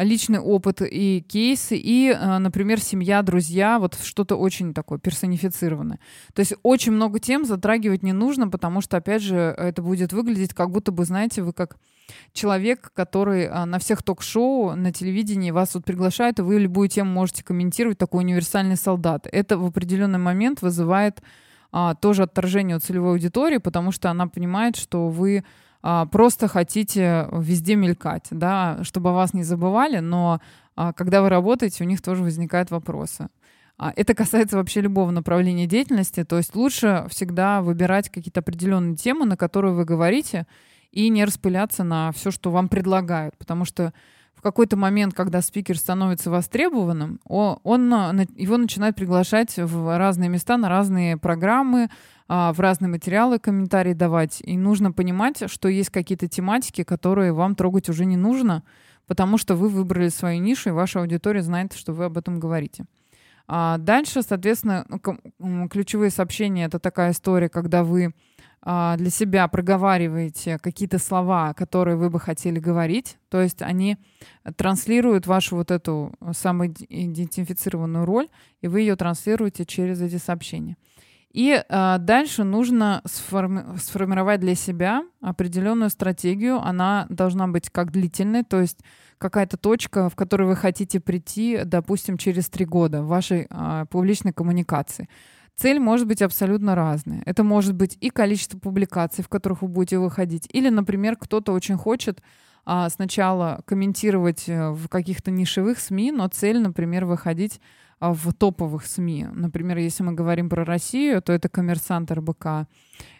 личный 0.03 0.39
опыт 0.39 0.81
и 0.81 1.21
кейсы, 1.21 1.77
и, 1.77 2.09
э, 2.09 2.37
например, 2.37 2.81
семья, 2.81 3.21
друзья, 3.21 3.79
вот 3.79 3.97
что-то 4.01 4.35
очень 4.35 4.73
такое 4.73 4.99
персонифицированное. 4.99 5.99
То 6.33 6.41
есть 6.41 6.53
очень 6.63 6.91
много 6.91 7.19
тем 7.19 7.45
затрагивать 7.45 8.03
не 8.03 8.11
нужно, 8.11 8.49
потому 8.49 8.81
что, 8.81 8.97
опять 8.97 9.21
же, 9.21 9.37
это 9.37 9.81
будет 9.81 10.11
выглядеть 10.11 10.53
как 10.53 10.69
будто 10.69 10.91
бы, 10.91 11.05
знаете, 11.05 11.41
вы 11.41 11.53
как 11.53 11.77
человек, 12.33 12.91
который 12.93 13.43
э, 13.43 13.65
на 13.65 13.79
всех 13.79 14.03
ток-шоу, 14.03 14.75
на 14.75 14.91
телевидении 14.91 15.51
вас 15.51 15.75
вот 15.75 15.85
приглашают, 15.85 16.39
и 16.39 16.41
вы 16.41 16.59
любую 16.59 16.89
тему 16.89 17.11
можете 17.11 17.43
комментировать, 17.43 17.97
такой 17.97 18.23
универсальный 18.23 18.75
солдат. 18.75 19.27
Это 19.31 19.57
в 19.57 19.65
определенный 19.65 20.19
момент 20.19 20.61
вызывает 20.61 21.21
а, 21.77 21.93
тоже 21.93 22.23
отторжение 22.23 22.77
у 22.77 22.79
целевой 22.79 23.11
аудитории, 23.11 23.57
потому 23.57 23.91
что 23.91 24.09
она 24.09 24.27
понимает, 24.27 24.77
что 24.77 25.09
вы 25.09 25.43
а, 25.83 26.05
просто 26.05 26.47
хотите 26.47 27.27
везде 27.33 27.75
мелькать, 27.75 28.27
да, 28.31 28.79
чтобы 28.83 29.09
о 29.09 29.13
вас 29.13 29.33
не 29.33 29.43
забывали, 29.43 29.99
но 29.99 30.39
а, 30.77 30.93
когда 30.93 31.21
вы 31.21 31.27
работаете, 31.27 31.83
у 31.83 31.87
них 31.87 32.01
тоже 32.01 32.23
возникают 32.23 32.71
вопросы. 32.71 33.27
А, 33.77 33.91
это 33.93 34.13
касается 34.13 34.55
вообще 34.55 34.79
любого 34.79 35.11
направления 35.11 35.67
деятельности, 35.67 36.23
то 36.23 36.37
есть 36.37 36.55
лучше 36.55 37.07
всегда 37.09 37.61
выбирать 37.61 38.07
какие-то 38.07 38.39
определенные 38.39 38.95
темы, 38.95 39.25
на 39.25 39.35
которые 39.35 39.73
вы 39.73 39.83
говорите, 39.83 40.47
и 40.93 41.09
не 41.09 41.25
распыляться 41.25 41.83
на 41.83 42.13
все, 42.13 42.31
что 42.31 42.51
вам 42.51 42.69
предлагают, 42.69 43.35
потому 43.37 43.65
что 43.65 43.91
какой-то 44.45 44.77
момент, 44.77 45.15
когда 45.15 45.41
спикер 45.41 45.75
становится 45.75 46.29
востребованным, 46.29 47.19
он, 47.23 47.89
его 48.35 48.57
начинают 48.57 48.95
приглашать 48.95 49.55
в 49.57 49.97
разные 49.97 50.29
места, 50.29 50.55
на 50.57 50.69
разные 50.69 51.17
программы, 51.17 51.89
а, 52.27 52.53
в 52.53 52.59
разные 52.59 52.87
материалы 52.87 53.39
комментарии 53.39 53.93
давать. 53.93 54.41
И 54.41 54.55
нужно 54.55 54.91
понимать, 54.91 55.49
что 55.49 55.67
есть 55.67 55.89
какие-то 55.89 56.27
тематики, 56.27 56.83
которые 56.83 57.33
вам 57.33 57.55
трогать 57.55 57.89
уже 57.89 58.05
не 58.05 58.17
нужно, 58.17 58.61
потому 59.07 59.39
что 59.39 59.55
вы 59.55 59.67
выбрали 59.67 60.09
свою 60.09 60.39
нишу, 60.39 60.69
и 60.69 60.73
ваша 60.73 60.99
аудитория 60.99 61.41
знает, 61.41 61.73
что 61.73 61.93
вы 61.93 62.05
об 62.05 62.15
этом 62.15 62.39
говорите. 62.39 62.85
А 63.47 63.79
дальше, 63.79 64.21
соответственно, 64.21 64.85
ключевые 65.71 66.11
сообщения— 66.11 66.65
это 66.65 66.77
такая 66.77 67.13
история, 67.13 67.49
когда 67.49 67.83
вы 67.83 68.13
для 68.65 69.09
себя 69.11 69.47
проговариваете 69.47 70.57
какие-то 70.57 70.97
слова, 70.97 71.53
которые 71.53 71.97
вы 71.97 72.09
бы 72.09 72.19
хотели 72.19 72.59
говорить, 72.59 73.17
то 73.29 73.39
есть 73.39 73.61
они 73.61 73.97
транслируют 74.57 75.27
вашу 75.27 75.55
вот 75.55 75.69
эту 75.69 76.13
самоидентифицированную 76.31 78.05
роль, 78.05 78.27
и 78.61 78.67
вы 78.67 78.81
ее 78.81 78.95
транслируете 78.95 79.65
через 79.65 80.01
эти 80.01 80.17
сообщения. 80.17 80.77
И 81.35 81.51
э, 81.51 81.97
дальше 81.99 82.45
нужно 82.45 83.01
сформи- 83.03 83.77
сформировать 83.77 84.39
для 84.39 84.55
себя 84.55 85.03
определенную 85.19 85.89
стратегию. 85.89 86.61
Она 86.61 87.07
должна 87.09 87.49
быть 87.49 87.69
как 87.69 87.91
длительной, 87.91 88.43
то 88.43 88.61
есть 88.61 88.79
какая-то 89.17 89.57
точка, 89.57 90.09
в 90.09 90.15
которой 90.15 90.47
вы 90.47 90.55
хотите 90.55 91.01
прийти, 91.01 91.59
допустим, 91.65 92.17
через 92.17 92.47
три 92.47 92.63
года 92.63 93.03
в 93.03 93.07
вашей 93.07 93.47
э, 93.49 93.85
публичной 93.89 94.31
коммуникации. 94.31 95.09
Цель 95.55 95.79
может 95.79 96.07
быть 96.07 96.21
абсолютно 96.21 96.75
разная. 96.75 97.23
Это 97.25 97.43
может 97.43 97.75
быть 97.75 97.97
и 98.01 98.09
количество 98.09 98.59
публикаций, 98.59 99.23
в 99.23 99.29
которых 99.29 99.61
вы 99.61 99.69
будете 99.69 99.97
выходить, 99.97 100.49
или, 100.51 100.69
например, 100.69 101.15
кто-то 101.15 101.53
очень 101.53 101.77
хочет 101.77 102.21
а, 102.65 102.89
сначала 102.89 103.61
комментировать 103.65 104.49
э, 104.49 104.71
в 104.71 104.89
каких-то 104.89 105.31
нишевых 105.31 105.79
СМИ, 105.79 106.11
но 106.11 106.27
цель, 106.27 106.59
например, 106.59 107.05
выходить 107.05 107.61
а, 107.99 108.13
в 108.13 108.33
топовых 108.33 108.85
СМИ. 108.85 109.27
Например, 109.31 109.77
если 109.77 110.03
мы 110.03 110.13
говорим 110.13 110.49
про 110.49 110.65
Россию, 110.65 111.21
то 111.21 111.31
это 111.31 111.47
коммерсант 111.47 112.11
РБК 112.11 112.67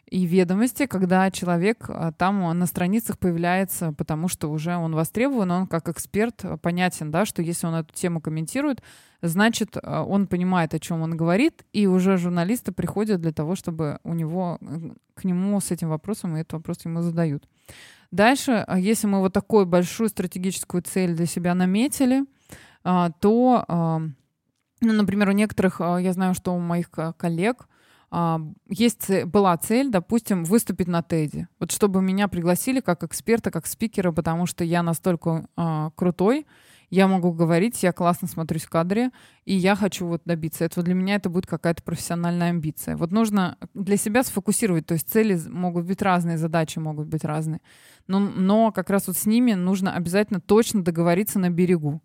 и 0.10 0.26
ведомости, 0.26 0.86
когда 0.86 1.32
человек 1.32 1.86
а, 1.90 2.12
там 2.12 2.58
на 2.58 2.66
страницах 2.66 3.18
появляется, 3.18 3.92
потому 3.92 4.28
что 4.28 4.50
уже 4.50 4.76
он 4.76 4.94
востребован, 4.94 5.52
он 5.52 5.68
как 5.68 5.90
эксперт 5.90 6.44
понятен, 6.62 7.12
да, 7.12 7.26
что 7.26 7.42
если 7.42 7.68
он 7.68 7.76
эту 7.76 7.94
тему 7.94 8.22
комментирует, 8.22 8.82
значит, 9.22 9.78
а, 9.82 10.04
он 10.04 10.28
понимает, 10.28 10.74
о 10.74 10.80
чем 10.80 11.02
он 11.02 11.18
говорит, 11.18 11.66
и 11.74 11.88
уже 11.88 12.18
журналисты 12.18 12.72
приходят 12.72 13.22
для 13.22 13.32
того, 13.32 13.56
чтобы 13.56 14.00
у 14.04 14.14
него 14.14 14.60
к 15.16 15.24
нему 15.24 15.60
с 15.60 15.72
этим 15.72 15.90
вопросом, 15.90 16.38
и 16.38 16.42
этот 16.42 16.54
вопрос 16.54 16.86
ему 16.86 17.02
задают. 17.02 17.48
Дальше, 18.12 18.66
если 18.78 19.08
мы 19.08 19.20
вот 19.20 19.34
такую 19.34 19.66
большую 19.66 20.10
стратегическую 20.10 20.84
цель 20.84 21.16
для 21.16 21.26
себя 21.26 21.56
наметили, 21.56 22.24
то 22.84 23.66
ну, 24.82 24.94
например, 24.94 25.30
у 25.30 25.32
некоторых, 25.32 25.82
а, 25.82 25.98
я 25.98 26.14
знаю, 26.14 26.34
что 26.34 26.54
у 26.54 26.60
моих 26.60 26.90
коллег 27.18 27.64
а, 27.64 27.68
есть 28.70 29.26
была 29.26 29.58
цель, 29.58 29.90
допустим, 29.90 30.46
выступить 30.46 30.88
на 30.88 31.02
TED. 31.02 31.48
Вот 31.60 31.72
чтобы 31.72 32.02
меня 32.02 32.28
пригласили 32.28 32.80
как 32.80 33.04
эксперта, 33.04 33.52
как 33.52 33.66
спикера, 33.66 34.12
потому 34.12 34.46
что 34.46 34.64
я 34.64 34.84
настолько 34.84 35.48
э, 35.58 35.90
крутой, 35.96 36.46
я 36.90 37.08
могу 37.08 37.34
говорить, 37.34 37.82
я 37.84 37.92
классно 37.92 38.28
смотрюсь 38.28 38.64
в 38.64 38.70
кадре, 38.70 39.12
и 39.44 39.54
я 39.54 39.76
хочу 39.76 40.06
вот 40.08 40.22
добиться 40.26 40.64
этого. 40.64 40.86
Для 40.86 40.94
меня 40.94 41.16
это 41.16 41.30
будет 41.30 41.48
какая-то 41.48 41.84
профессиональная 41.84 42.50
амбиция. 42.50 42.96
Вот 42.96 43.12
нужно 43.12 43.58
для 43.74 43.98
себя 43.98 44.24
сфокусировать, 44.24 44.86
то 44.86 44.94
есть 44.94 45.10
цели 45.10 45.38
могут 45.50 45.86
быть 45.86 46.02
разные, 46.02 46.38
задачи 46.38 46.80
могут 46.80 47.08
быть 47.08 47.26
разные, 47.26 47.60
но, 48.08 48.20
но 48.20 48.72
как 48.72 48.90
раз 48.90 49.08
вот 49.08 49.18
с 49.18 49.26
ними 49.26 49.54
нужно 49.54 49.94
обязательно 49.94 50.40
точно 50.40 50.84
договориться 50.84 51.40
на 51.40 51.50
берегу. 51.50 52.02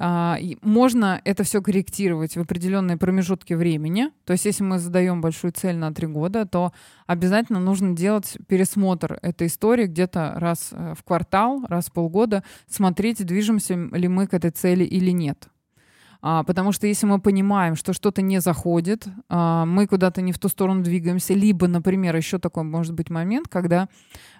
А, 0.00 0.38
можно 0.62 1.20
это 1.24 1.42
все 1.42 1.60
корректировать 1.60 2.36
в 2.36 2.40
определенные 2.40 2.96
промежутки 2.96 3.54
времени. 3.54 4.10
То 4.24 4.32
есть, 4.32 4.44
если 4.44 4.62
мы 4.62 4.78
задаем 4.78 5.20
большую 5.20 5.52
цель 5.52 5.76
на 5.76 5.92
три 5.92 6.06
года, 6.06 6.46
то 6.46 6.72
обязательно 7.06 7.58
нужно 7.58 7.96
делать 7.96 8.36
пересмотр 8.46 9.18
этой 9.22 9.48
истории 9.48 9.86
где-то 9.86 10.34
раз 10.36 10.68
э, 10.72 10.94
в 10.96 11.02
квартал, 11.02 11.64
раз 11.68 11.86
в 11.86 11.92
полгода, 11.92 12.44
смотреть, 12.68 13.24
движемся 13.26 13.74
ли 13.74 14.08
мы 14.08 14.28
к 14.28 14.34
этой 14.34 14.50
цели 14.50 14.84
или 14.84 15.10
нет. 15.10 15.48
А, 16.20 16.42
потому 16.42 16.72
что 16.72 16.86
если 16.86 17.06
мы 17.06 17.20
понимаем, 17.20 17.76
что 17.76 17.92
что-то 17.92 18.22
не 18.22 18.40
заходит, 18.40 19.06
а, 19.28 19.64
мы 19.64 19.86
куда-то 19.86 20.20
не 20.20 20.32
в 20.32 20.38
ту 20.38 20.48
сторону 20.48 20.82
двигаемся, 20.82 21.34
либо, 21.34 21.68
например, 21.68 22.16
еще 22.16 22.38
такой 22.38 22.64
может 22.64 22.94
быть 22.94 23.08
момент, 23.08 23.46
когда 23.46 23.88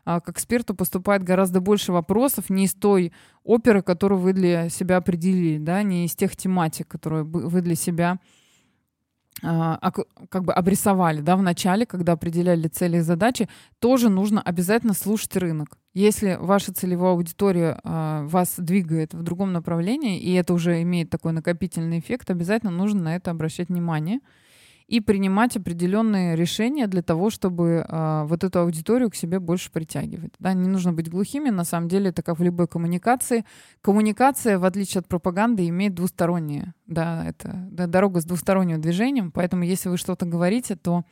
а, 0.04 0.20
к 0.20 0.28
эксперту 0.28 0.74
поступает 0.74 1.22
гораздо 1.22 1.60
больше 1.60 1.92
вопросов 1.92 2.50
не 2.50 2.64
из 2.64 2.74
той 2.74 3.12
оперы, 3.48 3.82
которую 3.82 4.20
вы 4.20 4.32
для 4.32 4.68
себя 4.68 4.98
определили, 4.98 5.58
да, 5.58 5.82
не 5.82 6.04
из 6.04 6.14
тех 6.14 6.36
тематик, 6.36 6.86
которые 6.86 7.24
вы 7.24 7.60
для 7.62 7.74
себя 7.74 8.18
а, 9.42 9.92
как 10.28 10.44
бы 10.44 10.52
обрисовали 10.52 11.20
да, 11.20 11.36
в 11.36 11.42
начале, 11.42 11.86
когда 11.86 12.12
определяли 12.12 12.68
цели 12.68 12.98
и 12.98 13.00
задачи, 13.00 13.48
тоже 13.78 14.10
нужно 14.10 14.42
обязательно 14.42 14.94
слушать 14.94 15.36
рынок. 15.36 15.78
Если 15.94 16.36
ваша 16.40 16.72
целевая 16.72 17.12
аудитория 17.12 17.80
э, 17.82 18.26
вас 18.26 18.54
двигает 18.58 19.14
в 19.14 19.22
другом 19.22 19.52
направлении, 19.52 20.20
и 20.20 20.32
это 20.34 20.54
уже 20.54 20.82
имеет 20.82 21.10
такой 21.10 21.32
накопительный 21.32 21.98
эффект, 21.98 22.30
обязательно 22.30 22.70
нужно 22.70 23.02
на 23.02 23.16
это 23.16 23.30
обращать 23.30 23.68
внимание. 23.68 24.20
И 24.88 25.00
принимать 25.00 25.54
определенные 25.56 26.34
решения 26.34 26.86
для 26.86 27.02
того, 27.02 27.28
чтобы 27.28 27.84
э, 27.86 28.24
вот 28.24 28.42
эту 28.42 28.60
аудиторию 28.60 29.10
к 29.10 29.14
себе 29.14 29.38
больше 29.38 29.70
притягивать. 29.70 30.32
Да, 30.38 30.54
не 30.54 30.66
нужно 30.66 30.94
быть 30.94 31.10
глухими, 31.10 31.50
на 31.50 31.64
самом 31.64 31.88
деле 31.88 32.08
это 32.08 32.22
как 32.22 32.38
в 32.38 32.42
любой 32.42 32.66
коммуникации. 32.66 33.44
Коммуникация, 33.82 34.58
в 34.58 34.64
отличие 34.64 35.00
от 35.00 35.06
пропаганды, 35.06 35.68
имеет 35.68 35.94
двусторонние, 35.94 36.72
да, 36.86 37.26
это 37.26 37.68
да, 37.70 37.86
дорога 37.86 38.22
с 38.22 38.24
двусторонним 38.24 38.80
движением, 38.80 39.30
поэтому 39.30 39.62
если 39.62 39.90
вы 39.90 39.98
что-то 39.98 40.24
говорите, 40.24 40.74
то 40.74 41.04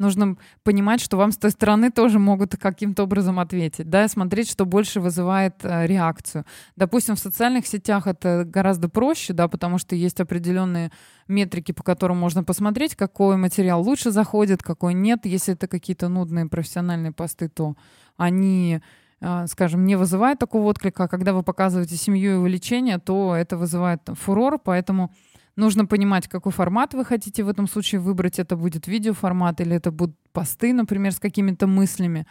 нужно 0.00 0.36
понимать, 0.64 1.00
что 1.00 1.16
вам 1.16 1.30
с 1.30 1.36
той 1.36 1.50
стороны 1.50 1.90
тоже 1.90 2.18
могут 2.18 2.56
каким-то 2.56 3.04
образом 3.04 3.38
ответить, 3.38 3.88
да, 3.88 4.08
смотреть, 4.08 4.50
что 4.50 4.64
больше 4.64 5.00
вызывает 5.00 5.54
э, 5.62 5.86
реакцию. 5.86 6.44
Допустим, 6.74 7.14
в 7.14 7.20
социальных 7.20 7.66
сетях 7.66 8.06
это 8.06 8.44
гораздо 8.44 8.88
проще, 8.88 9.32
да, 9.32 9.46
потому 9.46 9.78
что 9.78 9.94
есть 9.94 10.20
определенные 10.20 10.90
метрики, 11.28 11.72
по 11.72 11.82
которым 11.82 12.16
можно 12.16 12.42
посмотреть, 12.42 12.96
какой 12.96 13.36
материал 13.36 13.82
лучше 13.82 14.10
заходит, 14.10 14.62
какой 14.62 14.94
нет. 14.94 15.26
Если 15.26 15.54
это 15.54 15.68
какие-то 15.68 16.08
нудные 16.08 16.46
профессиональные 16.46 17.12
посты, 17.12 17.48
то 17.48 17.76
они 18.16 18.80
э, 19.20 19.46
скажем, 19.46 19.84
не 19.84 19.96
вызывают 19.96 20.38
такого 20.38 20.66
отклика, 20.66 21.04
а 21.04 21.08
когда 21.08 21.32
вы 21.32 21.42
показываете 21.42 21.96
семью 21.96 22.32
и 22.32 22.36
увлечение, 22.36 22.98
то 22.98 23.34
это 23.36 23.56
вызывает 23.56 24.00
фурор, 24.14 24.58
поэтому 24.58 25.12
Нужно 25.60 25.84
понимать, 25.84 26.26
какой 26.26 26.52
формат 26.52 26.94
вы 26.94 27.04
хотите 27.04 27.42
в 27.42 27.48
этом 27.50 27.68
случае 27.68 28.00
выбрать. 28.00 28.38
Это 28.38 28.56
будет 28.56 28.86
видеоформат 28.86 29.60
или 29.60 29.76
это 29.76 29.90
будут 29.90 30.16
посты, 30.32 30.72
например, 30.72 31.12
с 31.12 31.20
какими-то 31.20 31.66
мыслями. 31.66 32.26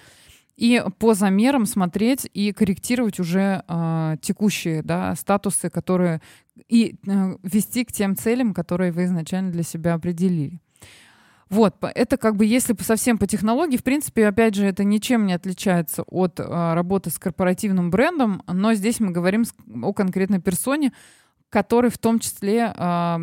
И 0.58 0.84
по 0.98 1.14
замерам 1.14 1.68
смотреть 1.68 2.28
и 2.34 2.52
корректировать 2.54 3.20
уже 3.20 3.64
э, 3.68 4.16
текущие 4.24 4.82
да, 4.82 5.14
статусы, 5.14 5.70
которые 5.70 6.22
и 6.68 6.96
э, 7.06 7.36
вести 7.44 7.86
к 7.86 7.92
тем 7.92 8.16
целям, 8.16 8.56
которые 8.56 8.92
вы 8.92 9.04
изначально 9.04 9.52
для 9.52 9.64
себя 9.64 9.94
определили. 9.94 10.60
Вот, 11.50 11.76
это 11.82 12.18
как 12.18 12.36
бы 12.36 12.46
если 12.46 12.76
совсем 12.82 13.20
по 13.20 13.28
технологии, 13.28 13.78
в 13.78 13.84
принципе, 13.84 14.28
опять 14.28 14.56
же, 14.56 14.66
это 14.66 14.84
ничем 14.84 15.28
не 15.28 15.34
отличается 15.34 16.02
от 16.04 16.40
э, 16.40 16.74
работы 16.74 17.12
с 17.12 17.20
корпоративным 17.20 17.92
брендом, 17.92 18.42
но 18.48 18.74
здесь 18.74 19.00
мы 19.00 19.12
говорим 19.12 19.44
о 19.84 19.94
конкретной 19.94 20.42
персоне, 20.42 20.94
который 21.50 21.90
в 21.90 21.98
том 21.98 22.20
числе 22.20 22.74
э, 22.76 23.18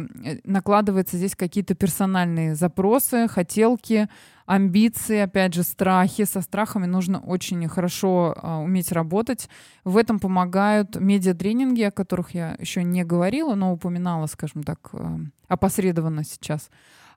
накладывается 0.45 1.17
здесь 1.17 1.37
какие-то 1.37 1.75
персональные 1.75 2.55
запросы, 2.55 3.29
хотелки, 3.29 4.09
амбиции, 4.47 5.19
опять 5.19 5.55
же, 5.55 5.62
страхи. 5.62 6.25
Со 6.25 6.41
страхами 6.41 6.87
нужно 6.87 7.21
очень 7.21 7.67
хорошо 7.69 8.35
э, 8.37 8.57
уметь 8.57 8.93
работать. 8.93 9.49
В 9.85 9.97
этом 9.97 10.19
помогают 10.19 10.97
медиатренинги, 10.97 11.83
о 11.83 11.91
которых 11.91 12.35
я 12.35 12.57
еще 12.59 12.83
не 12.83 13.05
говорила, 13.05 13.55
но 13.55 13.73
упоминала, 13.73 14.27
скажем 14.27 14.62
так, 14.65 14.91
э, 14.93 15.19
опосредованно 15.49 16.25
сейчас. 16.25 16.69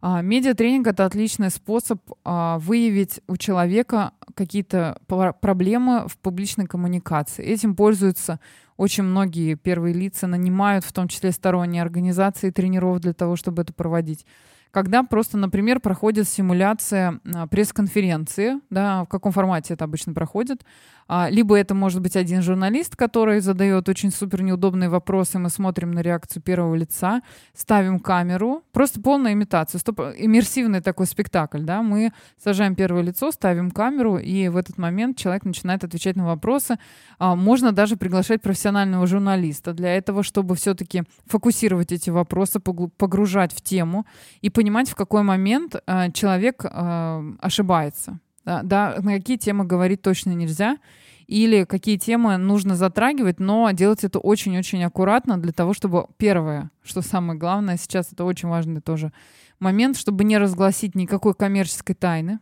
А, 0.01 0.21
медиатренинг— 0.21 0.87
это 0.87 1.05
отличный 1.05 1.49
способ 1.49 1.99
а, 2.23 2.57
выявить 2.59 3.19
у 3.27 3.35
человека 3.35 4.13
какие-то 4.33 4.97
проблемы 5.41 6.07
в 6.07 6.17
публичной 6.17 6.67
коммуникации. 6.67 7.43
Этим 7.43 7.75
пользуются 7.75 8.39
очень 8.79 9.03
многие 9.03 9.55
первые 9.55 9.93
лица, 9.93 10.25
нанимают 10.25 10.85
в 10.85 10.93
том 10.93 11.09
числе 11.09 11.33
сторонние 11.33 11.81
организации 11.81 12.49
тренеров 12.49 13.01
для 13.01 13.11
того, 13.11 13.35
чтобы 13.35 13.61
это 13.63 13.73
проводить 13.73 14.25
когда 14.71 15.03
просто, 15.03 15.37
например, 15.37 15.79
проходит 15.79 16.27
симуляция 16.27 17.19
а, 17.25 17.47
пресс-конференции, 17.47 18.59
да, 18.69 19.03
в 19.03 19.07
каком 19.07 19.31
формате 19.31 19.73
это 19.73 19.85
обычно 19.85 20.13
проходит, 20.13 20.63
а, 21.11 21.27
либо 21.31 21.57
это 21.57 21.73
может 21.73 22.01
быть 22.01 22.15
один 22.15 22.43
журналист, 22.43 22.95
который 22.95 23.39
задает 23.39 23.89
очень 23.89 24.11
супер 24.11 24.43
неудобные 24.43 24.89
вопросы, 24.89 25.39
мы 25.39 25.49
смотрим 25.49 25.91
на 25.91 26.01
реакцию 26.01 26.43
первого 26.43 26.75
лица, 26.75 27.21
ставим 27.55 27.99
камеру, 27.99 28.63
просто 28.71 29.01
полная 29.01 29.33
имитация, 29.33 29.79
стоп, 29.79 29.99
иммерсивный 29.99 30.81
такой 30.81 31.07
спектакль, 31.07 31.63
да, 31.63 31.81
мы 31.81 32.13
сажаем 32.37 32.75
первое 32.75 33.01
лицо, 33.01 33.31
ставим 33.31 33.71
камеру, 33.71 34.19
и 34.19 34.49
в 34.49 34.55
этот 34.55 34.77
момент 34.77 35.17
человек 35.17 35.45
начинает 35.45 35.83
отвечать 35.83 36.15
на 36.15 36.27
вопросы. 36.27 36.77
А, 37.17 37.35
можно 37.35 37.71
даже 37.71 37.97
приглашать 37.97 38.43
профессионального 38.43 39.07
журналиста 39.07 39.73
для 39.73 39.97
этого, 39.97 40.21
чтобы 40.21 40.55
все-таки 40.55 41.03
фокусировать 41.25 41.91
эти 41.91 42.11
вопросы, 42.11 42.59
погружать 42.59 43.51
в 43.51 43.61
тему. 43.61 44.05
И 44.41 44.51
понимать, 44.59 44.89
в 44.89 44.95
какой 44.95 45.23
момент 45.23 45.77
э, 45.87 46.11
человек 46.11 46.65
э, 46.65 47.33
ошибается. 47.39 48.19
Да, 48.43 48.61
да, 48.61 48.97
на 48.99 49.13
какие 49.13 49.37
темы 49.37 49.63
говорить 49.63 50.01
точно 50.01 50.31
нельзя, 50.31 50.79
или 51.27 51.63
какие 51.63 51.97
темы 51.97 52.35
нужно 52.35 52.75
затрагивать, 52.75 53.39
но 53.39 53.71
делать 53.71 54.03
это 54.03 54.19
очень-очень 54.19 54.83
аккуратно 54.83 55.37
для 55.37 55.53
того, 55.53 55.73
чтобы 55.73 56.07
первое, 56.17 56.71
что 56.83 57.01
самое 57.01 57.39
главное 57.39 57.77
сейчас, 57.77 58.11
это 58.11 58.25
очень 58.25 58.49
важный 58.49 58.81
тоже 58.81 59.13
момент, 59.59 59.95
чтобы 59.95 60.25
не 60.25 60.37
разгласить 60.37 60.93
никакой 60.93 61.35
коммерческой 61.35 61.93
тайны. 61.93 62.39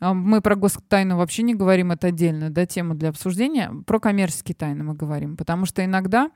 А, 0.00 0.12
мы 0.12 0.42
про 0.42 0.54
гостайну 0.54 1.16
вообще 1.16 1.44
не 1.44 1.54
говорим, 1.54 1.92
это 1.92 2.08
отдельная 2.08 2.50
да, 2.50 2.66
тема 2.66 2.94
для 2.94 3.08
обсуждения. 3.08 3.72
Про 3.86 4.00
коммерческие 4.00 4.54
тайны 4.54 4.84
мы 4.84 4.92
говорим, 4.92 5.38
потому 5.38 5.64
что 5.64 5.82
иногда 5.82 6.30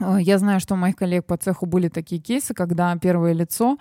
я 0.00 0.38
знаю, 0.38 0.60
что 0.60 0.74
у 0.74 0.76
моих 0.76 0.96
коллег 0.96 1.26
по 1.26 1.36
цеху 1.36 1.66
были 1.66 1.88
такие 1.88 2.20
кейсы, 2.20 2.54
когда 2.54 2.96
первое 2.96 3.32
лицо 3.32 3.78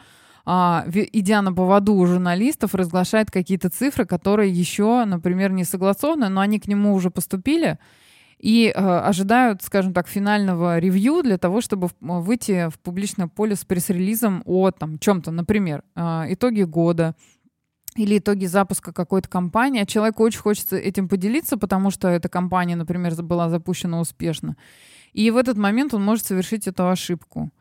а, 0.50 0.86
идя 0.94 1.42
на 1.42 1.52
поводу 1.52 1.94
у 1.94 2.06
журналистов, 2.06 2.74
разглашает 2.74 3.30
какие-то 3.30 3.70
цифры, 3.70 4.06
которые 4.06 4.50
еще, 4.50 5.04
например, 5.04 5.52
не 5.52 5.66
согласованы, 5.66 6.30
но 6.30 6.40
они 6.40 6.58
к 6.58 6.68
нему 6.68 6.94
уже 6.94 7.12
поступили 7.12 7.78
и 8.40 8.72
э, 8.74 8.80
ожидают, 8.80 9.62
скажем 9.64 9.94
так, 9.94 10.08
финального 10.08 10.80
ревью 10.80 11.22
для 11.22 11.38
того, 11.38 11.60
чтобы 11.60 11.90
выйти 12.00 12.70
в 12.70 12.80
публичное 12.80 13.28
поле 13.28 13.56
с 13.56 13.66
пресс-релизом 13.66 14.42
о 14.46 14.72
там, 14.72 15.00
чем-то, 15.00 15.32
например, 15.32 15.84
э, 15.96 16.26
итоги 16.30 16.62
года 16.62 17.16
или 17.96 18.20
итоги 18.20 18.46
запуска 18.46 18.94
какой-то 18.94 19.28
компании. 19.28 19.82
А 19.82 19.86
человеку 19.86 20.24
очень 20.24 20.40
хочется 20.40 20.78
этим 20.78 21.10
поделиться, 21.10 21.58
потому 21.58 21.92
что 21.92 22.08
эта 22.08 22.30
компания, 22.30 22.76
например, 22.76 23.22
была 23.24 23.50
запущена 23.50 24.00
успешно. 24.00 24.56
И 25.14 25.32
в 25.32 25.38
этот 25.38 25.58
момент 25.58 25.94
он 25.94 26.04
может 26.04 26.26
совершить 26.26 26.68
эту 26.68 26.90
ошибку. 26.90 27.52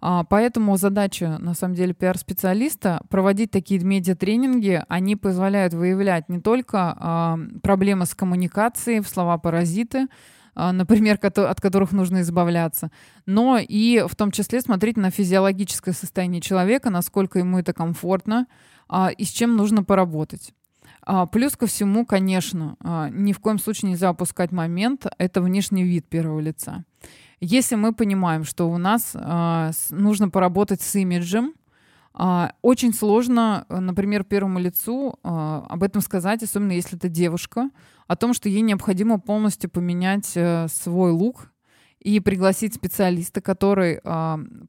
А, 0.00 0.24
поэтому 0.24 0.76
задача, 0.76 1.38
на 1.38 1.54
самом 1.54 1.74
деле, 1.74 1.94
пиар-специалиста 1.94 3.00
проводить 3.08 3.50
такие 3.50 3.80
медиатренинги, 3.80 4.84
они 4.88 5.16
позволяют 5.16 5.74
выявлять 5.74 6.28
не 6.28 6.40
только 6.40 6.96
а, 6.96 7.38
проблемы 7.62 8.06
с 8.06 8.14
коммуникацией, 8.14 9.02
слова-паразиты, 9.02 10.08
а, 10.54 10.72
например, 10.72 11.18
от 11.22 11.60
которых 11.60 11.92
нужно 11.92 12.20
избавляться, 12.20 12.90
но 13.26 13.58
и 13.58 14.04
в 14.06 14.14
том 14.16 14.30
числе 14.30 14.60
смотреть 14.60 14.96
на 14.96 15.10
физиологическое 15.10 15.94
состояние 15.94 16.40
человека, 16.40 16.90
насколько 16.90 17.38
ему 17.38 17.58
это 17.58 17.72
комфортно 17.72 18.46
и 19.18 19.24
с 19.24 19.30
чем 19.30 19.56
нужно 19.56 19.82
поработать. 19.82 20.54
А, 21.06 21.26
плюс 21.26 21.56
ко 21.56 21.66
всему, 21.66 22.04
конечно, 22.04 22.76
а, 22.80 23.08
ни 23.10 23.32
в 23.32 23.38
коем 23.38 23.60
случае 23.60 23.90
нельзя 23.92 24.08
опускать 24.08 24.50
момент, 24.50 25.06
это 25.18 25.40
внешний 25.40 25.84
вид 25.84 26.08
первого 26.08 26.40
лица. 26.40 26.84
Если 27.38 27.76
мы 27.76 27.94
понимаем, 27.94 28.42
что 28.42 28.68
у 28.68 28.76
нас 28.76 29.12
а, 29.14 29.70
нужно 29.90 30.28
поработать 30.28 30.82
с 30.82 30.94
имиджем, 30.96 31.54
очень 32.62 32.94
сложно, 32.94 33.66
например, 33.68 34.24
первому 34.24 34.58
лицу 34.58 35.18
об 35.22 35.82
этом 35.82 36.00
сказать, 36.00 36.42
особенно 36.42 36.72
если 36.72 36.96
это 36.96 37.10
девушка, 37.10 37.68
о 38.06 38.16
том, 38.16 38.32
что 38.32 38.48
ей 38.48 38.62
необходимо 38.62 39.20
полностью 39.20 39.68
поменять 39.68 40.32
э, 40.34 40.66
свой 40.68 41.10
лук 41.10 41.52
и 42.00 42.18
пригласить 42.20 42.72
специалиста, 42.74 43.42
который 43.42 44.00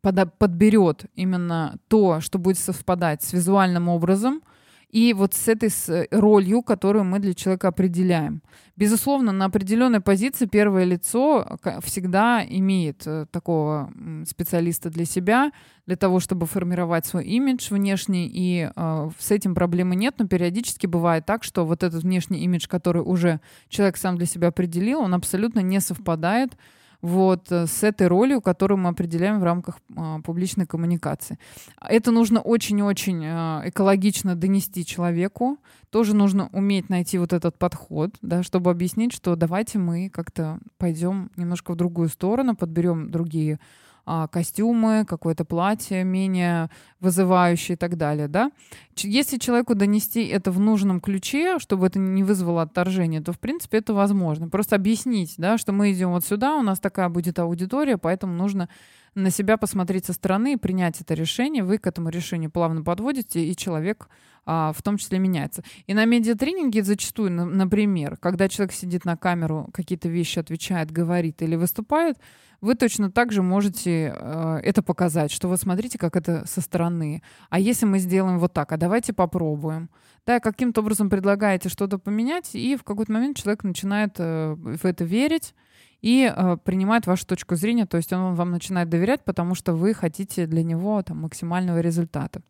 подберет 0.02 1.06
именно 1.16 1.80
то, 1.88 2.20
что 2.20 2.38
будет 2.38 2.58
совпадать 2.60 3.24
с 3.24 3.32
визуальным 3.32 3.88
образом– 3.88 4.42
и 4.90 5.14
вот 5.14 5.34
с 5.34 5.48
этой 5.48 5.70
э, 5.90 6.06
ролью, 6.12 6.62
которую 6.62 7.04
мы 7.04 7.20
для 7.20 7.34
человека 7.34 7.68
определяем. 7.68 8.42
Безусловно, 8.78 9.32
на 9.32 9.46
определенной 9.46 10.00
позиции 10.00 10.46
первое 10.46 10.86
лицо 10.86 11.58
всегда 11.82 12.46
имеет 12.48 13.06
э, 13.06 13.26
такого 13.32 13.92
специалиста 14.26 14.90
для 14.90 15.06
себя, 15.06 15.52
для 15.86 15.98
того, 15.98 16.20
чтобы 16.20 16.46
формировать 16.46 17.06
свой 17.06 17.26
имидж 17.26 17.74
внешний, 17.74 18.30
и 18.34 18.70
э, 18.74 19.10
с 19.20 19.32
этим 19.32 19.56
проблемы 19.56 19.96
нет, 19.96 20.16
но 20.20 20.28
периодически 20.28 20.88
бывает 20.88 21.26
так, 21.26 21.44
что 21.44 21.66
вот 21.66 21.84
этот 21.84 22.04
внешний 22.04 22.40
имидж, 22.40 22.68
который 22.68 23.02
уже 23.02 23.42
человек 23.68 23.98
сам 23.98 24.18
для 24.18 24.26
себя 24.26 24.48
определил, 24.50 25.00
он 25.02 25.14
абсолютно 25.14 25.60
не 25.60 25.82
совпадает 25.82 26.58
вот 27.02 27.52
э, 27.52 27.68
с 27.68 27.84
этой 27.84 28.08
ролью, 28.08 28.42
которую 28.42 28.80
мы 28.80 28.90
определяем 28.90 29.40
в 29.40 29.44
рамках 29.44 29.80
а, 29.96 30.20
публичной 30.22 30.66
коммуникации. 30.66 31.38
Это 31.82 32.12
нужно 32.12 32.42
очень-очень 32.42 33.24
а, 33.26 33.62
экологично 33.66 34.36
донести 34.36 34.86
человеку. 34.86 35.58
Тоже 35.90 36.16
нужно 36.16 36.50
уметь 36.54 36.90
найти 36.90 37.18
вот 37.18 37.34
этот 37.34 37.58
подход, 37.58 38.12
да, 38.22 38.44
чтобы 38.44 38.72
объяснить, 38.72 39.14
что 39.14 39.36
давайте 39.36 39.78
мы 39.78 40.10
как-то 40.10 40.60
пойдем 40.78 41.30
немножко 41.38 41.74
в 41.74 41.76
другую 41.76 42.10
сторону, 42.10 42.56
подберем 42.56 43.12
другие 43.12 43.60
а, 44.10 44.30
костюмы, 44.30 45.04
какое-то 45.06 45.44
платье 45.44 46.06
менее 46.06 46.70
вызывающее 47.02 47.76
и 47.76 47.78
так 47.78 47.98
далее, 47.98 48.30
да. 48.30 48.52
Если 48.96 49.38
человеку 49.38 49.76
донести 49.76 50.26
это 50.26 50.50
в 50.50 50.62
нужном 50.62 51.02
ключе, 51.02 51.60
чтобы 51.60 51.88
это 51.88 52.00
не 52.00 52.24
вызвало 52.24 52.62
отторжение, 52.62 53.20
то, 53.20 53.34
в 53.34 53.40
принципе, 53.40 53.80
это 53.80 53.94
возможно. 53.94 54.48
Просто 54.48 54.78
объяснить, 54.78 55.36
да, 55.38 55.58
что 55.58 55.74
мы 55.74 55.92
идем 55.92 56.12
вот 56.12 56.24
сюда, 56.24 56.56
у 56.56 56.62
нас 56.62 56.80
такая 56.80 57.10
будет 57.10 57.38
аудитория, 57.38 57.98
поэтому 57.98 58.34
нужно 58.34 58.70
на 59.14 59.30
себя 59.30 59.58
посмотреть 59.58 60.06
со 60.06 60.14
стороны 60.14 60.54
и 60.54 60.58
принять 60.58 61.02
это 61.02 61.14
решение. 61.14 61.64
Вы 61.64 61.78
к 61.78 61.86
этому 61.86 62.08
решению 62.08 62.50
плавно 62.50 62.84
подводите, 62.84 63.44
и 63.44 63.56
человек 63.58 64.08
а, 64.46 64.72
в 64.72 64.82
том 64.82 64.98
числе 64.98 65.20
меняется. 65.20 65.64
И 65.86 65.94
на 65.94 66.06
медиатренинге 66.06 66.82
зачастую, 66.82 67.32
например, 67.32 68.16
когда 68.16 68.48
человек 68.48 68.74
сидит 68.74 69.04
на 69.04 69.18
камеру, 69.18 69.70
какие-то 69.74 70.08
вещи 70.08 70.40
отвечает, 70.40 70.92
говорит 70.92 71.42
или 71.42 71.58
выступает, 71.58 72.18
вы 72.62 72.76
точно 72.76 73.12
так 73.12 73.32
же 73.32 73.42
можете 73.42 74.14
э, 74.16 74.60
это 74.64 74.82
показать, 74.82 75.32
что 75.32 75.48
вот 75.48 75.60
смотрите, 75.60 75.98
как 75.98 76.16
это 76.16 76.46
со 76.48 76.62
стороны. 76.62 77.22
А 77.50 77.60
если 77.60 77.86
мы 77.86 78.00
сделаем 78.00 78.40
вот 78.40 78.54
так, 78.54 78.72
а 78.72 78.78
давайте 78.78 79.14
попробуем. 79.14 79.90
Да, 80.26 80.40
каким-то 80.40 80.82
образом 80.82 81.10
предлагаете 81.10 81.70
что-то 81.70 81.98
поменять, 81.98 82.54
и 82.54 82.76
в 82.76 82.84
какой-то 82.84 83.12
момент 83.12 83.38
человек 83.38 83.64
начинает 83.64 84.16
э, 84.18 84.56
в 84.56 84.86
это 84.86 85.06
верить 85.06 85.54
и 86.02 86.32
э, 86.34 86.58
принимает 86.64 87.08
вашу 87.08 87.26
точку 87.26 87.56
зрения, 87.56 87.86
то 87.86 87.98
есть 87.98 88.12
он 88.14 88.36
вам 88.36 88.52
начинает 88.52 88.90
доверять, 88.90 89.24
потому 89.24 89.56
что 89.56 89.74
вы 89.74 89.94
хотите 89.94 90.46
для 90.46 90.64
него 90.64 91.02
там, 91.02 91.22
максимального 91.22 91.80
результата. 91.80 92.42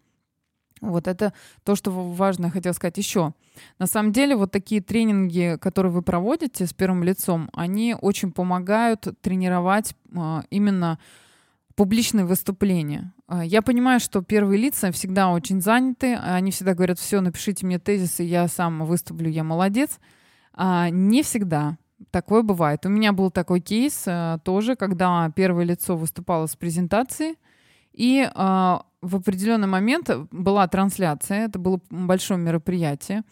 Вот 0.82 1.08
это 1.08 1.34
то, 1.64 1.76
что 1.76 1.92
важно, 1.92 2.50
хотел 2.50 2.74
сказать 2.74 2.98
еще. 2.98 3.34
На 3.80 3.88
самом 3.88 4.12
деле, 4.12 4.36
вот 4.36 4.52
такие 4.52 4.82
тренинги, 4.82 5.58
которые 5.60 5.92
вы 5.92 6.02
проводите 6.02 6.66
с 6.66 6.74
первым 6.74 7.04
лицом, 7.04 7.50
они 7.54 7.96
очень 8.00 8.32
помогают 8.32 9.08
тренировать 9.22 9.96
а, 10.16 10.44
именно 10.50 11.00
публичные 11.76 12.26
выступления. 12.26 13.14
А, 13.28 13.46
я 13.46 13.62
понимаю, 13.62 14.00
что 14.00 14.22
первые 14.22 14.60
лица 14.60 14.92
всегда 14.92 15.30
очень 15.30 15.62
заняты, 15.62 16.16
они 16.16 16.52
всегда 16.52 16.74
говорят, 16.74 17.00
все, 17.00 17.22
напишите 17.22 17.66
мне 17.66 17.80
тезисы, 17.80 18.24
я 18.24 18.48
сам 18.48 18.86
выступлю, 18.86 19.30
я 19.30 19.44
молодец. 19.44 20.00
А 20.54 20.90
не 20.90 21.22
всегда. 21.22 21.78
Такое 22.12 22.42
бывает. 22.42 22.86
У 22.86 22.90
меня 22.90 23.12
был 23.12 23.32
такой 23.32 23.60
кейс 23.60 24.04
а, 24.08 24.40
тоже, 24.40 24.76
когда 24.76 25.32
первое 25.36 25.66
лицо 25.66 25.96
выступало 25.96 26.48
с 26.48 26.56
презентацией, 26.56 27.38
и 27.98 28.30
а, 28.36 28.84
в 29.02 29.16
определенный 29.16 29.68
момент 29.68 30.10
была 30.32 30.68
трансляция, 30.68 31.48
это 31.48 31.58
было 31.58 31.82
большое 31.90 32.40
мероприятие, 32.40 33.24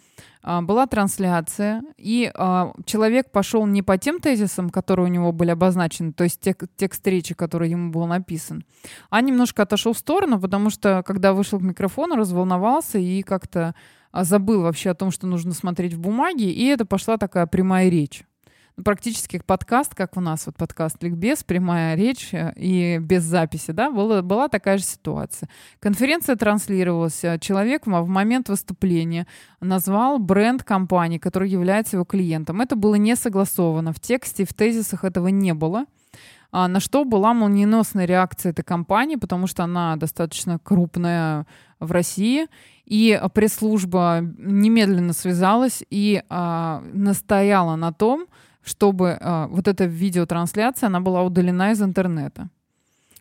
а, 0.42 0.64
была 0.64 0.88
трансляция, 0.88 1.84
и 1.98 2.32
а, 2.34 2.74
человек 2.86 3.32
пошел 3.32 3.68
не 3.68 3.84
по 3.84 4.00
тем 4.00 4.20
тезисам, 4.20 4.72
которые 4.72 5.06
у 5.06 5.12
него 5.12 5.32
были 5.32 5.52
обозначены, 5.52 6.14
то 6.14 6.24
есть 6.24 6.42
тек, 6.42 6.64
текст 6.78 7.06
речи, 7.06 7.36
который 7.36 7.70
ему 7.70 7.92
был 7.92 8.08
написан, 8.08 8.66
а 9.12 9.22
немножко 9.22 9.62
отошел 9.62 9.94
в 9.94 10.00
сторону, 10.00 10.42
потому 10.42 10.72
что 10.72 11.04
когда 11.06 11.34
вышел 11.34 11.60
к 11.60 11.64
микрофону, 11.64 12.16
разволновался 12.16 12.98
и 12.98 13.22
как-то 13.22 13.76
забыл 14.14 14.64
вообще 14.64 14.90
о 14.90 14.96
том, 14.96 15.12
что 15.12 15.28
нужно 15.28 15.54
смотреть 15.54 15.94
в 15.94 16.00
бумаге, 16.00 16.50
и 16.50 16.66
это 16.66 16.86
пошла 16.86 17.18
такая 17.18 17.46
прямая 17.46 17.90
речь 17.90 18.26
практически 18.84 19.42
подкаст, 19.46 19.96
как 19.96 20.18
у 20.18 20.22
нас 20.22 20.46
вот 20.46 20.56
подкаст 20.58 21.02
«Ликбез», 21.02 21.44
прямая 21.44 21.96
речь 21.96 22.34
э, 22.34 22.54
и 22.56 22.98
без 23.00 23.24
записи, 23.24 23.72
да, 23.72 23.90
была, 23.90 24.22
была 24.22 24.48
такая 24.48 24.78
же 24.78 24.84
ситуация. 24.84 25.50
Конференция 25.80 26.36
транслировалась, 26.36 27.24
э, 27.24 27.40
человек 27.40 27.88
в 27.88 28.08
момент 28.08 28.50
выступления 28.50 29.28
назвал 29.62 30.20
бренд 30.20 30.64
компании, 30.64 31.18
который 31.18 31.50
является 31.50 31.96
его 31.98 32.06
клиентом. 32.06 32.62
Это 32.62 32.76
было 32.76 32.96
не 32.96 33.16
согласовано 33.16 33.94
в 33.94 34.00
тексте, 34.00 34.46
в 34.46 34.54
тезисах 34.54 35.04
этого 35.04 35.30
не 35.30 35.54
было. 35.54 35.86
А 36.52 36.68
на 36.68 36.80
что 36.80 37.04
была 37.04 37.34
молниеносная 37.34 38.06
реакция 38.06 38.52
этой 38.52 38.64
компании, 38.64 39.18
потому 39.18 39.48
что 39.48 39.64
она 39.64 39.98
достаточно 39.98 40.58
крупная 40.60 41.46
в 41.80 41.92
России, 41.92 42.48
и 42.86 43.20
пресс-служба 43.34 44.20
немедленно 44.22 45.12
связалась 45.12 45.84
и 45.90 46.24
а, 46.30 46.82
настояла 46.94 47.76
на 47.76 47.92
том, 47.92 48.28
чтобы 48.66 49.18
э, 49.20 49.48
вот 49.50 49.68
эта 49.68 49.86
видеотрансляция, 49.86 50.88
она 50.88 51.00
была 51.00 51.24
удалена 51.24 51.72
из 51.72 51.82
интернета. 51.82 52.50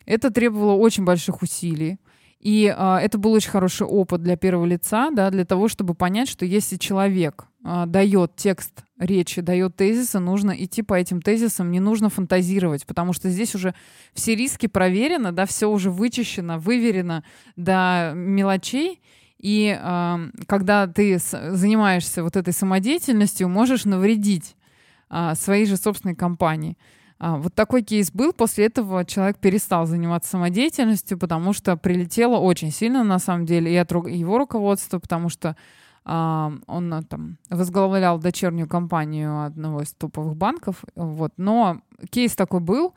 Это 0.05 0.31
требовало 0.31 0.73
очень 0.73 1.05
больших 1.05 1.41
усилий. 1.41 1.99
И 2.39 2.73
э, 2.75 2.97
это 3.01 3.17
был 3.17 3.31
очень 3.31 3.51
хороший 3.51 3.87
опыт 3.87 4.21
для 4.21 4.37
первого 4.37 4.65
лица, 4.65 5.09
да, 5.11 5.29
для 5.29 5.45
того, 5.45 5.67
чтобы 5.67 5.93
понять, 5.93 6.27
что 6.27 6.45
если 6.45 6.77
человек 6.77 7.45
э, 7.63 7.83
дает 7.87 8.35
текст 8.35 8.83
речи, 8.99 9.41
дает 9.41 9.75
тезисы, 9.75 10.19
нужно 10.19 10.51
идти 10.51 10.81
по 10.81 10.95
этим 10.95 11.21
тезисам, 11.21 11.71
не 11.71 11.79
нужно 11.79 12.09
фантазировать, 12.09 12.85
потому 12.85 13.13
что 13.13 13.29
здесь 13.29 13.55
уже 13.55 13.75
все 14.13 14.35
риски 14.35 14.67
проверены, 14.67 15.31
да, 15.31 15.45
все 15.45 15.69
уже 15.69 15.91
вычищено, 15.91 16.59
выверено 16.59 17.23
до 17.55 18.13
мелочей. 18.15 19.01
И 19.39 19.77
э, 19.79 20.17
когда 20.47 20.87
ты 20.87 21.19
занимаешься 21.19 22.23
вот 22.23 22.35
этой 22.35 22.53
самодеятельностью, 22.53 23.47
можешь 23.47 23.85
навредить 23.85 24.55
своей 25.35 25.65
же 25.65 25.77
собственной 25.77 26.15
компании. 26.15 26.77
А, 27.17 27.37
вот 27.37 27.53
такой 27.53 27.81
кейс 27.81 28.11
был. 28.11 28.33
После 28.33 28.65
этого 28.65 29.05
человек 29.05 29.37
перестал 29.37 29.85
заниматься 29.85 30.31
самодеятельностью, 30.31 31.17
потому 31.17 31.53
что 31.53 31.77
прилетело 31.77 32.37
очень 32.37 32.71
сильно, 32.71 33.03
на 33.03 33.19
самом 33.19 33.45
деле, 33.45 33.73
и 33.73 33.77
от 33.77 33.91
его 33.91 34.37
руководства, 34.37 34.99
потому 34.99 35.29
что 35.29 35.55
а, 36.03 36.51
он 36.67 36.93
а, 36.93 37.03
там 37.03 37.37
возглавлял 37.49 38.19
дочернюю 38.19 38.67
компанию 38.67 39.43
одного 39.45 39.81
из 39.81 39.93
топовых 39.93 40.35
банков. 40.35 40.83
Вот. 40.95 41.33
Но 41.37 41.81
кейс 42.09 42.35
такой 42.35 42.59
был. 42.59 42.93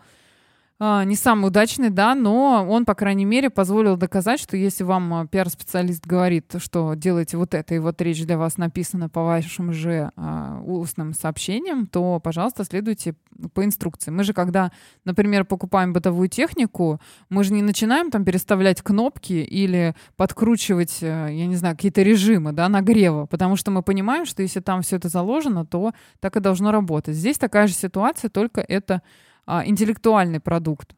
А, 0.81 1.03
не 1.03 1.17
самый 1.17 1.49
удачный, 1.49 1.91
да, 1.91 2.15
но 2.15 2.65
он, 2.69 2.85
по 2.85 2.95
крайней 2.95 3.25
мере, 3.25 3.51
позволил 3.51 3.97
доказать, 3.97 4.39
что 4.39 4.57
если 4.57 4.85
вам 4.85 5.13
а, 5.13 5.27
пиар-специалист 5.27 6.07
говорит, 6.07 6.55
что 6.59 6.95
делаете 6.95 7.37
вот 7.37 7.53
это, 7.55 7.75
и 7.75 7.81
вот 7.81 8.01
речь 8.01 8.25
для 8.25 8.39
вас 8.39 8.59
написана 8.59 9.09
по 9.09 9.25
вашим 9.25 9.73
же 9.73 10.13
э, 10.15 10.61
устным 10.65 11.15
сообщениям, 11.15 11.89
то, 11.89 12.21
пожалуйста, 12.21 12.63
следуйте 12.63 13.17
по 13.55 13.65
инструкции. 13.65 14.13
Мы 14.13 14.23
же, 14.23 14.33
когда, 14.33 14.71
например, 15.05 15.45
покупаем 15.45 15.93
бытовую 15.93 16.29
технику, 16.29 17.01
мы 17.29 17.43
же 17.43 17.53
не 17.53 17.63
начинаем 17.63 18.13
там 18.13 18.25
переставлять 18.25 18.81
кнопки 18.81 19.33
или 19.33 19.97
подкручивать, 20.17 20.99
я 21.03 21.47
не 21.47 21.57
знаю, 21.57 21.75
какие-то 21.75 22.03
режимы, 22.03 22.53
да, 22.53 22.69
нагрева, 22.69 23.27
потому 23.27 23.57
что 23.57 23.73
мы 23.73 23.83
понимаем, 23.83 24.27
что 24.27 24.43
если 24.43 24.61
там 24.61 24.83
все 24.83 24.97
это 24.97 25.09
заложено, 25.09 25.67
то 25.67 25.93
так 26.21 26.37
и 26.37 26.41
должно 26.41 26.71
работать. 26.71 27.17
Здесь 27.17 27.39
такая 27.39 27.67
же 27.67 27.75
ситуация, 27.75 28.29
только 28.29 28.61
это 28.61 28.95
а, 28.95 29.28
интеллектуальный 29.65 30.41
продукт. 30.41 30.95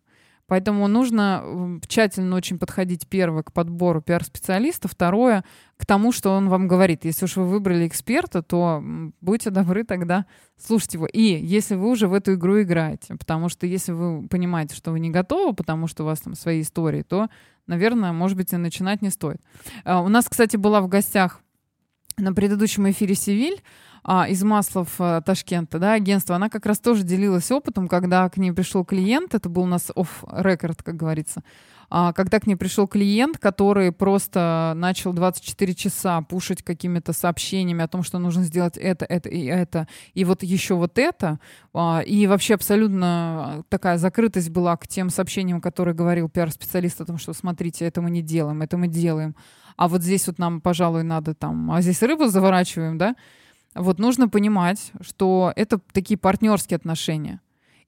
Поэтому 0.50 0.88
нужно 0.88 1.78
тщательно 1.86 2.34
очень 2.34 2.58
подходить, 2.58 3.06
первое, 3.08 3.44
к 3.44 3.52
подбору 3.52 4.02
пиар-специалиста, 4.02 4.88
второе, 4.88 5.44
к 5.76 5.86
тому, 5.86 6.10
что 6.10 6.30
он 6.30 6.48
вам 6.48 6.66
говорит. 6.66 7.04
Если 7.04 7.26
уж 7.26 7.36
вы 7.36 7.46
выбрали 7.46 7.86
эксперта, 7.86 8.42
то 8.42 8.82
будьте 9.20 9.50
добры 9.50 9.84
тогда 9.84 10.26
слушать 10.58 10.94
его. 10.94 11.06
И 11.06 11.20
если 11.20 11.76
вы 11.76 11.88
уже 11.88 12.08
в 12.08 12.14
эту 12.14 12.34
игру 12.34 12.60
играете, 12.60 13.14
потому 13.14 13.48
что 13.48 13.64
если 13.64 13.92
вы 13.92 14.26
понимаете, 14.26 14.74
что 14.74 14.90
вы 14.90 14.98
не 14.98 15.10
готовы, 15.10 15.54
потому 15.54 15.86
что 15.86 16.02
у 16.02 16.06
вас 16.06 16.18
там 16.18 16.34
свои 16.34 16.62
истории, 16.62 17.02
то, 17.02 17.28
наверное, 17.68 18.10
может 18.10 18.36
быть, 18.36 18.52
и 18.52 18.56
начинать 18.56 19.02
не 19.02 19.10
стоит. 19.10 19.40
А, 19.84 20.00
у 20.00 20.08
нас, 20.08 20.28
кстати, 20.28 20.56
была 20.56 20.80
в 20.80 20.88
гостях 20.88 21.42
на 22.16 22.34
предыдущем 22.34 22.90
эфире 22.90 23.14
«Севиль», 23.14 23.62
а, 24.02 24.28
из 24.28 24.42
Маслов 24.42 24.94
а, 24.98 25.20
Ташкента, 25.20 25.78
да, 25.78 25.94
агентство, 25.94 26.36
она 26.36 26.48
как 26.48 26.66
раз 26.66 26.78
тоже 26.78 27.02
делилась 27.02 27.50
опытом, 27.50 27.88
когда 27.88 28.28
к 28.28 28.36
ней 28.36 28.52
пришел 28.52 28.84
клиент, 28.84 29.34
это 29.34 29.48
был 29.48 29.62
у 29.62 29.66
нас 29.66 29.90
off-record, 29.94 30.82
как 30.82 30.96
говорится, 30.96 31.42
а, 31.92 32.12
когда 32.12 32.38
к 32.38 32.46
ней 32.46 32.54
пришел 32.54 32.86
клиент, 32.86 33.38
который 33.38 33.90
просто 33.90 34.74
начал 34.76 35.12
24 35.12 35.74
часа 35.74 36.22
пушить 36.22 36.62
какими-то 36.62 37.12
сообщениями 37.12 37.82
о 37.82 37.88
том, 37.88 38.04
что 38.04 38.18
нужно 38.18 38.44
сделать 38.44 38.76
это, 38.76 39.04
это 39.04 39.28
и 39.28 39.44
это, 39.44 39.88
и 40.14 40.24
вот 40.24 40.44
еще 40.44 40.74
вот 40.74 40.98
это, 40.98 41.40
а, 41.74 42.00
и 42.00 42.28
вообще 42.28 42.54
абсолютно 42.54 43.64
такая 43.68 43.98
закрытость 43.98 44.50
была 44.50 44.76
к 44.76 44.86
тем 44.86 45.10
сообщениям, 45.10 45.60
которые 45.60 45.94
говорил 45.94 46.28
пиар-специалист 46.28 47.00
о 47.00 47.06
том, 47.06 47.18
что 47.18 47.32
смотрите, 47.32 47.84
это 47.84 48.00
мы 48.00 48.10
не 48.10 48.22
делаем, 48.22 48.62
это 48.62 48.76
мы 48.76 48.86
делаем, 48.86 49.34
а 49.76 49.88
вот 49.88 50.02
здесь 50.02 50.28
вот 50.28 50.38
нам, 50.38 50.60
пожалуй, 50.60 51.02
надо 51.02 51.34
там, 51.34 51.72
а 51.72 51.82
здесь 51.82 52.02
рыбу 52.02 52.28
заворачиваем, 52.28 52.98
да, 52.98 53.16
вот 53.74 53.98
нужно 53.98 54.28
понимать, 54.28 54.92
что 55.00 55.52
это 55.56 55.80
такие 55.92 56.18
партнерские 56.18 56.76
отношения. 56.76 57.40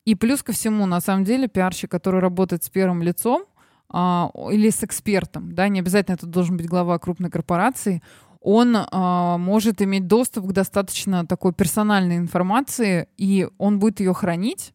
И 0.04 0.14
плюс 0.14 0.42
ко 0.42 0.52
всему, 0.52 0.86
на 0.86 1.00
самом 1.00 1.24
деле, 1.24 1.48
пиарщик, 1.48 1.90
который 1.90 2.20
работает 2.20 2.64
с 2.64 2.70
первым 2.70 3.02
лицом 3.02 3.44
а, 3.88 4.30
или 4.50 4.70
с 4.70 4.82
экспертом, 4.82 5.54
да, 5.54 5.68
не 5.68 5.80
обязательно 5.80 6.14
это 6.14 6.26
должен 6.26 6.56
быть 6.56 6.66
глава 6.66 6.98
крупной 6.98 7.30
корпорации, 7.30 8.02
он 8.40 8.76
а, 8.76 9.38
может 9.38 9.80
иметь 9.82 10.08
доступ 10.08 10.48
к 10.48 10.52
достаточно 10.52 11.24
такой 11.24 11.52
персональной 11.52 12.16
информации, 12.16 13.08
и 13.16 13.48
он 13.58 13.78
будет 13.78 14.00
ее 14.00 14.12
хранить, 14.14 14.74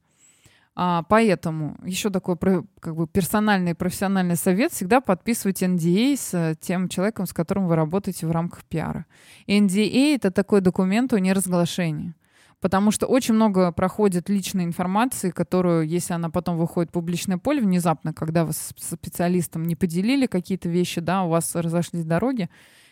а, 0.80 1.02
поэтому 1.10 1.76
еще 1.84 2.12
такой 2.12 2.38
как 2.80 2.96
бы 2.96 3.08
персональный 3.08 3.74
профессиональный 3.74 4.36
совет 4.36 4.72
всегда 4.72 5.02
подписывайте 5.02 5.66
NDA 5.66 6.16
с 6.16 6.34
э, 6.36 6.56
тем 6.62 6.88
человеком, 6.88 7.26
с 7.26 7.34
которым 7.34 7.68
вы 7.68 7.76
работаете 7.76 8.28
в 8.28 8.32
рамках 8.32 8.64
пиара. 8.64 9.08
NDA 9.48 10.14
это 10.14 10.30
такой 10.30 10.62
документ 10.62 11.14
о 11.14 11.20
неразглашении. 11.20 12.14
Потому 12.62 12.92
что 12.92 13.08
очень 13.08 13.34
много 13.34 13.72
проходит 13.72 14.30
личной 14.30 14.66
информации, 14.66 15.32
которую, 15.32 15.88
если 15.88 16.14
она 16.14 16.30
потом 16.30 16.58
выходит 16.60 16.92
в 16.92 16.94
публичное 16.94 17.40
поле 17.40 17.60
внезапно, 17.60 18.14
когда 18.14 18.46
вы 18.46 18.54
с 18.54 18.72
специалистом 18.78 19.66
не 19.66 19.76
поделили 19.76 20.28
какие-то 20.28 20.70
вещи, 20.70 21.02
да, 21.02 21.24
у 21.24 21.30
вас 21.30 21.56
разошлись 21.56 22.06
дороги, 22.06 22.52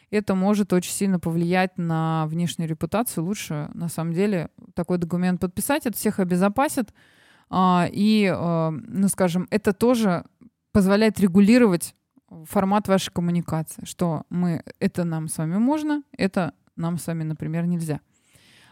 это 0.09 0.33
может 0.33 0.73
очень 0.73 0.91
сильно 0.91 1.19
повлиять 1.19 1.77
на 1.77 2.25
внешнюю 2.25 2.67
репутацию. 2.67 3.23
Лучше, 3.23 3.69
на 3.75 3.89
самом 3.89 4.13
деле, 4.13 4.49
такой 4.73 4.97
документ 4.97 5.39
подписать, 5.39 5.86
это 5.86 5.95
всех 5.95 6.19
обезопасит. 6.19 6.91
А, 7.58 7.88
и, 7.89 8.30
а, 8.36 8.72
ну, 8.72 9.08
скажем, 9.08 9.47
это 9.49 9.72
тоже 9.72 10.26
позволяет 10.74 11.22
регулировать 11.22 11.95
формат 12.43 12.89
вашей 12.89 13.14
коммуникации, 13.14 13.86
что 13.86 14.24
мы, 14.30 14.62
это 14.82 15.06
нам 15.06 15.30
с 15.30 15.38
вами 15.38 15.56
можно, 15.56 16.03
это 16.18 16.53
нам 16.76 16.97
с 16.97 17.08
вами, 17.08 17.24
например, 17.24 17.66
нельзя. 17.66 18.01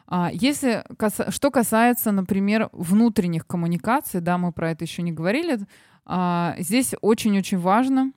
А 0.06 0.30
если 0.34 0.84
что 1.30 1.50
касается, 1.50 2.12
например, 2.12 2.68
внутренних 2.74 3.48
коммуникаций, 3.48 4.20
да, 4.20 4.38
мы 4.38 4.52
про 4.52 4.72
это 4.72 4.84
еще 4.84 5.02
не 5.02 5.14
говорили, 5.14 5.60
а, 6.06 6.56
здесь 6.60 6.94
очень-очень 7.00 7.60
важно 7.60 8.12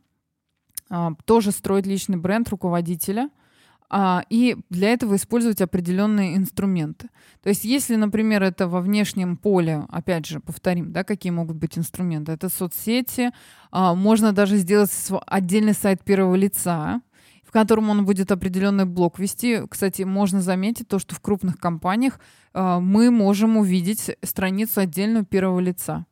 а, 0.90 1.12
тоже 1.26 1.52
строить 1.52 1.86
личный 1.86 2.16
бренд 2.16 2.48
руководителя 2.48 3.30
а, 3.88 4.24
и 4.30 4.56
для 4.70 4.92
этого 4.92 5.16
использовать 5.16 5.60
определенные 5.60 6.36
инструменты. 6.36 7.08
То 7.42 7.48
есть, 7.48 7.64
если, 7.64 7.96
например, 7.96 8.42
это 8.42 8.68
во 8.68 8.80
внешнем 8.80 9.36
поле, 9.36 9.84
опять 9.88 10.26
же, 10.26 10.40
повторим, 10.40 10.92
да, 10.92 11.04
какие 11.04 11.30
могут 11.30 11.56
быть 11.56 11.78
инструменты, 11.78 12.32
это 12.32 12.48
соцсети, 12.48 13.30
можно 13.72 14.32
даже 14.32 14.56
сделать 14.56 14.90
отдельный 15.26 15.74
сайт 15.74 16.02
первого 16.04 16.34
лица, 16.34 17.00
в 17.46 17.52
котором 17.52 17.90
он 17.90 18.04
будет 18.04 18.32
определенный 18.32 18.84
блок 18.84 19.18
вести. 19.18 19.62
Кстати, 19.68 20.02
можно 20.02 20.40
заметить 20.40 20.88
то, 20.88 20.98
что 20.98 21.14
в 21.14 21.20
крупных 21.20 21.58
компаниях 21.58 22.18
э, 22.52 22.78
мы 22.80 23.10
можем 23.10 23.56
увидеть 23.56 24.10
страницу 24.22 24.80
отдельную 24.80 25.24
первого 25.24 25.60
лица. 25.60 26.06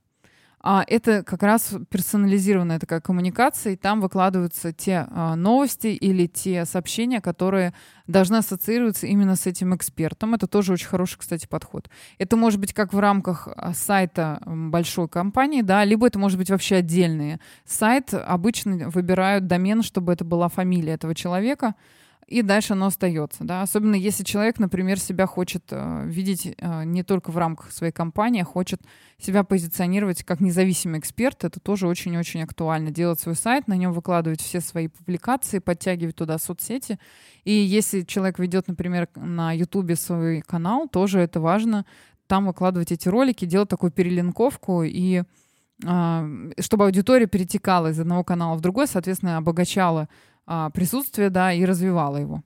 А 0.66 0.82
это 0.86 1.22
как 1.22 1.42
раз 1.42 1.74
персонализированная 1.90 2.78
такая 2.78 3.02
коммуникация, 3.02 3.74
и 3.74 3.76
там 3.76 4.00
выкладываются 4.00 4.72
те 4.72 5.06
а, 5.10 5.36
новости 5.36 5.88
или 5.88 6.26
те 6.26 6.64
сообщения, 6.64 7.20
которые 7.20 7.74
должны 8.06 8.36
ассоциироваться 8.36 9.06
именно 9.06 9.36
с 9.36 9.46
этим 9.46 9.76
экспертом. 9.76 10.32
Это 10.32 10.46
тоже 10.46 10.72
очень 10.72 10.86
хороший, 10.86 11.18
кстати, 11.18 11.46
подход. 11.46 11.90
Это 12.16 12.38
может 12.38 12.60
быть 12.60 12.72
как 12.72 12.94
в 12.94 12.98
рамках 12.98 13.46
а, 13.46 13.74
сайта 13.74 14.40
большой 14.46 15.06
компании, 15.06 15.60
да, 15.60 15.84
либо 15.84 16.06
это 16.06 16.18
может 16.18 16.38
быть 16.38 16.48
вообще 16.48 16.76
отдельные. 16.76 17.40
Сайт 17.66 18.14
обычно 18.14 18.88
выбирают 18.88 19.46
домен, 19.46 19.82
чтобы 19.82 20.14
это 20.14 20.24
была 20.24 20.48
фамилия 20.48 20.94
этого 20.94 21.14
человека, 21.14 21.74
и 22.26 22.42
дальше 22.42 22.72
оно 22.72 22.86
остается. 22.86 23.44
Да? 23.44 23.62
Особенно 23.62 23.94
если 23.94 24.24
человек, 24.24 24.58
например, 24.58 24.98
себя 24.98 25.26
хочет 25.26 25.64
э, 25.70 26.04
видеть 26.06 26.54
э, 26.56 26.84
не 26.84 27.02
только 27.02 27.30
в 27.30 27.36
рамках 27.36 27.70
своей 27.70 27.92
компании, 27.92 28.42
а 28.42 28.44
хочет 28.44 28.80
себя 29.18 29.44
позиционировать 29.44 30.22
как 30.24 30.40
независимый 30.40 31.00
эксперт. 31.00 31.44
Это 31.44 31.60
тоже 31.60 31.86
очень-очень 31.86 32.42
актуально. 32.42 32.90
Делать 32.90 33.20
свой 33.20 33.34
сайт, 33.34 33.68
на 33.68 33.76
нем 33.76 33.92
выкладывать 33.92 34.40
все 34.40 34.60
свои 34.60 34.88
публикации, 34.88 35.58
подтягивать 35.58 36.16
туда 36.16 36.38
соцсети. 36.38 36.98
И 37.44 37.52
если 37.52 38.02
человек 38.02 38.38
ведет, 38.38 38.68
например, 38.68 39.08
на 39.16 39.52
Ютубе 39.52 39.96
свой 39.96 40.40
канал, 40.40 40.88
тоже 40.88 41.20
это 41.20 41.40
важно. 41.40 41.84
Там 42.26 42.46
выкладывать 42.46 42.90
эти 42.90 43.08
ролики, 43.08 43.44
делать 43.44 43.68
такую 43.68 43.92
перелинковку 43.92 44.82
и 44.82 45.24
э, 45.84 46.50
чтобы 46.58 46.84
аудитория 46.84 47.26
перетекала 47.26 47.88
из 47.88 48.00
одного 48.00 48.24
канала 48.24 48.56
в 48.56 48.62
другой, 48.62 48.86
соответственно, 48.86 49.36
обогащала 49.36 50.08
а, 50.46 50.70
присутствие, 50.70 51.30
да, 51.30 51.52
и 51.52 51.64
развивала 51.64 52.16
его. 52.16 52.42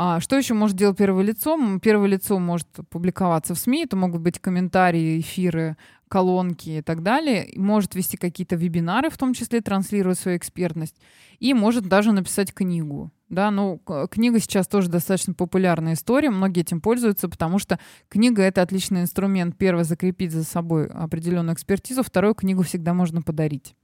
А, 0.00 0.20
что 0.20 0.36
еще 0.36 0.54
может 0.54 0.76
делать 0.76 0.96
первое 0.96 1.24
лицо? 1.24 1.58
Первое 1.80 2.08
лицо 2.08 2.38
может 2.38 2.68
публиковаться 2.88 3.54
в 3.54 3.58
СМИ, 3.58 3.84
это 3.84 3.96
могут 3.96 4.20
быть 4.20 4.38
комментарии, 4.38 5.18
эфиры, 5.18 5.76
колонки 6.08 6.70
и 6.70 6.82
так 6.82 7.02
далее. 7.02 7.48
Может 7.56 7.94
вести 7.94 8.16
какие-то 8.16 8.56
вебинары, 8.56 9.10
в 9.10 9.18
том 9.18 9.34
числе 9.34 9.60
транслировать 9.60 10.18
свою 10.18 10.38
экспертность. 10.38 10.96
И 11.38 11.52
может 11.52 11.88
даже 11.88 12.12
написать 12.12 12.54
книгу. 12.54 13.10
Да, 13.28 13.50
ну, 13.50 13.82
книга 14.10 14.38
сейчас 14.38 14.68
тоже 14.68 14.88
достаточно 14.88 15.34
популярная 15.34 15.94
история, 15.94 16.30
многие 16.30 16.60
этим 16.60 16.80
пользуются, 16.80 17.28
потому 17.28 17.58
что 17.58 17.78
книга— 18.08 18.42
это 18.44 18.62
отличный 18.62 19.02
инструмент. 19.02 19.58
Первое— 19.58 19.82
закрепить 19.84 20.32
за 20.32 20.44
собой 20.44 20.86
определенную 20.86 21.54
экспертизу, 21.54 22.02
второе— 22.02 22.34
книгу 22.34 22.62
всегда 22.62 22.94
можно 22.94 23.20
подарить. 23.20 23.74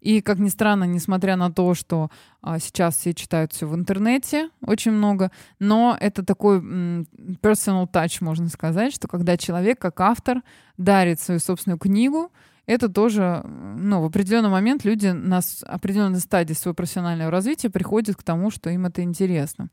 И, 0.00 0.20
как 0.20 0.38
ни 0.38 0.48
странно, 0.48 0.84
несмотря 0.84 1.36
на 1.36 1.50
то, 1.50 1.74
что 1.74 2.10
а, 2.40 2.58
сейчас 2.58 2.96
все 2.96 3.14
читают 3.14 3.52
все 3.52 3.66
в 3.66 3.74
интернете, 3.74 4.50
очень 4.66 4.92
много, 4.92 5.30
но 5.58 5.96
это 5.98 6.24
такой 6.24 6.58
м, 6.58 7.06
personal 7.40 7.90
touch, 7.90 8.18
можно 8.20 8.48
сказать, 8.48 8.92
что 8.92 9.08
когда 9.08 9.36
человек, 9.36 9.78
как 9.78 10.00
автор, 10.00 10.42
дарит 10.76 11.20
свою 11.20 11.40
собственную 11.40 11.78
книгу, 11.78 12.30
это 12.66 12.88
тоже, 12.88 13.42
ну, 13.44 14.00
в 14.02 14.04
определенный 14.04 14.48
момент 14.48 14.84
люди 14.84 15.08
на 15.08 15.40
определенной 15.66 16.20
стадии 16.20 16.52
своего 16.52 16.74
профессионального 16.74 17.30
развития 17.30 17.70
приходят 17.70 18.14
к 18.16 18.22
тому, 18.22 18.50
что 18.50 18.70
им 18.70 18.86
это 18.86 19.02
интересно. 19.02 19.68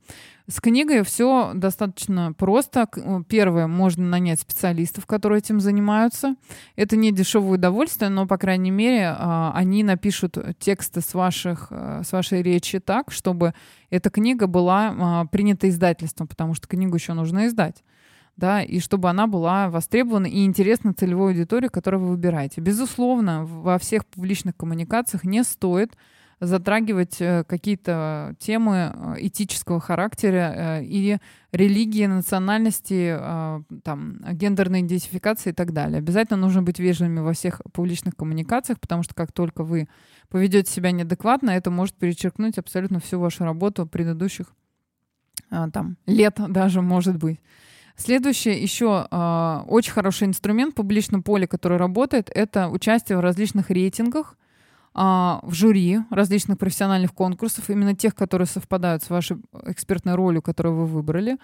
С 0.48 0.60
книгой 0.60 1.04
все 1.04 1.52
достаточно 1.54 2.34
просто. 2.34 2.88
Первое, 3.28 3.68
можно 3.68 4.08
нанять 4.08 4.40
специалистов, 4.40 5.06
которые 5.06 5.38
этим 5.38 5.60
занимаются. 5.60 6.36
Это 6.76 6.96
не 6.96 7.12
дешевое 7.12 7.60
удовольствие, 7.60 8.10
но, 8.10 8.26
по 8.26 8.40
крайней 8.40 8.72
мере, 8.72 9.14
а, 9.16 9.52
они 9.54 9.84
напишут 9.84 10.38
тексты 10.58 11.02
с, 11.02 11.14
ваших, 11.14 11.68
э, 11.70 12.02
с 12.04 12.12
вашей 12.12 12.42
речи 12.42 12.80
так, 12.80 13.12
чтобы 13.12 13.54
эта 13.92 14.10
книга 14.10 14.48
была 14.48 14.96
а, 15.00 15.26
принята 15.26 15.70
издательством, 15.70 16.28
потому 16.28 16.56
что 16.56 16.68
книгу 16.68 16.96
еще 16.96 17.14
нужно 17.14 17.46
издать 17.46 17.84
да, 18.40 18.64
и 18.64 18.80
чтобы 18.80 19.10
она 19.10 19.28
была 19.28 19.70
востребована 19.70 20.26
и 20.26 20.46
интересна 20.46 20.94
целевой 20.94 21.34
аудитории, 21.34 21.68
которую 21.68 22.02
вы 22.02 22.10
выбираете. 22.10 22.62
Безусловно, 22.62 23.46
во 23.46 23.78
всех 23.78 24.06
публичных 24.06 24.56
коммуникациях 24.56 25.24
не 25.24 25.44
стоит 25.44 25.96
затрагивать 26.40 27.18
э, 27.20 27.44
какие-то 27.46 28.36
темы 28.40 28.94
э, 28.94 29.16
этического 29.20 29.80
характера 29.80 30.54
э, 30.80 30.84
и 30.84 31.18
религии, 31.52 32.06
национальности, 32.06 33.18
там, 33.84 34.20
гендерной 34.34 34.82
идентификации 34.82 35.50
и 35.50 35.54
так 35.54 35.74
далее. 35.74 35.98
Обязательно 35.98 36.38
нужно 36.38 36.62
быть 36.62 36.78
вежливыми 36.80 37.20
во 37.20 37.34
всех 37.34 37.62
публичных 37.74 38.16
коммуникациях, 38.16 38.80
потому 38.80 39.02
что 39.02 39.16
как 39.16 39.32
только 39.32 39.64
вы 39.64 39.90
поведете 40.30 40.72
себя 40.72 40.92
неадекватно, 40.92 41.50
это 41.50 41.72
может 41.72 41.96
перечеркнуть 41.96 42.60
абсолютно 42.60 43.00
всю 43.00 43.20
вашу 43.20 43.44
работу 43.46 43.88
предыдущих 43.88 44.54
там, 45.50 45.98
лет 46.06 46.36
даже, 46.50 46.82
может 46.84 47.18
быть. 47.18 47.40
Следующий 48.00 48.58
еще 48.58 49.08
э, 49.12 49.64
очень 49.68 49.92
хороший 49.92 50.28
инструмент 50.28 50.72
в 50.72 50.76
публичном 50.76 51.22
поле, 51.22 51.48
который 51.48 51.78
работает, 51.78 52.32
это 52.34 52.70
участие 52.70 53.18
в 53.18 53.22
различных 53.22 53.70
рейтингах, 53.70 54.38
э, 54.96 55.00
в 55.00 55.52
жюри 55.52 56.00
различных 56.10 56.58
профессиональных 56.58 57.14
конкурсов, 57.14 57.70
именно 57.70 57.94
тех, 57.94 58.16
которые 58.16 58.48
совпадают 58.48 59.04
с 59.04 59.10
вашей 59.10 59.38
экспертной 59.66 60.16
ролью, 60.16 60.42
которую 60.42 60.76
вы 60.76 60.86
выбрали, 60.86 61.38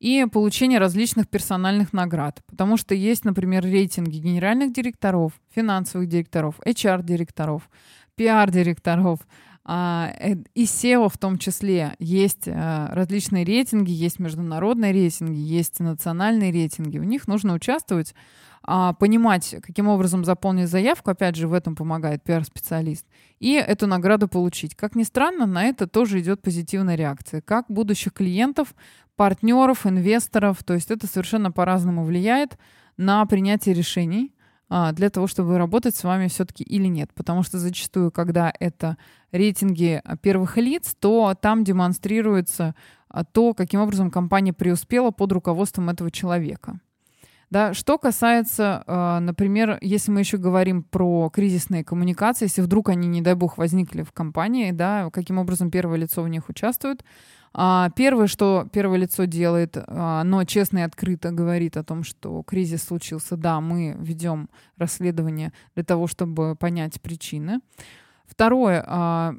и 0.00 0.24
получение 0.32 0.78
различных 0.78 1.28
персональных 1.28 1.92
наград. 1.92 2.40
Потому 2.46 2.78
что 2.78 2.94
есть, 2.94 3.26
например, 3.26 3.64
рейтинги 3.64 4.16
генеральных 4.16 4.72
директоров, 4.72 5.32
финансовых 5.54 6.08
директоров, 6.08 6.58
HR-директоров, 6.64 7.68
PR-директоров, 8.16 9.20
а, 9.20 9.47
и 9.68 10.64
SEO 10.64 11.10
в 11.10 11.18
том 11.18 11.36
числе. 11.36 11.94
Есть 11.98 12.48
э, 12.48 12.86
различные 12.90 13.44
рейтинги, 13.44 13.90
есть 13.90 14.18
международные 14.18 14.92
рейтинги, 14.92 15.38
есть 15.38 15.78
национальные 15.80 16.52
рейтинги. 16.52 16.96
В 16.98 17.04
них 17.04 17.28
нужно 17.28 17.52
участвовать, 17.52 18.14
а, 18.62 18.94
понимать, 18.94 19.56
каким 19.62 19.88
образом 19.88 20.24
заполнить 20.24 20.68
заявку. 20.68 21.10
Опять 21.10 21.36
же, 21.36 21.48
в 21.48 21.52
этом 21.52 21.76
помогает 21.76 22.22
пиар-специалист. 22.22 23.06
И 23.40 23.52
эту 23.52 23.86
награду 23.86 24.26
получить. 24.26 24.74
Как 24.74 24.94
ни 24.94 25.02
странно, 25.02 25.46
на 25.46 25.64
это 25.64 25.86
тоже 25.86 26.20
идет 26.20 26.40
позитивная 26.40 26.94
реакция. 26.94 27.40
Как 27.42 27.66
будущих 27.68 28.14
клиентов, 28.14 28.74
партнеров, 29.16 29.86
инвесторов. 29.86 30.62
То 30.64 30.74
есть 30.74 30.90
это 30.90 31.06
совершенно 31.06 31.50
по-разному 31.52 32.04
влияет 32.04 32.58
на 32.96 33.24
принятие 33.26 33.74
решений 33.74 34.32
а, 34.32 34.37
для 34.68 35.10
того, 35.10 35.26
чтобы 35.26 35.56
работать 35.56 35.96
с 35.96 36.04
вами 36.04 36.28
все-таки 36.28 36.62
или 36.62 36.86
нет. 36.86 37.10
Потому 37.14 37.42
что 37.42 37.58
зачастую, 37.58 38.10
когда 38.10 38.52
это 38.60 38.98
рейтинги 39.32 40.00
а, 40.04 40.16
первых 40.16 40.56
лиц, 40.56 40.94
то 40.98 41.34
там 41.40 41.64
демонстрируется 41.64 42.74
а, 43.08 43.24
то, 43.24 43.54
каким 43.54 43.80
образом 43.80 44.10
компания 44.10 44.52
преуспела 44.52 45.10
под 45.10 45.32
руководством 45.32 45.88
этого 45.90 46.10
человека. 46.10 46.80
Да, 47.50 47.72
что 47.72 47.96
касается, 47.96 48.84
например, 49.22 49.78
если 49.80 50.10
мы 50.10 50.20
еще 50.20 50.36
говорим 50.36 50.82
про 50.82 51.30
кризисные 51.30 51.82
коммуникации, 51.82 52.44
если 52.44 52.60
вдруг 52.60 52.90
они, 52.90 53.08
не 53.08 53.22
дай 53.22 53.32
бог, 53.32 53.56
возникли 53.56 54.02
в 54.02 54.12
компании, 54.12 54.70
да, 54.70 55.08
каким 55.10 55.38
образом 55.38 55.70
первое 55.70 55.96
лицо 55.96 56.22
в 56.22 56.28
них 56.28 56.50
участвует, 56.50 57.02
а, 57.52 57.90
первое, 57.90 58.26
что 58.26 58.68
первое 58.72 58.98
лицо 58.98 59.24
делает, 59.24 59.76
а, 59.76 60.24
но 60.24 60.44
честно 60.44 60.78
и 60.78 60.82
открыто 60.82 61.30
говорит 61.30 61.76
о 61.76 61.84
том, 61.84 62.04
что 62.04 62.42
кризис 62.42 62.84
случился. 62.84 63.36
Да, 63.36 63.60
мы 63.60 63.96
ведем 63.98 64.48
расследование 64.76 65.52
для 65.74 65.84
того, 65.84 66.06
чтобы 66.06 66.56
понять 66.56 67.00
причины. 67.00 67.60
Второе, 68.26 68.84
а, 68.86 69.34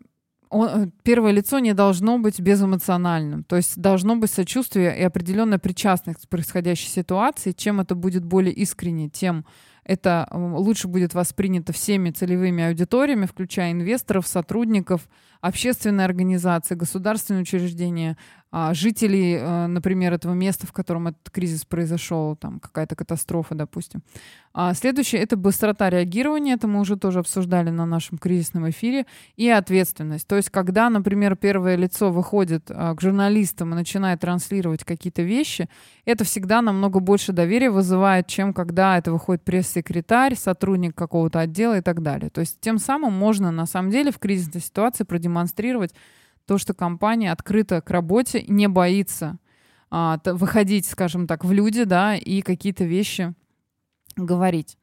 он, 0.49 0.91
первое 1.03 1.31
лицо 1.31 1.59
не 1.59 1.73
должно 1.73 2.17
быть 2.17 2.39
безэмоциональным. 2.39 3.43
То 3.43 3.55
есть 3.55 3.79
должно 3.79 4.15
быть 4.15 4.31
сочувствие 4.31 4.97
и 4.97 5.03
определенная 5.03 5.59
причастность 5.59 6.25
к 6.25 6.29
происходящей 6.29 6.89
ситуации. 6.89 7.51
Чем 7.51 7.79
это 7.79 7.95
будет 7.95 8.25
более 8.25 8.53
искренне, 8.53 9.09
тем 9.09 9.45
это 9.83 10.27
лучше 10.31 10.87
будет 10.87 11.13
воспринято 11.13 11.73
всеми 11.73 12.11
целевыми 12.11 12.63
аудиториями, 12.63 13.25
включая 13.25 13.71
инвесторов, 13.71 14.27
сотрудников, 14.27 15.07
общественные 15.41 16.05
организации, 16.05 16.75
государственные 16.75 17.43
учреждения, 17.43 18.17
а, 18.51 18.73
жителей, 18.73 19.35
э, 19.35 19.67
например, 19.67 20.11
этого 20.13 20.33
места, 20.33 20.65
в 20.65 20.73
котором 20.73 21.07
этот 21.07 21.29
кризис 21.29 21.65
произошел, 21.65 22.35
там 22.35 22.59
какая-то 22.59 22.95
катастрофа, 22.95 23.53
допустим. 23.53 24.01
А 24.53 24.73
следующее— 24.73 25.21
это 25.23 25.37
быстрота 25.37 25.91
реагирования, 25.91 26.53
это 26.53 26.67
мы 26.67 26.79
уже 26.79 26.97
тоже 26.97 27.19
обсуждали 27.19 27.69
на 27.69 27.85
нашем 27.85 28.17
кризисном 28.17 28.67
эфире, 28.71 29.05
и 29.35 29.47
ответственность. 29.47 30.27
То 30.27 30.35
есть 30.35 30.49
когда, 30.49 30.89
например, 30.89 31.35
первое 31.35 31.75
лицо 31.75 32.11
выходит 32.11 32.71
а, 32.71 32.95
к 32.95 33.01
журналистам 33.01 33.73
и 33.73 33.75
начинает 33.75 34.21
транслировать 34.21 34.83
какие-то 34.83 35.21
вещи, 35.21 35.69
это 36.05 36.23
всегда 36.23 36.63
намного 36.63 36.99
больше 36.99 37.33
доверия 37.33 37.69
вызывает, 37.69 38.25
чем 38.25 38.55
когда 38.55 38.97
это 38.97 39.11
выходит 39.11 39.43
пресс-секретарь, 39.43 40.35
сотрудник 40.35 40.95
какого-то 40.95 41.39
отдела 41.39 41.77
и 41.77 41.81
так 41.81 42.01
далее. 42.01 42.31
То 42.31 42.41
есть 42.41 42.59
тем 42.59 42.79
самым 42.79 43.13
можно 43.13 43.51
на 43.51 43.67
самом 43.67 43.91
деле 43.91 44.11
в 44.11 44.17
кризисной 44.17 44.61
ситуации 44.61 45.03
продемонстрировать 45.03 45.28
то, 46.45 46.57
что 46.57 46.73
компания 46.73 47.31
открыта 47.31 47.81
к 47.81 47.89
работе, 47.89 48.43
не 48.47 48.67
боится 48.67 49.37
а, 49.91 50.19
выходить, 50.25 50.85
скажем 50.85 51.27
так, 51.27 51.45
в 51.45 51.51
люди, 51.51 51.83
да, 51.83 52.15
и 52.15 52.41
какие-то 52.41 52.83
вещи 52.83 53.33
говорить. 54.15 54.77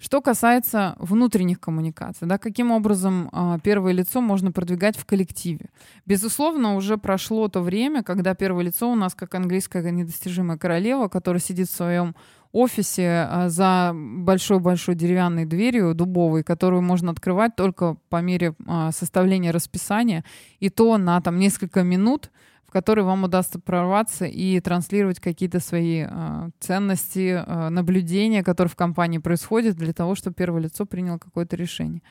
Что 0.00 0.20
касается 0.22 0.94
внутренних 1.00 1.58
коммуникаций, 1.58 2.28
да, 2.28 2.38
каким 2.38 2.70
образом 2.70 3.28
э, 3.32 3.58
первое 3.64 3.92
лицо 3.92 4.20
можно 4.20 4.52
продвигать 4.52 4.96
в 4.96 5.04
коллективе? 5.04 5.70
Безусловно, 6.06 6.76
уже 6.76 6.98
прошло 6.98 7.48
то 7.48 7.62
время, 7.62 8.04
когда 8.04 8.36
первое 8.36 8.62
лицо 8.62 8.88
у 8.88 8.94
нас 8.94 9.16
как 9.16 9.34
английская 9.34 9.90
недостижимая 9.90 10.56
королева, 10.56 11.08
которая 11.08 11.40
сидит 11.40 11.68
в 11.68 11.74
своем 11.74 12.14
офисе 12.52 13.26
э, 13.28 13.48
за 13.48 13.92
большой-большой 13.94 14.94
деревянной 14.94 15.44
дверью 15.44 15.94
дубовой, 15.94 16.42
которую 16.42 16.82
можно 16.82 17.10
открывать 17.10 17.56
только 17.56 17.96
по 18.08 18.20
мере 18.20 18.54
э, 18.66 18.90
составления 18.92 19.50
расписания, 19.50 20.24
и 20.60 20.70
то 20.70 20.96
на 20.98 21.20
там 21.20 21.38
несколько 21.38 21.82
минут, 21.82 22.30
в 22.66 22.70
которые 22.70 23.04
вам 23.04 23.24
удастся 23.24 23.58
прорваться 23.58 24.26
и 24.26 24.60
транслировать 24.60 25.20
какие-то 25.20 25.60
свои 25.60 26.04
э, 26.08 26.50
ценности, 26.60 27.42
э, 27.44 27.68
наблюдения, 27.70 28.42
которые 28.42 28.70
в 28.70 28.76
компании 28.76 29.18
происходят, 29.18 29.76
для 29.76 29.92
того, 29.92 30.14
чтобы 30.14 30.34
первое 30.34 30.62
лицо 30.62 30.84
приняло 30.84 31.18
какое-то 31.18 31.56
решение. 31.56 32.02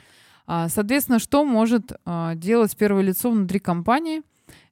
А, 0.47 0.69
соответственно, 0.69 1.19
что 1.19 1.43
может 1.43 1.91
э, 1.91 2.31
делать 2.35 2.75
первое 2.77 3.03
лицо 3.03 3.29
внутри 3.29 3.59
компании? 3.59 4.21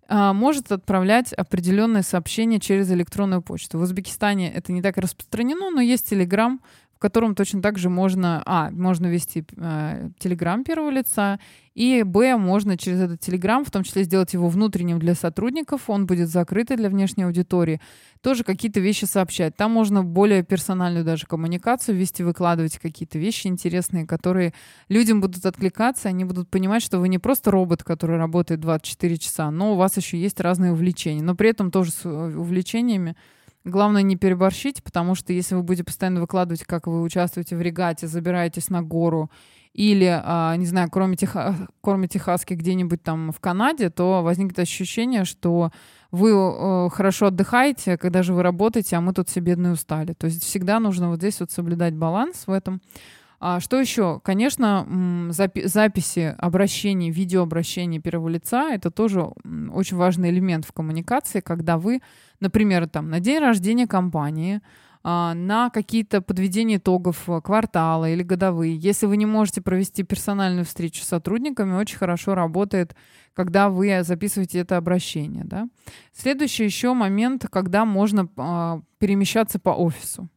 А, 0.07 0.33
может 0.33 0.71
отправлять 0.71 1.33
определенные 1.33 2.03
сообщения 2.03 2.59
через 2.59 2.91
электронную 2.91 3.41
почту. 3.41 3.79
В 3.79 3.81
Узбекистане 3.81 4.53
это 4.53 4.71
не 4.71 4.81
так 4.81 4.97
распространено, 4.97 5.71
но 5.71 5.81
есть 5.81 6.11
Telegram, 6.11 6.59
в 6.95 6.99
котором 6.99 7.35
точно 7.35 7.61
так 7.61 7.77
же 7.77 7.89
можно, 7.89 8.41
а, 8.45 8.71
можно 8.71 9.07
вести 9.07 9.45
э, 9.57 10.09
Telegram 10.19 10.63
первого 10.63 10.89
лица, 10.89 11.39
и, 11.73 12.03
б, 12.03 12.37
можно 12.37 12.77
через 12.77 13.01
этот 13.01 13.21
Telegram, 13.27 13.65
в 13.65 13.69
том 13.69 13.83
числе 13.83 14.03
сделать 14.03 14.33
его 14.33 14.47
внутренним 14.47 14.97
для 14.97 15.13
сотрудников, 15.13 15.89
он 15.89 16.05
будет 16.05 16.29
закрытый 16.29 16.77
для 16.77 16.89
внешней 16.89 17.23
аудитории, 17.23 17.81
тоже 18.21 18.45
какие-то 18.45 18.79
вещи 18.79 19.03
сообщать. 19.03 19.57
Там 19.57 19.71
можно 19.71 20.01
более 20.01 20.41
персональную 20.41 21.03
даже 21.03 21.25
коммуникацию 21.25 21.97
вести, 21.97 22.23
выкладывать 22.23 22.79
какие-то 22.79 23.19
вещи 23.19 23.47
интересные, 23.47 24.07
которые 24.07 24.53
людям 24.87 25.19
будут 25.19 25.45
откликаться, 25.45 26.07
они 26.07 26.23
будут 26.23 26.49
понимать, 26.49 26.81
что 26.81 26.99
вы 26.99 27.09
не 27.09 27.19
просто 27.19 27.51
робот, 27.51 27.83
который 27.83 28.17
работает 28.17 28.61
24 28.61 29.17
часа, 29.17 29.51
но 29.51 29.73
у 29.73 29.75
вас 29.75 29.97
еще 29.97 30.17
есть 30.17 30.39
разные 30.39 30.71
увлечения, 30.71 31.21
но 31.21 31.35
при 31.35 31.49
этом 31.49 31.71
тоже 31.71 31.91
с 31.91 32.05
э, 32.05 32.37
увлечениями 32.37 33.17
Главное 33.65 34.03
не 34.03 34.15
переборщить, 34.15 34.83
потому 34.83 35.15
что 35.15 35.33
если 35.33 35.55
вы 35.55 35.63
будете 35.63 35.83
постоянно 35.83 36.21
выкладывать, 36.21 36.63
как 36.63 36.85
вы 36.85 37.01
участвуете 37.01 37.57
в 37.57 37.61
регате, 37.61 38.05
забираетесь 38.05 38.69
на 38.69 38.83
гору 38.83 39.31
или, 39.73 40.21
а, 40.23 40.55
не 40.55 40.67
знаю, 40.67 40.89
кормите, 40.89 41.27
кормите 41.81 42.19
хаски 42.19 42.53
где-нибудь 42.53 43.01
там 43.01 43.31
в 43.31 43.39
Канаде, 43.39 43.89
то 43.89 44.21
возникнет 44.21 44.59
ощущение, 44.59 45.25
что 45.25 45.71
вы 46.11 46.89
хорошо 46.91 47.25
отдыхаете, 47.25 47.97
когда 47.97 48.23
же 48.23 48.33
вы 48.33 48.43
работаете, 48.43 48.95
а 48.95 49.01
мы 49.01 49.13
тут 49.13 49.29
все 49.29 49.39
бедные 49.41 49.73
устали. 49.73 50.13
То 50.13 50.27
есть 50.27 50.43
всегда 50.43 50.79
нужно 50.79 51.09
вот 51.09 51.17
здесь 51.17 51.39
вот 51.39 51.51
соблюдать 51.51 51.95
баланс 51.95 52.47
в 52.47 52.51
этом. 52.51 52.81
А 53.39 53.59
что 53.59 53.79
еще? 53.79 54.21
Конечно, 54.23 54.85
запи- 55.29 55.67
записи 55.67 56.35
обращений, 56.37 57.11
видеообращений 57.11 57.99
первого 57.99 58.29
лица— 58.29 58.69
это 58.73 58.91
тоже 58.91 59.31
очень 59.71 59.97
важный 59.97 60.29
элемент 60.29 60.65
в 60.65 60.71
коммуникации, 60.71 61.41
когда 61.41 61.77
вы, 61.77 62.01
например, 62.39 62.87
там, 62.87 63.09
на 63.09 63.19
день 63.19 63.39
рождения 63.39 63.87
компании, 63.87 64.61
а, 65.03 65.35
на 65.35 65.69
какие-то 65.69 66.21
подведения 66.21 66.77
итогов 66.77 67.29
квартала 67.43 68.09
или 68.09 68.23
годовые. 68.23 68.75
Если 68.75 69.05
вы 69.05 69.17
не 69.17 69.27
можете 69.27 69.61
провести 69.61 70.01
персональную 70.01 70.65
встречу 70.65 71.03
с 71.03 71.07
сотрудниками, 71.07 71.75
очень 71.75 71.97
хорошо 71.97 72.33
работает, 72.33 72.95
когда 73.35 73.69
вы 73.69 74.01
записываете 74.03 74.59
это 74.59 74.77
обращение. 74.77 75.43
Да? 75.43 75.67
Следующий 76.11 76.63
еще 76.63 76.93
момент, 76.93 77.45
когда 77.51 77.85
можно 77.85 78.27
а, 78.37 78.81
перемещаться 78.97 79.59
по 79.59 79.69
офису 79.69 80.29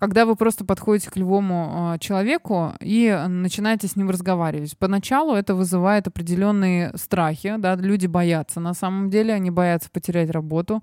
когда 0.00 0.24
вы 0.24 0.34
просто 0.34 0.64
подходите 0.64 1.10
к 1.10 1.16
любому 1.16 1.92
э, 1.94 1.98
человеку 1.98 2.72
и 2.80 3.14
начинаете 3.28 3.86
с 3.86 3.96
ним 3.96 4.08
разговаривать. 4.08 4.78
Поначалу 4.78 5.34
это 5.34 5.54
вызывает 5.54 6.08
определенные 6.08 6.96
страхи, 6.96 7.56
да, 7.58 7.76
люди 7.76 8.06
боятся 8.06 8.60
на 8.60 8.72
самом 8.72 9.10
деле, 9.10 9.34
они 9.34 9.50
боятся 9.50 9.90
потерять 9.90 10.30
работу. 10.30 10.82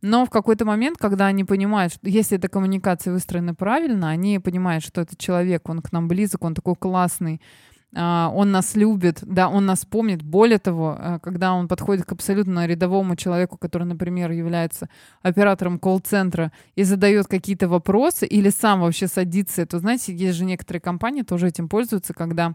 Но 0.00 0.24
в 0.24 0.30
какой-то 0.30 0.64
момент, 0.64 0.96
когда 0.96 1.26
они 1.26 1.44
понимают, 1.44 1.92
что 1.92 2.08
если 2.08 2.38
эта 2.38 2.48
коммуникация 2.48 3.12
выстроена 3.12 3.54
правильно, 3.54 4.08
они 4.08 4.38
понимают, 4.38 4.82
что 4.82 5.02
этот 5.02 5.18
человек, 5.18 5.68
он 5.68 5.82
к 5.82 5.92
нам 5.92 6.08
близок, 6.08 6.42
он 6.42 6.54
такой 6.54 6.74
классный, 6.74 7.42
а, 7.42 7.73
он 7.96 8.50
нас 8.50 8.74
любит, 8.74 9.18
да, 9.22 9.48
он 9.48 9.66
нас 9.66 9.84
помнит. 9.84 10.22
Более 10.22 10.58
того, 10.58 10.96
а, 10.98 11.18
когда 11.20 11.52
он 11.52 11.68
подходит 11.68 12.04
к 12.04 12.12
абсолютно 12.12 12.66
рядовому 12.66 13.14
человеку, 13.14 13.56
который, 13.56 13.84
например, 13.84 14.32
является 14.32 14.88
оператором 15.22 15.78
колл-центра 15.78 16.52
и 16.74 16.82
задает 16.82 17.28
какие-то 17.28 17.68
вопросы 17.68 18.26
или 18.26 18.50
сам 18.50 18.80
вообще 18.80 19.06
садится, 19.06 19.64
то, 19.66 19.78
знаете, 19.78 20.14
есть 20.14 20.36
же 20.36 20.44
некоторые 20.44 20.80
компании 20.80 21.22
тоже 21.22 21.48
этим 21.48 21.68
пользуются, 21.68 22.14
когда 22.14 22.54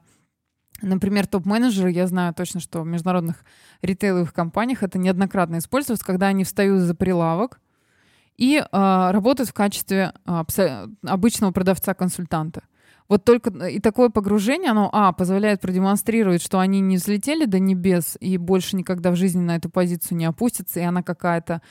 Например, 0.81 1.27
топ-менеджеры, 1.27 1.91
я 1.91 2.07
знаю 2.07 2.33
точно, 2.33 2.61
что 2.61 2.83
в 2.83 2.85
международных 2.85 3.43
ритейловых 3.81 4.33
компаниях 4.33 4.81
это 4.81 4.97
неоднократно 4.97 5.57
используется, 5.57 6.05
когда 6.05 6.27
они 6.27 6.45
встают 6.45 6.81
за 6.81 6.95
прилавок 6.95 7.59
и 8.37 8.55
э, 8.55 9.11
работают 9.11 9.49
в 9.49 9.53
качестве 9.53 10.13
э, 10.25 10.87
обычного 11.05 11.51
продавца-консультанта. 11.51 12.63
Вот 13.10 13.26
только 13.26 13.49
э, 13.49 13.72
и 13.72 13.80
такое 13.80 14.10
погружение, 14.10 14.72
оно, 14.72 14.89
а, 14.93 15.12
позволяет 15.12 15.60
продемонстрировать, 15.60 16.43
что 16.43 16.60
они 16.60 16.80
не 16.80 16.97
взлетели 16.97 17.45
до 17.45 17.60
небес 17.60 18.16
и 18.20 18.38
больше 18.38 18.76
никогда 18.76 19.12
в 19.12 19.16
жизни 19.16 19.41
на 19.41 19.55
эту 19.55 19.70
позицию 19.70 20.18
не 20.20 20.26
опустятся, 20.26 20.80
и 20.80 20.84
она 20.84 21.01
какая-то, 21.01 21.62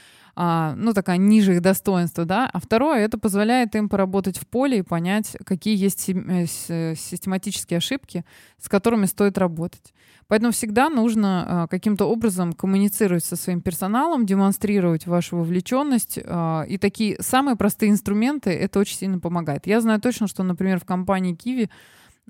а, 0.41 0.75
ну, 0.77 0.93
такая 0.93 1.17
ниже 1.17 1.57
их 1.57 1.63
достоинства, 1.63 2.25
да. 2.25 2.49
А 2.53 2.61
второе, 2.61 3.01
это 3.01 3.19
позволяет 3.19 3.75
им 3.75 3.89
поработать 3.89 4.39
в 4.39 4.47
поле 4.47 4.79
и 4.79 4.83
понять, 4.83 5.37
какие 5.45 5.77
есть 5.77 6.09
э, 6.09 6.95
систематические 6.95 7.79
ошибки, 7.79 8.25
с 8.57 8.69
которыми 8.69 9.07
стоит 9.07 9.37
работать. 9.37 9.93
Поэтому 10.29 10.53
всегда 10.53 10.91
нужно 10.91 11.45
а, 11.65 11.67
каким-то 11.67 12.05
образом 12.05 12.53
коммуницировать 12.53 13.25
со 13.25 13.35
своим 13.35 13.61
персоналом, 13.61 14.27
демонстрировать 14.27 15.09
вашу 15.09 15.39
вовлеченность. 15.39 16.21
А, 16.25 16.63
и 16.69 16.79
такие 16.79 17.21
самые 17.21 17.57
простые 17.57 17.91
инструменты 17.91 18.51
это 18.51 18.79
очень 18.79 18.97
сильно 18.97 19.19
помогает. 19.19 19.67
Я 19.67 19.81
знаю 19.81 20.01
точно, 20.01 20.29
что, 20.29 20.45
например, 20.45 20.79
в 20.79 20.85
компании 20.85 21.37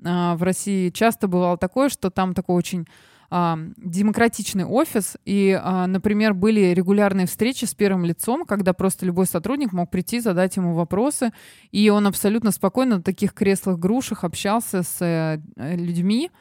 а, 0.03 0.35
в 0.35 0.41
России 0.41 0.89
часто 0.89 1.27
бывало 1.27 1.59
такое, 1.59 1.89
что 1.89 2.09
там 2.09 2.33
такой 2.33 2.55
очень 2.55 2.87
демократичный 3.31 4.65
офис, 4.65 5.15
и, 5.23 5.59
например, 5.87 6.33
были 6.33 6.73
регулярные 6.73 7.27
встречи 7.27 7.65
с 7.65 7.75
первым 7.75 8.05
лицом, 8.05 8.45
когда 8.45 8.73
просто 8.73 9.05
любой 9.05 9.27
сотрудник 9.27 9.71
мог 9.71 9.91
прийти, 9.91 10.19
задать 10.19 10.55
ему 10.55 10.73
вопросы, 10.73 11.31
и 11.71 11.89
он 11.89 12.07
абсолютно 12.07 12.51
спокойно 12.51 12.97
на 12.97 13.03
таких 13.03 13.33
креслах-грушах 13.33 14.23
общался 14.23 14.83
с 14.83 14.97
э, 15.01 15.39
людьми, 15.75 16.31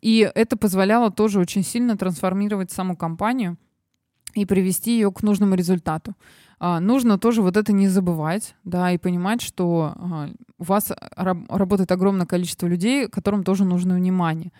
и 0.00 0.30
это 0.34 0.56
позволяло 0.56 1.10
тоже 1.10 1.38
очень 1.38 1.62
сильно 1.62 1.96
трансформировать 1.96 2.72
саму 2.72 2.96
компанию 2.96 3.56
и 4.34 4.44
привести 4.44 4.94
ее 4.94 5.12
к 5.12 5.22
нужному 5.22 5.54
результату. 5.54 6.14
А, 6.58 6.80
нужно 6.80 7.18
тоже 7.18 7.42
вот 7.42 7.56
это 7.56 7.72
не 7.72 7.88
забывать, 7.88 8.54
да, 8.64 8.92
и 8.92 8.98
понимать, 8.98 9.42
что 9.42 9.94
а, 9.94 10.28
у 10.58 10.64
вас 10.64 10.92
раб- 11.16 11.50
работает 11.50 11.92
огромное 11.92 12.26
количество 12.26 12.66
людей, 12.66 13.08
которым 13.08 13.44
тоже 13.44 13.64
нужно 13.64 13.94
внимание. 13.94 14.52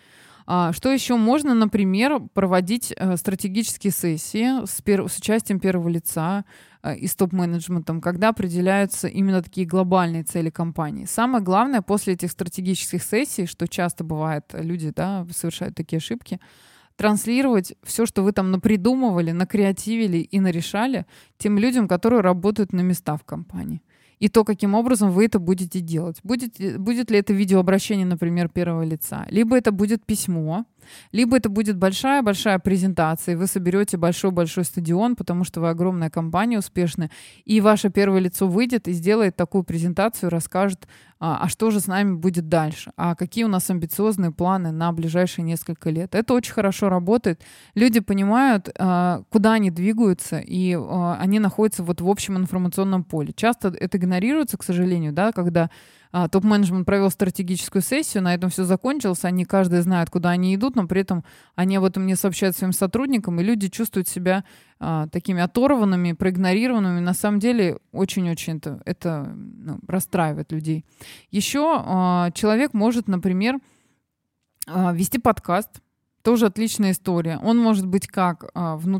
А, 0.54 0.72
что 0.72 0.90
еще 0.90 1.16
можно, 1.16 1.54
например, 1.54 2.20
проводить 2.34 2.92
а, 2.92 3.16
стратегические 3.16 3.92
сессии 3.92 4.66
с, 4.66 4.82
пер- 4.82 5.08
с 5.08 5.16
участием 5.16 5.60
первого 5.60 5.88
лица, 5.88 6.44
Э, 6.82 6.96
и 6.96 7.06
с 7.06 7.14
топ-менеджментом, 7.14 8.00
когда 8.00 8.30
определяются 8.30 9.08
именно 9.08 9.42
такие 9.42 9.66
глобальные 9.66 10.24
цели 10.24 10.50
компании. 10.50 11.04
Самое 11.04 11.42
главное 11.42 11.82
после 11.82 12.14
этих 12.14 12.30
стратегических 12.30 13.02
сессий, 13.02 13.46
что 13.46 13.68
часто 13.68 14.04
бывает, 14.04 14.44
люди 14.52 14.92
да, 14.94 15.26
совершают 15.34 15.76
такие 15.76 15.98
ошибки, 15.98 16.40
транслировать 16.96 17.74
все, 17.82 18.04
что 18.04 18.22
вы 18.22 18.32
там 18.32 18.50
напридумывали, 18.50 19.30
накреативили 19.30 20.18
и 20.18 20.40
нарешали 20.40 21.06
тем 21.38 21.58
людям, 21.58 21.88
которые 21.88 22.20
работают 22.20 22.72
на 22.72 22.80
места 22.80 23.16
в 23.16 23.24
компании 23.24 23.82
и 24.22 24.28
то, 24.28 24.44
каким 24.44 24.76
образом 24.76 25.10
вы 25.10 25.24
это 25.24 25.40
будете 25.40 25.80
делать. 25.80 26.20
Будет, 26.22 26.54
будет 26.78 27.10
ли 27.10 27.18
это 27.18 27.32
видеообращение, 27.32 28.06
например, 28.06 28.48
первого 28.48 28.84
лица, 28.84 29.26
либо 29.30 29.58
это 29.58 29.72
будет 29.72 30.06
письмо, 30.06 30.64
либо 31.12 31.36
это 31.36 31.48
будет 31.48 31.76
большая-большая 31.76 32.58
презентация, 32.58 33.32
и 33.32 33.36
вы 33.36 33.46
соберете 33.46 33.96
большой-большой 33.96 34.64
стадион, 34.64 35.16
потому 35.16 35.44
что 35.44 35.60
вы 35.60 35.68
огромная 35.68 36.10
компания, 36.10 36.58
успешная, 36.58 37.10
и 37.44 37.60
ваше 37.60 37.90
первое 37.90 38.20
лицо 38.20 38.46
выйдет 38.46 38.88
и 38.88 38.92
сделает 38.92 39.36
такую 39.36 39.64
презентацию, 39.64 40.30
расскажет, 40.30 40.86
а, 41.24 41.38
а 41.44 41.48
что 41.48 41.70
же 41.70 41.78
с 41.78 41.86
нами 41.86 42.14
будет 42.14 42.48
дальше, 42.48 42.92
а 42.96 43.14
какие 43.14 43.44
у 43.44 43.48
нас 43.48 43.70
амбициозные 43.70 44.32
планы 44.32 44.72
на 44.72 44.90
ближайшие 44.90 45.44
несколько 45.44 45.88
лет. 45.88 46.16
Это 46.16 46.34
очень 46.34 46.52
хорошо 46.52 46.88
работает. 46.88 47.40
Люди 47.76 48.00
понимают, 48.00 48.68
а, 48.76 49.22
куда 49.30 49.52
они 49.52 49.70
двигаются, 49.70 50.40
и 50.40 50.74
а, 50.74 51.16
они 51.20 51.38
находятся 51.38 51.84
вот 51.84 52.00
в 52.00 52.08
общем 52.08 52.38
информационном 52.38 53.04
поле. 53.04 53.32
Часто 53.36 53.68
это 53.68 53.98
игнорируется, 53.98 54.58
к 54.58 54.64
сожалению, 54.64 55.12
да, 55.12 55.30
когда 55.30 55.70
а, 56.14 56.28
топ-менеджмент 56.28 56.84
провел 56.84 57.10
стратегическую 57.10 57.80
сессию, 57.80 58.22
на 58.22 58.34
этом 58.34 58.50
все 58.50 58.64
закончилось, 58.64 59.24
они 59.24 59.46
каждый 59.46 59.80
знает, 59.80 60.10
куда 60.10 60.28
они 60.28 60.54
идут, 60.54 60.76
но 60.76 60.86
при 60.86 61.00
этом 61.00 61.24
они 61.54 61.76
об 61.76 61.84
этом 61.84 62.06
не 62.06 62.16
сообщают 62.16 62.54
своим 62.54 62.74
сотрудникам, 62.74 63.40
и 63.40 63.42
люди 63.42 63.68
чувствуют 63.68 64.08
себя 64.08 64.44
а, 64.78 65.08
такими 65.08 65.40
оторванными, 65.40 66.12
проигнорированными. 66.12 67.00
На 67.00 67.14
самом 67.14 67.38
деле 67.38 67.78
очень-очень 67.92 68.58
это, 68.58 68.82
это 68.84 69.34
ну, 69.34 69.78
расстраивает 69.88 70.52
людей. 70.52 70.84
Еще 71.30 71.64
а, 71.66 72.30
человек 72.32 72.74
может, 72.74 73.08
например, 73.08 73.58
вести 74.68 75.18
подкаст, 75.18 75.80
тоже 76.22 76.46
отличная 76.46 76.92
история. 76.92 77.40
Он 77.42 77.58
может 77.58 77.86
быть 77.86 78.06
как 78.06 78.52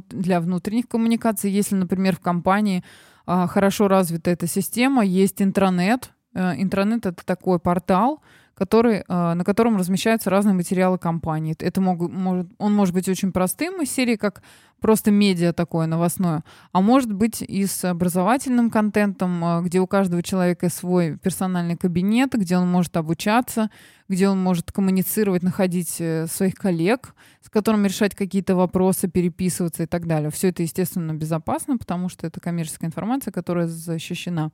для 0.09 0.41
внутренних 0.41 0.89
коммуникаций, 0.89 1.53
если, 1.53 1.77
например, 1.77 2.17
в 2.17 2.21
компании 2.21 2.83
хорошо 3.27 3.87
развита 3.87 4.33
эта 4.33 4.49
система, 4.49 5.05
есть 5.05 5.41
интранет, 5.41 6.11
интернет— 6.35 7.07
это 7.07 7.24
такой 7.24 7.59
портал, 7.59 8.22
который, 8.55 9.03
э, 9.09 9.35
на 9.35 9.45
котором 9.45 9.76
размещаются 9.76 10.30
разные 10.30 10.55
материалы 10.55 10.99
компании. 10.99 11.55
Это 11.59 11.80
могут, 11.80 12.12
может, 12.12 12.49
он 12.59 12.74
может 12.74 12.95
быть 12.95 13.09
очень 13.09 13.33
простым 13.33 13.83
из 13.83 13.91
серии, 13.91 14.16
как 14.16 14.43
просто 14.80 15.11
медиа 15.11 15.53
такое 15.53 15.87
новостное, 15.87 16.45
а 16.72 16.80
может 16.80 17.12
быть 17.12 17.41
и 17.41 17.66
с 17.66 17.85
образовательным 17.85 18.70
контентом, 18.70 19.43
э, 19.45 19.62
где 19.62 19.80
у 19.80 19.87
каждого 19.87 20.22
человека 20.22 20.68
свой 20.68 21.16
персональный 21.16 21.76
кабинет, 21.76 22.33
где 22.35 22.57
он 22.59 22.70
может 22.70 22.97
обучаться, 22.97 23.70
где 24.09 24.28
он 24.28 24.43
может 24.43 24.70
коммуницировать, 24.70 25.43
находить 25.43 26.03
своих 26.30 26.55
коллег, 26.55 27.14
с 27.41 27.49
которыми 27.49 27.89
решать 27.89 28.14
какие-то 28.14 28.55
вопросы, 28.55 29.09
переписываться 29.09 29.85
и 29.85 29.87
так 29.87 30.07
далее. 30.07 30.30
Все 30.30 30.49
это, 30.49 30.62
естественно, 30.62 31.14
безопасно, 31.14 31.78
потому 31.78 32.11
что 32.11 32.26
это 32.26 32.39
коммерческая 32.39 32.89
информация, 32.89 33.33
которая 33.33 33.66
защищена. 33.66 34.51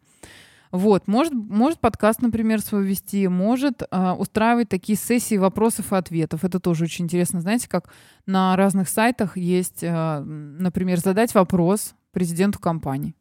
Вот, 0.70 1.08
может, 1.08 1.32
может 1.32 1.80
подкаст, 1.80 2.20
например, 2.20 2.60
свой 2.60 2.84
вести, 2.84 3.26
может 3.28 3.82
э, 3.82 4.10
устраивать 4.12 4.68
такие 4.68 4.98
сессии 4.98 5.36
вопросов 5.36 5.92
и 5.92 5.96
ответов. 5.96 6.44
Это 6.44 6.60
тоже 6.60 6.84
очень 6.84 7.06
интересно. 7.06 7.40
Знаете, 7.40 7.68
как 7.68 7.90
на 8.26 8.54
разных 8.56 8.88
сайтах 8.88 9.36
есть, 9.36 9.82
э, 9.82 10.20
например, 10.20 10.98
задать 10.98 11.34
вопрос 11.34 11.94
президенту 12.12 12.58
компании. 12.58 13.14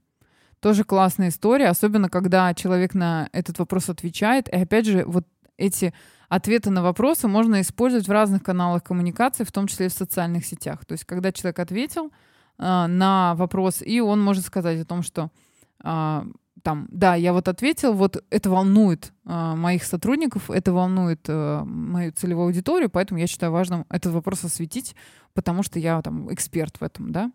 Тоже 0.60 0.84
классная 0.84 1.30
история, 1.30 1.68
особенно 1.68 2.10
когда 2.10 2.54
человек 2.54 2.94
на 2.94 3.30
этот 3.32 3.60
вопрос 3.60 3.90
отвечает. 3.90 4.50
И 4.50 4.56
опять 4.56 4.86
же, 4.86 5.06
вот 5.06 5.26
эти 5.56 5.94
ответы 6.30 6.70
на 6.70 6.82
вопросы 6.82 7.28
можно 7.28 7.62
использовать 7.62 8.08
в 8.08 8.12
разных 8.12 8.44
каналах 8.44 8.84
коммуникации, 8.84 9.44
в 9.44 9.52
том 9.52 9.68
числе 9.68 9.86
и 9.86 9.90
в 9.90 9.94
социальных 9.94 10.46
сетях. 10.46 10.86
То 10.86 10.94
есть, 10.94 11.06
когда 11.06 11.32
человек 11.32 11.60
ответил 11.60 12.12
э, 12.58 12.88
на 12.88 13.36
вопрос, 13.36 13.82
и 13.82 14.02
он 14.02 14.22
может 14.22 14.46
сказать 14.46 14.82
о 14.82 14.86
том, 14.86 15.02
что 15.02 15.32
э, 15.84 16.24
там, 16.68 16.86
да, 16.92 17.16
я 17.16 17.32
вот 17.32 17.48
ответил, 17.48 17.94
вот 17.94 18.22
это 18.30 18.50
волнует 18.50 19.14
э, 19.26 19.56
моих 19.56 19.86
сотрудников, 19.86 20.52
это 20.52 20.74
волнует 20.74 21.22
э, 21.30 21.62
мою 21.64 22.12
целевую 22.12 22.48
аудиторию, 22.48 22.90
поэтому 22.90 23.22
я 23.22 23.28
считаю 23.28 23.54
важным 23.54 23.86
этот 23.88 24.12
вопрос 24.12 24.44
осветить, 24.44 24.94
потому 25.34 25.64
что 25.64 25.80
я 25.80 26.02
там 26.02 26.30
эксперт 26.34 26.76
в 26.82 26.84
этом, 26.84 27.14
да. 27.14 27.32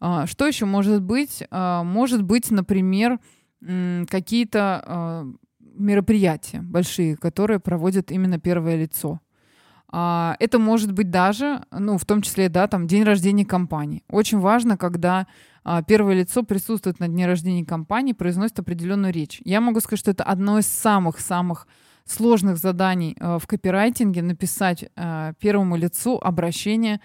Э, 0.00 0.26
что 0.26 0.46
еще 0.46 0.64
может 0.64 1.02
быть? 1.02 1.42
Э, 1.50 1.82
может 1.82 2.22
быть, 2.22 2.52
например, 2.52 3.18
э, 3.62 4.04
какие-то 4.08 4.84
э, 4.86 5.24
мероприятия 5.58 6.60
большие, 6.62 7.16
которые 7.16 7.58
проводит 7.58 8.12
именно 8.12 8.38
первое 8.38 8.76
лицо. 8.76 9.18
Uh, 9.90 10.34
это 10.38 10.58
может 10.58 10.92
быть 10.92 11.10
даже, 11.10 11.62
ну, 11.70 11.96
в 11.96 12.04
том 12.04 12.20
числе, 12.20 12.50
да, 12.50 12.68
там, 12.68 12.86
день 12.86 13.04
рождения 13.04 13.46
компании. 13.46 14.04
Очень 14.10 14.38
важно, 14.38 14.76
когда 14.76 15.26
а, 15.70 15.82
первое 15.82 16.14
лицо 16.14 16.42
присутствует 16.42 16.98
на 16.98 17.08
дне 17.08 17.26
рождения 17.26 17.62
компании, 17.62 18.14
произносит 18.14 18.58
определенную 18.58 19.12
речь. 19.12 19.42
Я 19.44 19.60
могу 19.60 19.80
сказать, 19.80 20.00
что 20.00 20.10
это 20.10 20.24
одно 20.24 20.58
из 20.58 20.66
самых-самых 20.66 21.66
сложных 22.06 22.56
заданий 22.56 23.14
а, 23.20 23.38
в 23.38 23.46
копирайтинге 23.46 24.22
написать 24.22 24.86
а, 24.96 25.34
первому 25.34 25.76
лицу 25.76 26.18
обращение, 26.22 27.02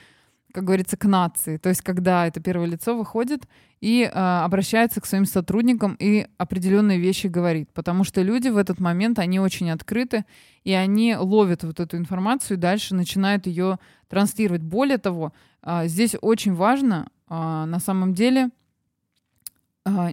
как 0.54 0.64
говорится, 0.64 0.96
к 0.96 1.04
нации. 1.04 1.58
То 1.58 1.68
есть, 1.68 1.82
когда 1.82 2.26
это 2.26 2.40
первое 2.40 2.68
лицо 2.68 2.96
выходит 2.96 3.44
и 3.82 4.04
обращается 4.14 5.02
к 5.02 5.06
своим 5.06 5.26
сотрудникам 5.26 5.98
и 6.00 6.28
определенные 6.38 7.00
вещи 7.00 7.28
говорит. 7.28 7.70
Потому 7.74 8.06
что 8.06 8.22
люди 8.22 8.48
в 8.48 8.56
этот 8.56 8.80
момент, 8.80 9.20
они 9.20 9.42
очень 9.42 9.70
открыты, 9.72 10.24
и 10.64 10.72
они 10.72 11.18
ловят 11.18 11.66
вот 11.66 11.82
эту 11.82 11.98
информацию 11.98 12.56
и 12.58 12.62
дальше 12.62 12.96
начинают 12.96 13.46
ее 13.46 13.80
транслировать. 14.08 14.62
Более 14.62 15.00
того, 15.00 15.34
здесь 15.86 16.16
очень 16.22 16.54
важно 16.54 17.10
а, 17.36 17.66
на 17.66 17.80
самом 17.80 18.14
деле 18.14 18.52
а, 19.86 20.12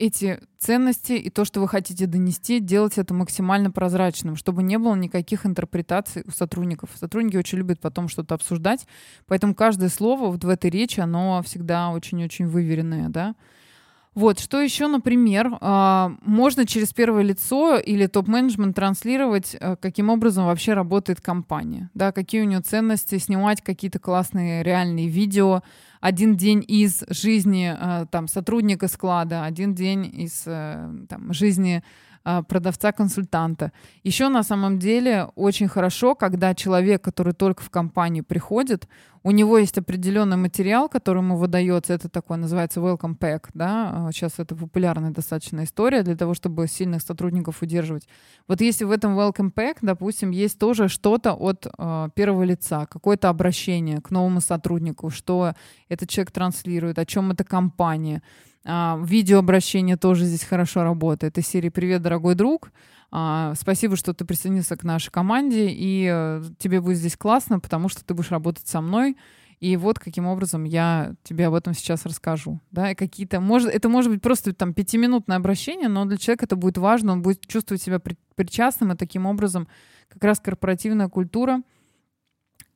эти 0.00 0.40
ценности 0.58 1.12
и 1.12 1.28
то, 1.28 1.44
что 1.44 1.60
вы 1.60 1.68
хотите 1.68 2.06
донести, 2.06 2.58
делать 2.58 2.96
это 2.96 3.12
максимально 3.12 3.70
прозрачным, 3.70 4.34
чтобы 4.34 4.62
не 4.62 4.78
было 4.78 4.94
никаких 4.94 5.44
интерпретаций 5.44 6.24
у 6.26 6.30
сотрудников. 6.30 6.88
Сотрудники 6.94 7.36
очень 7.36 7.58
любят 7.58 7.80
потом 7.80 8.08
что-то 8.08 8.34
обсуждать, 8.34 8.86
поэтому 9.26 9.54
каждое 9.54 9.90
слово 9.90 10.30
вот 10.30 10.42
в 10.42 10.48
этой 10.48 10.70
речи, 10.70 11.00
оно 11.00 11.42
всегда 11.42 11.90
очень-очень 11.90 12.46
выверенное, 12.46 13.10
да. 13.10 13.34
Вот, 14.14 14.40
что 14.40 14.60
еще, 14.60 14.88
например, 14.88 15.56
а, 15.60 16.12
можно 16.22 16.66
через 16.66 16.92
первое 16.92 17.22
лицо 17.22 17.76
или 17.76 18.06
топ-менеджмент 18.06 18.74
транслировать, 18.74 19.56
а, 19.60 19.76
каким 19.76 20.10
образом 20.10 20.46
вообще 20.46 20.74
работает 20.74 21.20
компания, 21.20 21.90
да, 21.94 22.10
какие 22.10 22.40
у 22.40 22.44
нее 22.44 22.60
ценности, 22.60 23.18
снимать 23.18 23.62
какие-то 23.62 24.00
классные 24.00 24.64
реальные 24.64 25.06
видео, 25.06 25.62
один 26.00 26.36
день 26.36 26.64
из 26.66 27.04
жизни 27.08 27.72
а, 27.72 28.06
там 28.06 28.26
сотрудника 28.26 28.88
склада, 28.88 29.44
один 29.44 29.74
день 29.74 30.10
из 30.12 30.42
э, 30.46 30.90
там, 31.08 31.32
жизни 31.32 31.84
продавца-консультанта. 32.24 33.72
Еще 34.02 34.28
на 34.28 34.42
самом 34.42 34.78
деле 34.78 35.28
очень 35.36 35.68
хорошо, 35.68 36.14
когда 36.14 36.54
человек, 36.54 37.02
который 37.02 37.32
только 37.32 37.62
в 37.62 37.70
компанию 37.70 38.24
приходит, 38.24 38.88
у 39.22 39.32
него 39.32 39.58
есть 39.58 39.76
определенный 39.76 40.36
материал, 40.36 40.88
который 40.88 41.18
ему 41.18 41.36
выдается, 41.36 41.92
это 41.92 42.08
такой 42.08 42.38
называется 42.38 42.80
welcome 42.80 43.18
pack, 43.18 43.48
да, 43.52 44.08
сейчас 44.12 44.34
а, 44.38 44.42
это 44.42 44.56
популярная 44.56 45.10
достаточно 45.10 45.64
история 45.64 46.02
для 46.02 46.16
того, 46.16 46.32
чтобы 46.32 46.66
сильных 46.66 47.02
сотрудников 47.02 47.60
удерживать. 47.60 48.08
Вот 48.48 48.62
если 48.62 48.84
в 48.84 48.90
этом 48.90 49.18
welcome 49.18 49.52
pack, 49.52 49.78
допустим, 49.82 50.30
есть 50.30 50.58
тоже 50.58 50.88
что-то 50.88 51.34
от 51.34 51.66
э, 51.66 52.08
первого 52.14 52.44
лица, 52.44 52.86
какое-то 52.86 53.28
обращение 53.28 54.00
к 54.00 54.10
новому 54.10 54.40
сотруднику, 54.40 55.10
что 55.10 55.54
этот 55.90 56.08
человек 56.08 56.30
транслирует, 56.30 56.98
о 56.98 57.04
чем 57.04 57.30
эта 57.30 57.44
компания, 57.44 58.22
а, 58.64 59.00
видеообращение 59.02 59.96
тоже 59.96 60.24
здесь 60.24 60.44
хорошо 60.44 60.82
работает. 60.82 61.38
Из 61.38 61.46
серии 61.46 61.68
«Привет, 61.68 62.02
дорогой 62.02 62.34
друг». 62.34 62.72
А, 63.10 63.54
спасибо, 63.56 63.96
что 63.96 64.14
ты 64.14 64.24
присоединился 64.24 64.76
к 64.76 64.84
нашей 64.84 65.10
команде, 65.10 65.68
и 65.68 66.08
э, 66.10 66.42
тебе 66.58 66.80
будет 66.80 66.98
здесь 66.98 67.16
классно, 67.16 67.58
потому 67.58 67.88
что 67.88 68.04
ты 68.04 68.14
будешь 68.14 68.30
работать 68.30 68.68
со 68.68 68.80
мной. 68.80 69.16
И 69.58 69.76
вот 69.76 69.98
каким 69.98 70.26
образом 70.26 70.64
я 70.64 71.14
тебе 71.22 71.46
об 71.46 71.54
этом 71.54 71.74
сейчас 71.74 72.06
расскажу. 72.06 72.60
Да, 72.70 72.92
и 72.92 72.94
какие-то, 72.94 73.40
может, 73.40 73.70
это 73.70 73.88
может 73.88 74.10
быть 74.10 74.22
просто 74.22 74.54
там 74.54 74.72
пятиминутное 74.72 75.36
обращение, 75.36 75.88
но 75.88 76.04
для 76.04 76.18
человека 76.18 76.46
это 76.46 76.56
будет 76.56 76.78
важно, 76.78 77.12
он 77.12 77.22
будет 77.22 77.46
чувствовать 77.46 77.82
себя 77.82 77.98
при, 77.98 78.16
причастным, 78.36 78.92
и 78.92 78.96
таким 78.96 79.26
образом 79.26 79.68
как 80.08 80.22
раз 80.24 80.40
корпоративная 80.40 81.08
культура 81.08 81.62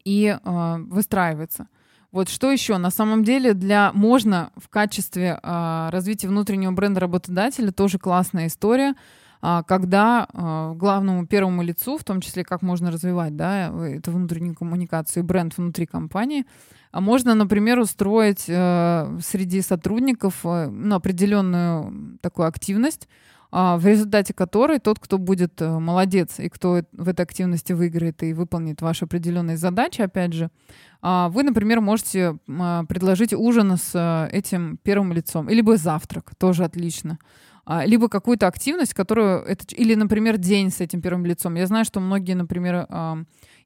и 0.05 0.27
э, 0.27 0.77
выстраивается. 0.79 1.69
Вот 2.15 2.29
что 2.29 2.53
еще? 2.53 2.79
На 2.79 2.91
самом 2.91 3.25
деле 3.25 3.55
для 3.55 3.91
можно 3.93 4.53
в 4.55 4.69
качестве 4.69 5.41
э, 5.43 5.89
развития 5.91 6.29
внутреннего 6.29 6.71
бренда 6.71 7.01
работодателя 7.01 7.73
тоже 7.73 7.99
классная 7.99 8.47
история, 8.47 8.95
э, 9.43 9.63
когда 9.67 10.29
э, 10.33 10.75
главному 10.77 11.27
первому 11.27 11.63
лицу, 11.63 11.99
в 11.99 12.05
том 12.05 12.21
числе 12.21 12.45
как 12.45 12.63
можно 12.63 12.93
развивать, 12.93 13.35
да, 13.35 13.67
это 13.85 14.13
внутреннюю 14.13 14.55
коммуникацию, 14.55 15.25
бренд 15.25 15.59
внутри 15.59 15.87
компании, 15.87 16.47
можно, 16.93 17.35
например, 17.35 17.81
устроить 17.81 18.45
э, 18.47 19.19
среди 19.21 19.61
сотрудников 19.61 20.37
э, 20.45 20.69
ну, 20.69 20.95
определенную 20.95 22.19
такую 22.21 22.47
активность, 22.47 23.09
в 23.55 23.87
результате 23.87 24.35
которой 24.35 24.81
тот, 24.81 24.99
кто 24.99 25.17
будет 25.17 25.63
э, 25.63 25.79
молодец 25.79 26.41
и 26.41 26.49
кто 26.49 26.83
в 26.91 27.09
этой 27.09 27.21
активности 27.23 27.73
выиграет 27.73 28.21
и 28.25 28.33
выполнит 28.33 28.83
ваши 28.83 29.05
определенные 29.05 29.57
задачи, 29.57 30.03
опять 30.03 30.33
же, 30.33 30.51
а, 31.03 31.29
вы, 31.29 31.45
например, 31.45 31.81
можете 31.81 32.37
а, 32.49 32.83
предложить 32.85 33.33
ужин 33.33 33.77
с 33.77 33.93
э, 33.95 34.37
этим 34.37 34.77
первым 34.83 35.13
лицом, 35.13 35.49
либо 35.49 35.77
завтрак, 35.77 36.35
тоже 36.37 36.65
отлично 36.65 37.19
либо 37.87 38.11
какую-то 38.11 38.47
активность, 38.47 38.93
которую 38.93 39.43
или, 39.71 39.95
например, 39.95 40.37
день 40.37 40.71
с 40.71 40.83
этим 40.83 41.01
первым 41.01 41.25
лицом. 41.25 41.55
Я 41.55 41.67
знаю, 41.67 41.87
что 41.87 41.99
многие, 41.99 42.35
например, 42.35 42.87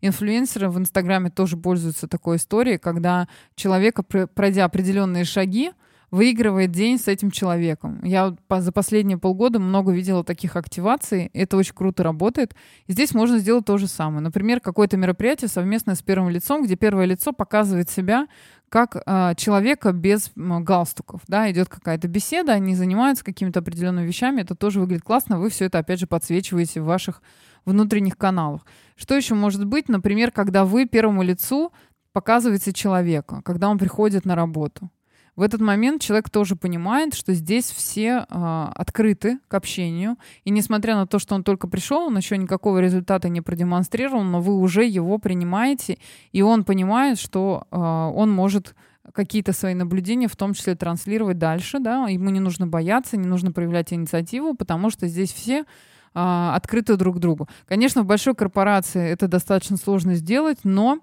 инфлюенсеры 0.01 0.70
в 0.70 0.78
Инстаграме 0.78 1.30
тоже 1.30 1.57
пользуются 1.57 2.07
такой 2.07 2.36
историей, 2.36 2.78
когда 2.78 3.26
человека, 3.57 4.05
пройдя 4.05 4.66
определенные 4.66 5.24
шаги, 5.24 5.72
выигрывает 6.11 6.70
день 6.70 6.98
с 6.98 7.09
этим 7.09 7.30
человеком. 7.30 8.00
Я 8.02 8.34
за 8.48 8.72
последние 8.72 9.18
полгода 9.18 9.59
много 9.59 9.92
видела 9.92 10.24
таких 10.24 10.56
активаций. 10.56 11.30
Это 11.34 11.56
очень 11.56 11.74
круто 11.74 12.02
работает. 12.02 12.54
И 12.86 12.92
здесь 12.92 13.14
можно 13.14 13.38
сделать 13.38 13.66
то 13.66 13.76
же 13.76 13.86
самое. 13.86 14.20
Например, 14.20 14.61
какое-то 14.61 14.96
мероприятие 14.96 15.48
совместное 15.48 15.94
с 15.94 16.02
первым 16.02 16.30
лицом, 16.30 16.64
где 16.64 16.76
первое 16.76 17.04
лицо 17.04 17.32
показывает 17.32 17.90
себя 17.90 18.26
как 18.68 18.96
э, 18.96 19.34
человека 19.36 19.92
без 19.92 20.28
э, 20.28 20.30
галстуков. 20.36 21.22
Да, 21.26 21.50
идет 21.50 21.68
какая-то 21.68 22.06
беседа, 22.06 22.52
они 22.52 22.74
занимаются 22.74 23.24
какими-то 23.24 23.61
определенными 23.61 24.06
вещами. 24.06 24.42
Это 24.42 24.54
тоже 24.54 24.80
выглядит 24.80 25.04
классно. 25.04 25.38
Вы 25.38 25.50
все 25.50 25.66
это, 25.66 25.78
опять 25.78 26.00
же, 26.00 26.06
подсвечиваете 26.06 26.80
в 26.80 26.84
ваших 26.84 27.22
внутренних 27.64 28.16
каналах. 28.16 28.66
Что 28.96 29.14
еще 29.14 29.34
может 29.34 29.64
быть? 29.64 29.88
Например, 29.88 30.30
когда 30.30 30.64
вы 30.64 30.86
первому 30.86 31.22
лицу 31.22 31.72
показываете 32.12 32.72
человека, 32.72 33.42
когда 33.44 33.68
он 33.68 33.78
приходит 33.78 34.24
на 34.24 34.34
работу. 34.34 34.90
В 35.39 35.43
этот 35.43 35.61
момент 35.61 36.03
человек 36.03 36.30
тоже 36.30 36.57
понимает, 36.57 37.14
что 37.14 37.32
здесь 37.32 37.70
все 37.70 38.26
э, 38.28 38.68
открыты 38.74 39.39
к 39.47 39.55
общению. 39.55 40.16
И 40.43 40.51
несмотря 40.51 40.97
на 40.97 41.07
то, 41.07 41.20
что 41.20 41.36
он 41.36 41.45
только 41.45 41.68
пришел, 41.68 42.09
он 42.09 42.16
еще 42.16 42.36
никакого 42.36 42.78
результата 42.78 43.28
не 43.28 43.41
продемонстрировал, 43.41 44.24
но 44.24 44.41
вы 44.41 44.59
уже 44.59 44.84
его 44.84 45.18
принимаете, 45.18 45.99
и 46.32 46.43
он 46.43 46.64
понимает, 46.64 47.20
что 47.20 47.68
э, 47.70 47.76
он 47.76 48.32
может 48.32 48.74
какие-то 49.12 49.53
свои 49.53 49.74
наблюдения, 49.74 50.26
в 50.26 50.34
том 50.34 50.55
числе 50.55 50.74
транслировать 50.74 51.39
дальше, 51.39 51.78
да, 51.78 52.09
ему 52.09 52.30
не 52.30 52.41
нужно 52.41 52.66
бояться, 52.66 53.16
не 53.16 53.28
нужно 53.28 53.53
проявлять 53.53 53.93
инициативу, 53.93 54.55
потому 54.55 54.91
что 54.91 55.07
здесь 55.07 55.32
все 55.32 55.66
а, 56.14 56.57
открыты 56.57 56.97
друг 56.97 57.20
другу. 57.20 57.49
Конечно, 57.68 58.03
в 58.03 58.07
большой 58.07 58.34
корпорации 58.34 59.09
это 59.09 59.28
достаточно 59.28 59.76
сложно 59.76 60.14
сделать, 60.16 60.59
но 60.64 60.99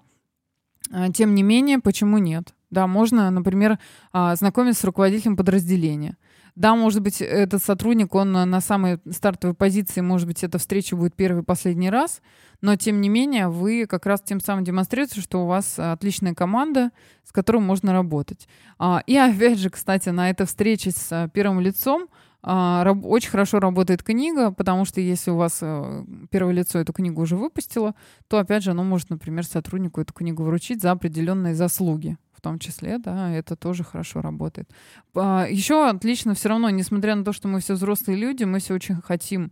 а, 0.92 1.10
тем 1.10 1.34
не 1.34 1.42
менее, 1.42 1.78
почему 1.78 2.18
нет? 2.18 2.52
Да, 2.70 2.86
можно, 2.86 3.30
например, 3.30 3.78
а, 4.12 4.34
знакомиться 4.36 4.82
с 4.82 4.84
руководителем 4.84 5.36
подразделения. 5.36 6.16
Да, 6.56 6.74
может 6.74 7.02
быть, 7.02 7.20
этот 7.20 7.62
сотрудник, 7.62 8.14
он 8.14 8.32
на 8.32 8.60
самой 8.62 8.98
стартовой 9.10 9.54
позиции, 9.54 10.00
может 10.00 10.26
быть, 10.26 10.42
эта 10.42 10.56
встреча 10.56 10.96
будет 10.96 11.14
первый 11.14 11.42
и 11.42 11.44
последний 11.44 11.90
раз, 11.90 12.22
но 12.62 12.76
тем 12.76 13.02
не 13.02 13.10
менее 13.10 13.48
вы 13.48 13.84
как 13.86 14.06
раз 14.06 14.22
тем 14.22 14.40
самым 14.40 14.64
демонстрируете, 14.64 15.20
что 15.20 15.44
у 15.44 15.46
вас 15.46 15.78
отличная 15.78 16.34
команда, 16.34 16.92
с 17.24 17.32
которой 17.32 17.58
можно 17.58 17.92
работать. 17.92 18.48
А, 18.78 19.02
и 19.06 19.16
опять 19.16 19.58
же, 19.58 19.68
кстати, 19.68 20.08
на 20.08 20.30
этой 20.30 20.46
встрече 20.46 20.92
с 20.92 21.30
первым 21.34 21.60
лицом 21.60 22.08
а, 22.42 22.90
очень 23.02 23.30
хорошо 23.30 23.60
работает 23.60 24.02
книга, 24.02 24.50
потому 24.50 24.86
что 24.86 25.00
если 25.00 25.30
у 25.30 25.36
вас 25.36 25.58
э, 25.60 26.04
первое 26.30 26.54
лицо 26.54 26.78
эту 26.78 26.92
книгу 26.92 27.20
уже 27.20 27.36
выпустило, 27.36 27.94
то, 28.28 28.38
опять 28.38 28.62
же, 28.62 28.70
оно 28.70 28.82
может, 28.84 29.10
например, 29.10 29.44
сотруднику 29.44 30.00
эту 30.00 30.14
книгу 30.14 30.42
вручить 30.42 30.80
за 30.80 30.92
определенные 30.92 31.54
заслуги 31.54 32.16
в 32.36 32.40
том 32.40 32.58
числе, 32.58 32.98
да, 32.98 33.32
это 33.32 33.56
тоже 33.56 33.82
хорошо 33.84 34.20
работает. 34.20 34.70
А, 35.14 35.46
Еще 35.48 35.88
отлично 35.88 36.34
все 36.34 36.48
равно, 36.48 36.70
несмотря 36.70 37.14
на 37.14 37.24
то, 37.24 37.32
что 37.32 37.48
мы 37.48 37.60
все 37.60 37.74
взрослые 37.74 38.18
люди, 38.18 38.44
мы 38.44 38.58
все 38.58 38.74
очень 38.74 38.96
хотим 38.96 39.50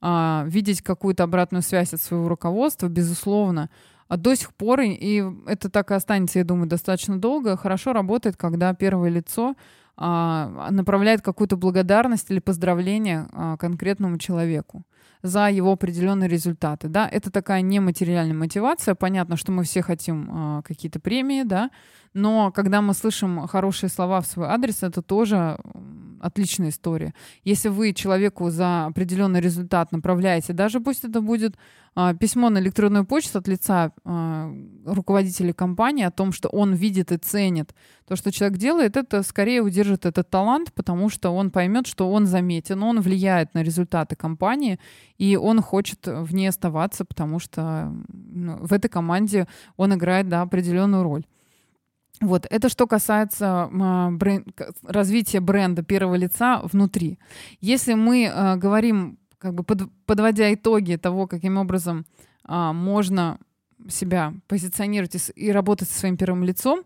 а, 0.00 0.44
видеть 0.48 0.82
какую-то 0.82 1.24
обратную 1.24 1.62
связь 1.62 1.92
от 1.92 2.00
своего 2.00 2.28
руководства, 2.28 2.88
безусловно. 2.88 3.70
А 4.08 4.16
до 4.16 4.34
сих 4.34 4.52
пор, 4.54 4.80
и 4.80 5.24
это 5.46 5.70
так 5.70 5.90
и 5.90 5.94
останется, 5.94 6.38
я 6.38 6.44
думаю, 6.44 6.68
достаточно 6.68 7.18
долго, 7.18 7.56
хорошо 7.56 7.92
работает, 7.92 8.36
когда 8.36 8.74
первое 8.74 9.08
лицо 9.10 9.54
направляет 9.96 11.22
какую-то 11.22 11.56
благодарность 11.56 12.30
или 12.30 12.40
поздравление 12.40 13.26
а, 13.32 13.56
конкретному 13.56 14.18
человеку 14.18 14.84
за 15.22 15.48
его 15.50 15.72
определенные 15.72 16.28
результаты. 16.28 16.88
Да? 16.88 17.08
Это 17.08 17.30
такая 17.30 17.62
нематериальная 17.62 18.34
мотивация. 18.34 18.94
Понятно, 18.94 19.36
что 19.36 19.52
мы 19.52 19.64
все 19.64 19.82
хотим 19.82 20.28
а, 20.30 20.62
какие-то 20.62 20.98
премии, 20.98 21.42
да, 21.44 21.70
но 22.14 22.50
когда 22.52 22.82
мы 22.82 22.94
слышим 22.94 23.46
хорошие 23.46 23.88
слова 23.88 24.20
в 24.20 24.26
свой 24.26 24.48
адрес, 24.48 24.82
это 24.82 25.02
тоже 25.02 25.58
отличная 26.20 26.68
история. 26.68 27.14
Если 27.42 27.68
вы 27.68 27.92
человеку 27.92 28.50
за 28.50 28.86
определенный 28.86 29.40
результат 29.40 29.92
направляете, 29.92 30.52
даже 30.52 30.80
пусть 30.80 31.04
это 31.04 31.20
будет 31.20 31.56
а, 31.56 31.58
письмо 32.18 32.48
на 32.50 32.58
электронную 32.58 33.04
почту 33.04 33.38
от 33.38 33.48
лица 33.48 33.92
а, 34.04 34.50
руководителя 34.86 35.52
компании 35.52 36.04
о 36.04 36.10
том, 36.10 36.32
что 36.32 36.48
он 36.48 36.74
видит 36.74 37.12
и 37.12 37.18
ценит 37.18 37.74
то, 38.06 38.16
что 38.16 38.32
человек 38.32 38.58
делает, 38.58 38.96
это 38.96 39.22
скорее 39.22 39.62
удержит 39.62 40.06
этот 40.06 40.28
талант, 40.28 40.72
потому 40.72 41.08
что 41.08 41.30
он 41.30 41.50
поймет, 41.50 41.86
что 41.86 42.10
он 42.10 42.26
заметен, 42.26 42.82
он 42.82 43.00
влияет 43.00 43.54
на 43.54 43.62
результаты 43.62 44.16
компании, 44.16 44.78
и 45.18 45.36
он 45.36 45.60
хочет 45.60 46.06
в 46.06 46.34
ней 46.34 46.48
оставаться, 46.48 47.04
потому 47.04 47.38
что 47.38 47.92
ну, 48.08 48.56
в 48.58 48.72
этой 48.72 48.88
команде 48.88 49.46
он 49.76 49.94
играет 49.94 50.28
да, 50.28 50.42
определенную 50.42 51.02
роль. 51.02 51.24
Вот, 52.20 52.46
это 52.50 52.68
что 52.68 52.86
касается 52.86 53.68
э, 53.72 54.10
брен... 54.12 54.46
развития 54.82 55.40
бренда 55.40 55.82
первого 55.82 56.14
лица 56.14 56.60
внутри. 56.62 57.18
Если 57.60 57.94
мы 57.94 58.24
э, 58.24 58.56
говорим, 58.56 59.18
как 59.42 59.54
бы 59.54 59.64
под, 59.64 59.90
подводя 60.06 60.54
итоги 60.54 60.94
того, 60.94 61.26
каким 61.26 61.58
образом 61.58 62.06
э, 62.48 62.72
можно 62.72 63.38
себя 63.88 64.34
позиционировать 64.46 65.16
и, 65.16 65.32
и 65.32 65.50
работать 65.50 65.88
со 65.88 65.98
своим 65.98 66.16
первым 66.16 66.44
лицом, 66.44 66.84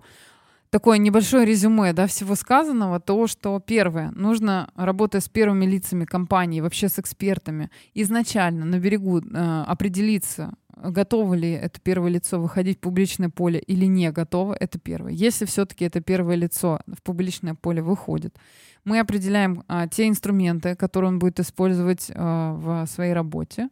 такое 0.71 0.97
небольшое 0.97 1.45
резюме 1.45 1.93
да, 1.93 2.07
всего 2.07 2.35
сказанного, 2.35 2.99
то, 2.99 3.27
что 3.27 3.61
первое, 3.61 4.11
нужно, 4.13 4.71
работая 4.75 5.21
с 5.21 5.29
первыми 5.29 5.67
лицами 5.67 6.07
компании, 6.07 6.63
вообще 6.63 6.89
с 6.89 6.99
экспертами, 6.99 7.71
изначально 7.93 8.65
на 8.65 8.79
берегу 8.79 9.21
э, 9.21 9.65
определиться, 9.67 10.55
готово 10.77 11.35
ли 11.35 11.51
это 11.53 11.81
первое 11.81 12.11
лицо 12.11 12.41
выходить 12.41 12.79
в 12.79 12.81
публичное 12.81 13.31
поле 13.31 13.59
или 13.59 13.87
не 13.87 14.11
готово, 14.13 14.55
это 14.55 14.79
первое. 14.79 15.13
Если 15.13 15.45
все-таки 15.45 15.85
это 15.85 16.01
первое 16.01 16.37
лицо 16.37 16.81
в 16.87 17.03
публичное 17.03 17.55
поле 17.55 17.83
выходит, 17.83 18.37
мы 18.85 19.01
определяем 19.01 19.65
а, 19.67 19.89
те 19.89 20.07
инструменты, 20.07 20.77
которые 20.77 21.09
он 21.09 21.19
будет 21.19 21.41
использовать 21.41 22.09
а, 22.15 22.55
в 22.55 22.87
своей 22.87 23.15
работе, 23.15 23.69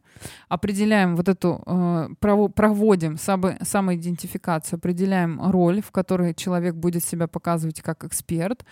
определяем 0.49 1.15
вот 1.15 1.29
эту, 1.29 1.63
а, 1.65 2.09
проводим 2.19 3.17
само, 3.17 3.53
самоидентификацию, 3.61 4.77
определяем 4.77 5.39
роль, 5.49 5.81
в 5.81 5.91
которой 5.91 6.33
человек 6.33 6.75
будет 6.75 7.03
себя 7.03 7.27
показывать 7.27 7.81
как 7.81 8.03
эксперт, 8.03 8.65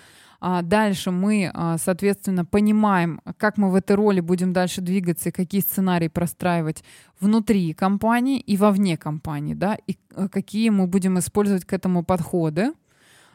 дальше 0.61 1.11
мы, 1.11 1.49
а, 1.53 1.77
соответственно, 1.77 2.43
понимаем, 2.43 3.21
как 3.37 3.57
мы 3.57 3.71
в 3.71 3.75
этой 3.75 3.95
роли 3.95 4.19
будем 4.19 4.51
дальше 4.51 4.81
двигаться 4.81 5.29
и 5.29 5.31
какие 5.31 5.61
сценарии 5.61 6.09
простраивать 6.09 6.83
внутри 7.19 7.73
компании 7.73 8.39
и 8.39 8.57
вовне 8.57 8.97
компании, 8.97 9.53
да, 9.53 9.77
и 9.87 9.97
э, 10.15 10.27
какие 10.27 10.69
мы 10.69 10.87
будем 10.87 11.17
использовать 11.17 11.63
к 11.63 11.71
этому 11.71 12.03
подходы. 12.03 12.73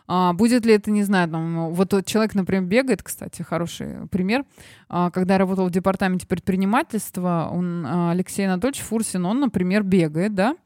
А, 0.06 0.32
будет 0.32 0.66
ли 0.66 0.74
это, 0.74 0.90
не 0.90 1.02
знаю, 1.02 1.30
там, 1.30 1.72
вот 1.72 1.90
тот 1.90 2.06
человек, 2.06 2.34
например, 2.34 2.64
бегает, 2.64 3.02
кстати, 3.02 3.42
хороший 3.42 4.06
пример. 4.10 4.44
А, 4.88 5.10
когда 5.10 5.34
я 5.34 5.38
работал 5.38 5.66
в 5.66 5.70
департаменте 5.70 6.26
предпринимательства, 6.26 7.48
он, 7.50 7.86
а, 7.86 8.10
Алексей 8.10 8.46
Анатольевич 8.46 8.82
Фурсин, 8.82 9.24
он, 9.26 9.40
например, 9.40 9.82
бегает, 9.82 10.34
да, 10.34 10.56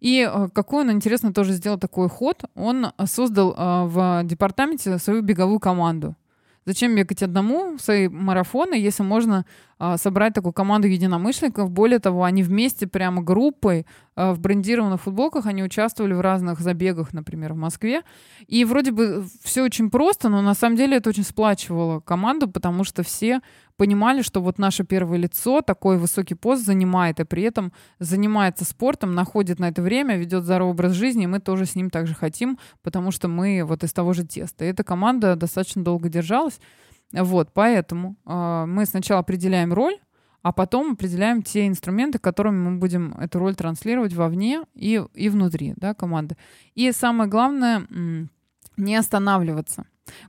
и 0.00 0.28
э, 0.30 0.48
какой 0.52 0.82
он, 0.82 0.92
интересно, 0.92 1.32
тоже 1.32 1.52
сделал 1.52 1.78
такой 1.78 2.08
ход. 2.08 2.44
Он 2.54 2.88
создал 3.06 3.52
э, 3.52 3.84
в 3.86 4.22
департаменте 4.24 4.98
свою 4.98 5.22
беговую 5.22 5.60
команду. 5.60 6.16
Зачем 6.64 6.94
бегать 6.94 7.22
одному 7.22 7.76
свои 7.78 8.08
марафоны, 8.08 8.74
если 8.74 9.02
можно 9.02 9.44
собрать 9.96 10.34
такую 10.34 10.52
команду 10.52 10.86
единомышленников? 10.86 11.70
Более 11.70 11.98
того, 11.98 12.24
они 12.24 12.42
вместе, 12.42 12.86
прямо 12.86 13.22
группой, 13.22 13.86
а, 14.14 14.34
в 14.34 14.40
брендированных 14.40 15.00
футболках, 15.00 15.46
они 15.46 15.62
участвовали 15.62 16.12
в 16.12 16.20
разных 16.20 16.60
забегах, 16.60 17.12
например, 17.12 17.54
в 17.54 17.56
Москве. 17.56 18.02
И 18.46 18.64
вроде 18.64 18.92
бы 18.92 19.24
все 19.42 19.62
очень 19.62 19.90
просто, 19.90 20.28
но 20.28 20.42
на 20.42 20.54
самом 20.54 20.76
деле 20.76 20.98
это 20.98 21.10
очень 21.10 21.24
сплачивало 21.24 22.00
команду, 22.00 22.48
потому 22.48 22.84
что 22.84 23.02
все 23.02 23.40
понимали, 23.76 24.22
что 24.22 24.40
вот 24.40 24.58
наше 24.58 24.84
первое 24.84 25.18
лицо 25.18 25.62
такой 25.62 25.96
высокий 25.96 26.34
пост 26.34 26.64
занимает, 26.64 27.20
и 27.20 27.24
при 27.24 27.42
этом 27.42 27.72
занимается 27.98 28.64
спортом, 28.64 29.14
находит 29.14 29.58
на 29.58 29.68
это 29.68 29.80
время, 29.82 30.16
ведет 30.16 30.44
здоровый 30.44 30.74
образ 30.74 30.92
жизни, 30.92 31.24
и 31.24 31.26
мы 31.26 31.40
тоже 31.40 31.64
с 31.64 31.74
ним 31.74 31.88
также 31.90 32.14
хотим, 32.14 32.58
потому 32.82 33.10
что 33.10 33.28
мы 33.28 33.64
вот 33.64 33.82
из 33.82 33.92
того 33.92 34.12
же 34.12 34.24
теста. 34.24 34.64
И 34.64 34.68
эта 34.68 34.84
команда 34.84 35.36
достаточно 35.36 35.82
долго 35.82 36.08
держалась. 36.08 36.60
Вот, 37.12 37.52
поэтому 37.52 38.16
э, 38.26 38.64
мы 38.66 38.86
сначала 38.86 39.20
определяем 39.20 39.72
роль, 39.72 39.98
а 40.42 40.52
потом 40.52 40.92
определяем 40.92 41.42
те 41.42 41.66
инструменты, 41.66 42.18
которыми 42.18 42.70
мы 42.70 42.78
будем 42.78 43.12
эту 43.14 43.38
роль 43.38 43.54
транслировать 43.54 44.12
вовне 44.12 44.62
и, 44.74 45.02
и 45.14 45.28
внутри 45.28 45.74
да, 45.76 45.94
команды. 45.94 46.36
И 46.74 46.90
самое 46.92 47.30
главное, 47.30 47.86
не 48.76 48.96
останавливаться. 48.96 49.84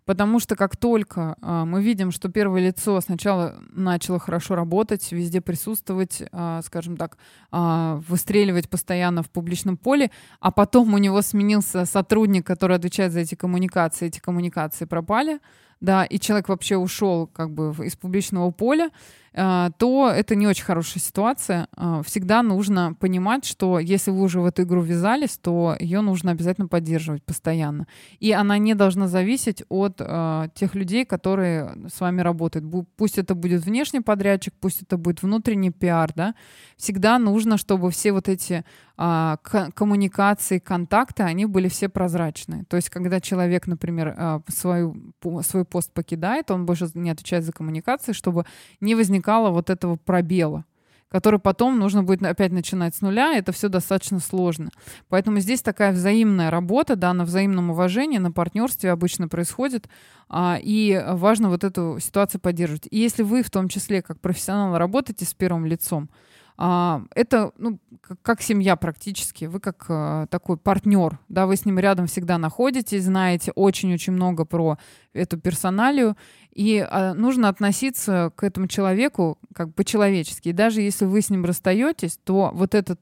Потому 0.05 0.39
что 0.39 0.55
как 0.55 0.77
только 0.77 1.35
э, 1.41 1.63
мы 1.65 1.81
видим, 1.81 2.11
что 2.11 2.29
первое 2.29 2.61
лицо 2.61 3.01
сначала 3.01 3.55
начало 3.71 4.19
хорошо 4.19 4.55
работать, 4.55 5.11
везде 5.11 5.41
присутствовать, 5.41 6.21
э, 6.21 6.61
скажем 6.63 6.95
так, 6.95 7.17
э, 7.51 8.01
выстреливать 8.07 8.69
постоянно 8.69 9.23
в 9.23 9.31
публичном 9.31 9.77
поле, 9.77 10.11
а 10.39 10.51
потом 10.51 10.93
у 10.93 10.97
него 10.99 11.21
сменился 11.21 11.85
сотрудник, 11.85 12.45
который 12.45 12.77
отвечает 12.77 13.13
за 13.13 13.21
эти 13.21 13.35
коммуникации, 13.35 14.07
эти 14.07 14.19
коммуникации 14.19 14.85
пропали, 14.85 15.39
да, 15.83 16.05
и 16.05 16.17
человек 16.17 16.47
вообще 16.47 16.77
ушел 16.77 17.27
как 17.27 17.51
бы 17.51 17.75
из 17.85 17.97
публичного 17.97 18.51
поля, 18.51 18.89
э, 19.33 19.69
то 19.77 20.09
это 20.09 20.33
не 20.33 20.47
очень 20.47 20.63
хорошая 20.63 21.03
ситуация. 21.03 21.67
Э, 21.75 22.01
всегда 22.05 22.41
нужно 22.41 22.95
понимать, 22.97 23.43
что 23.43 23.79
если 23.79 24.09
вы 24.09 24.21
уже 24.21 24.39
в 24.39 24.45
эту 24.45 24.63
игру 24.63 24.81
ввязались, 24.81 25.37
то 25.37 25.75
ее 25.77 25.99
нужно 25.99 26.31
обязательно 26.31 26.69
поддерживать 26.69 27.21
постоянно. 27.25 27.85
И 28.21 28.31
она 28.31 28.57
не 28.59 28.75
должна 28.75 29.09
зависеть 29.09 29.63
от 29.67 29.97
э, 29.99 30.47
тех 30.55 30.73
людей, 30.73 31.03
которые 31.03 31.75
с 31.93 31.99
вами 31.99 32.21
работают. 32.21 32.65
Пусть 32.95 33.17
это 33.17 33.35
будет 33.35 33.65
внешний 33.65 33.99
подрядчик, 33.99 34.53
пусть 34.61 34.83
это 34.83 34.95
будет 34.95 35.21
внутренний 35.21 35.71
пиар, 35.71 36.13
да. 36.15 36.33
Всегда 36.77 37.19
нужно, 37.19 37.57
чтобы 37.57 37.91
все 37.91 38.13
вот 38.13 38.29
эти 38.29 38.63
а, 38.92 38.92
коммуникации, 38.95 40.59
контакты, 40.59 41.23
они 41.23 41.45
были 41.45 41.67
все 41.67 41.89
прозрачные. 41.89 42.63
То 42.65 42.75
есть, 42.75 42.89
когда 42.89 43.19
человек, 43.19 43.65
например, 43.65 44.13
а, 44.15 44.41
свою, 44.47 45.13
свой 45.41 45.65
пост 45.65 45.91
покидает, 45.91 46.51
он 46.51 46.65
больше 46.65 46.87
не 46.93 47.09
отвечает 47.09 47.43
за 47.43 47.51
коммуникации, 47.51 48.13
чтобы 48.13 48.45
не 48.81 48.95
возникало 48.95 49.49
вот 49.49 49.69
этого 49.69 49.95
пробела 49.95 50.65
который 51.13 51.39
потом 51.39 51.77
нужно 51.77 52.01
будет 52.01 52.23
опять 52.23 52.51
начинать 52.51 52.95
с 52.95 53.01
нуля, 53.01 53.37
это 53.37 53.51
все 53.51 53.69
достаточно 53.69 54.19
сложно. 54.19 54.71
Поэтому 55.09 55.39
здесь 55.41 55.61
такая 55.61 55.91
взаимная 55.91 56.49
работа, 56.49 56.95
да, 56.95 57.13
на 57.13 57.23
взаимном 57.23 57.69
уважении, 57.69 58.17
на 58.17 58.31
партнерстве 58.31 58.89
обычно 58.89 59.27
происходит, 59.27 59.87
а, 60.27 60.57
и 60.59 60.99
важно 61.11 61.49
вот 61.49 61.63
эту 61.63 61.99
ситуацию 62.01 62.41
поддерживать. 62.41 62.87
И 62.89 62.97
если 62.97 63.21
вы 63.21 63.43
в 63.43 63.51
том 63.51 63.69
числе 63.69 64.01
как 64.01 64.19
профессионал 64.21 64.75
работаете 64.75 65.25
с 65.25 65.35
первым 65.35 65.67
лицом, 65.67 66.09
а, 66.09 66.17
это 66.57 67.51
ну, 67.57 67.79
как 68.21 68.41
семья 68.41 68.75
практически. 68.75 69.45
Вы 69.45 69.59
как 69.59 69.85
а, 69.89 70.27
такой 70.27 70.57
партнер, 70.57 71.19
да, 71.29 71.47
вы 71.47 71.55
с 71.55 71.65
ним 71.65 71.79
рядом 71.79 72.07
всегда 72.07 72.37
находитесь, 72.37 73.05
знаете 73.05 73.51
очень-очень 73.55 74.13
много 74.13 74.45
про 74.45 74.77
эту 75.13 75.39
персоналию, 75.39 76.15
и 76.53 76.85
а, 76.87 77.13
нужно 77.13 77.49
относиться 77.49 78.31
к 78.35 78.43
этому 78.43 78.67
человеку 78.67 79.39
как 79.53 79.73
по-человечески. 79.73 80.49
И 80.49 80.53
даже 80.53 80.81
если 80.81 81.05
вы 81.05 81.21
с 81.21 81.29
ним 81.29 81.45
расстаетесь, 81.45 82.19
то 82.23 82.51
вот 82.53 82.75
этот 82.75 82.99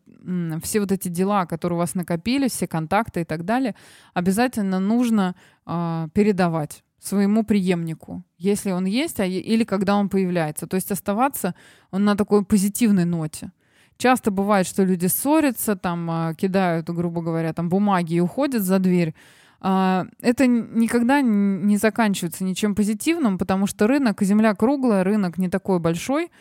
все 0.62 0.80
вот 0.80 0.92
эти 0.92 1.08
дела, 1.08 1.48
которые 1.48 1.78
у 1.78 1.80
вас 1.80 1.96
накопились, 1.96 2.52
все 2.52 2.68
контакты 2.68 3.22
и 3.22 3.26
так 3.26 3.44
далее, 3.44 3.76
обязательно 4.14 4.80
нужно 4.80 5.36
передавать 5.66 6.84
своему 7.02 7.44
преемнику, 7.44 8.24
если 8.38 8.72
он 8.72 8.86
есть, 8.86 9.20
а, 9.20 9.26
или 9.26 9.64
когда 9.64 9.96
он 9.96 10.08
появляется. 10.08 10.68
То 10.68 10.76
есть 10.76 10.92
оставаться 10.92 11.56
он 11.90 12.06
на 12.06 12.16
такой 12.16 12.46
позитивной 12.46 13.06
ноте. 13.06 13.52
Часто 13.98 14.32
бывает, 14.32 14.68
что 14.68 14.84
люди 14.84 15.08
ссорятся, 15.08 15.76
там 15.76 16.10
а, 16.10 16.34
кидают, 16.36 16.90
грубо 16.90 17.22
говоря, 17.22 17.54
там 17.54 17.70
бумаги 17.70 18.16
и 18.16 18.20
уходят 18.20 18.64
за 18.64 18.80
дверь. 18.80 19.14
А, 19.60 20.06
это 20.22 20.48
никогда 20.48 21.22
не 21.22 21.78
заканчивается 21.78 22.44
ничем 22.44 22.76
позитивным, 22.76 23.38
потому 23.38 23.68
что 23.68 23.88
рынок, 23.88 24.22
земля 24.22 24.56
круглая, 24.56 25.04
рынок 25.04 25.38
не 25.38 25.50
такой 25.50 25.80
большой, 25.80 26.32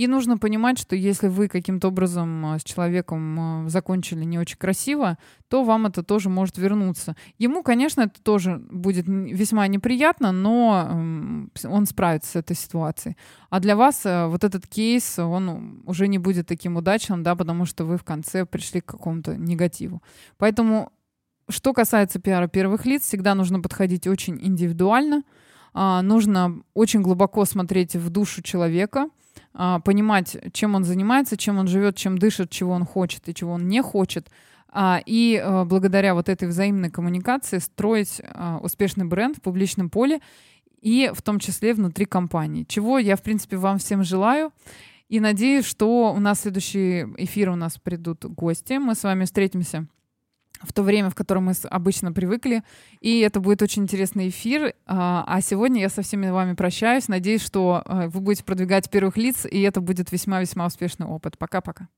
и 0.00 0.06
нужно 0.06 0.38
понимать, 0.38 0.78
что 0.78 0.96
если 0.96 1.28
вы 1.28 1.46
каким-то 1.46 1.88
образом 1.88 2.54
э, 2.54 2.58
с 2.58 2.64
человеком 2.64 3.66
э, 3.66 3.68
закончили 3.68 4.24
не 4.24 4.38
очень 4.38 4.56
красиво, 4.56 5.18
то 5.48 5.62
вам 5.62 5.84
это 5.84 6.02
тоже 6.02 6.30
может 6.30 6.56
вернуться. 6.56 7.16
Ему, 7.36 7.62
конечно, 7.62 8.00
это 8.00 8.22
тоже 8.22 8.62
будет 8.70 9.04
весьма 9.06 9.66
неприятно, 9.66 10.32
но 10.32 11.50
он 11.64 11.86
справится 11.86 12.30
с 12.30 12.36
этой 12.36 12.56
ситуацией. 12.56 13.18
А 13.50 13.60
для 13.60 13.76
вас 13.76 14.06
э, 14.06 14.26
вот 14.26 14.42
этот 14.42 14.66
кейс, 14.66 15.18
он 15.18 15.82
уже 15.84 16.08
не 16.08 16.16
будет 16.16 16.46
таким 16.46 16.76
удачным, 16.76 17.22
да, 17.22 17.36
потому 17.36 17.66
что 17.66 17.84
вы 17.84 17.98
в 17.98 18.04
конце 18.04 18.46
пришли 18.46 18.80
к 18.80 18.86
какому-то 18.86 19.36
негативу. 19.36 20.02
Поэтому, 20.38 20.92
что 21.50 21.74
касается 21.74 22.20
пиара 22.20 22.48
первых 22.48 22.86
лиц, 22.86 23.02
всегда 23.02 23.34
нужно 23.34 23.60
подходить 23.60 24.06
очень 24.06 24.38
индивидуально, 24.40 25.24
а, 25.74 26.00
нужно 26.00 26.62
очень 26.72 27.02
глубоко 27.02 27.44
смотреть 27.44 27.96
в 27.96 28.08
душу 28.08 28.40
человека, 28.40 29.10
понимать, 29.52 30.36
чем 30.52 30.74
он 30.74 30.84
занимается, 30.84 31.36
чем 31.36 31.58
он 31.58 31.66
живет, 31.66 31.96
чем 31.96 32.18
дышит, 32.18 32.50
чего 32.50 32.72
он 32.72 32.84
хочет 32.84 33.28
и 33.28 33.34
чего 33.34 33.52
он 33.52 33.68
не 33.68 33.82
хочет. 33.82 34.30
А, 34.72 35.00
и 35.04 35.36
а, 35.42 35.64
благодаря 35.64 36.14
вот 36.14 36.28
этой 36.28 36.48
взаимной 36.48 36.90
коммуникации 36.90 37.58
строить 37.58 38.22
успешный 38.62 39.04
бренд 39.04 39.38
в 39.38 39.40
публичном 39.40 39.90
поле 39.90 40.20
и 40.80 41.10
в 41.12 41.22
том 41.22 41.38
числе 41.38 41.74
внутри 41.74 42.06
компании. 42.06 42.64
Чего 42.68 42.98
я, 42.98 43.16
в 43.16 43.22
принципе, 43.22 43.56
вам 43.56 43.78
всем 43.78 44.04
желаю. 44.04 44.52
И 45.08 45.18
надеюсь, 45.18 45.64
что 45.64 46.12
у 46.12 46.20
нас 46.20 46.42
следующий 46.42 47.06
эфир 47.16 47.50
у 47.50 47.56
нас 47.56 47.78
придут 47.78 48.24
гости. 48.24 48.74
Мы 48.74 48.94
с 48.94 49.02
вами 49.02 49.24
встретимся 49.24 49.88
в 50.60 50.72
то 50.72 50.82
время, 50.82 51.10
в 51.10 51.14
котором 51.14 51.44
мы 51.44 51.52
обычно 51.70 52.12
привыкли. 52.12 52.62
И 53.00 53.20
это 53.20 53.40
будет 53.40 53.62
очень 53.62 53.82
интересный 53.82 54.28
эфир. 54.28 54.74
А, 54.86 55.24
а 55.26 55.40
сегодня 55.40 55.80
я 55.80 55.88
со 55.88 56.02
всеми 56.02 56.28
вами 56.28 56.54
прощаюсь. 56.54 57.08
Надеюсь, 57.08 57.42
что 57.42 57.82
э, 57.84 58.08
вы 58.08 58.20
будете 58.20 58.44
продвигать 58.44 58.90
первых 58.90 59.16
лиц, 59.16 59.46
и 59.50 59.60
это 59.62 59.80
будет 59.80 60.12
весьма-весьма 60.12 60.66
успешный 60.66 61.06
опыт. 61.06 61.38
Пока-пока. 61.38 61.88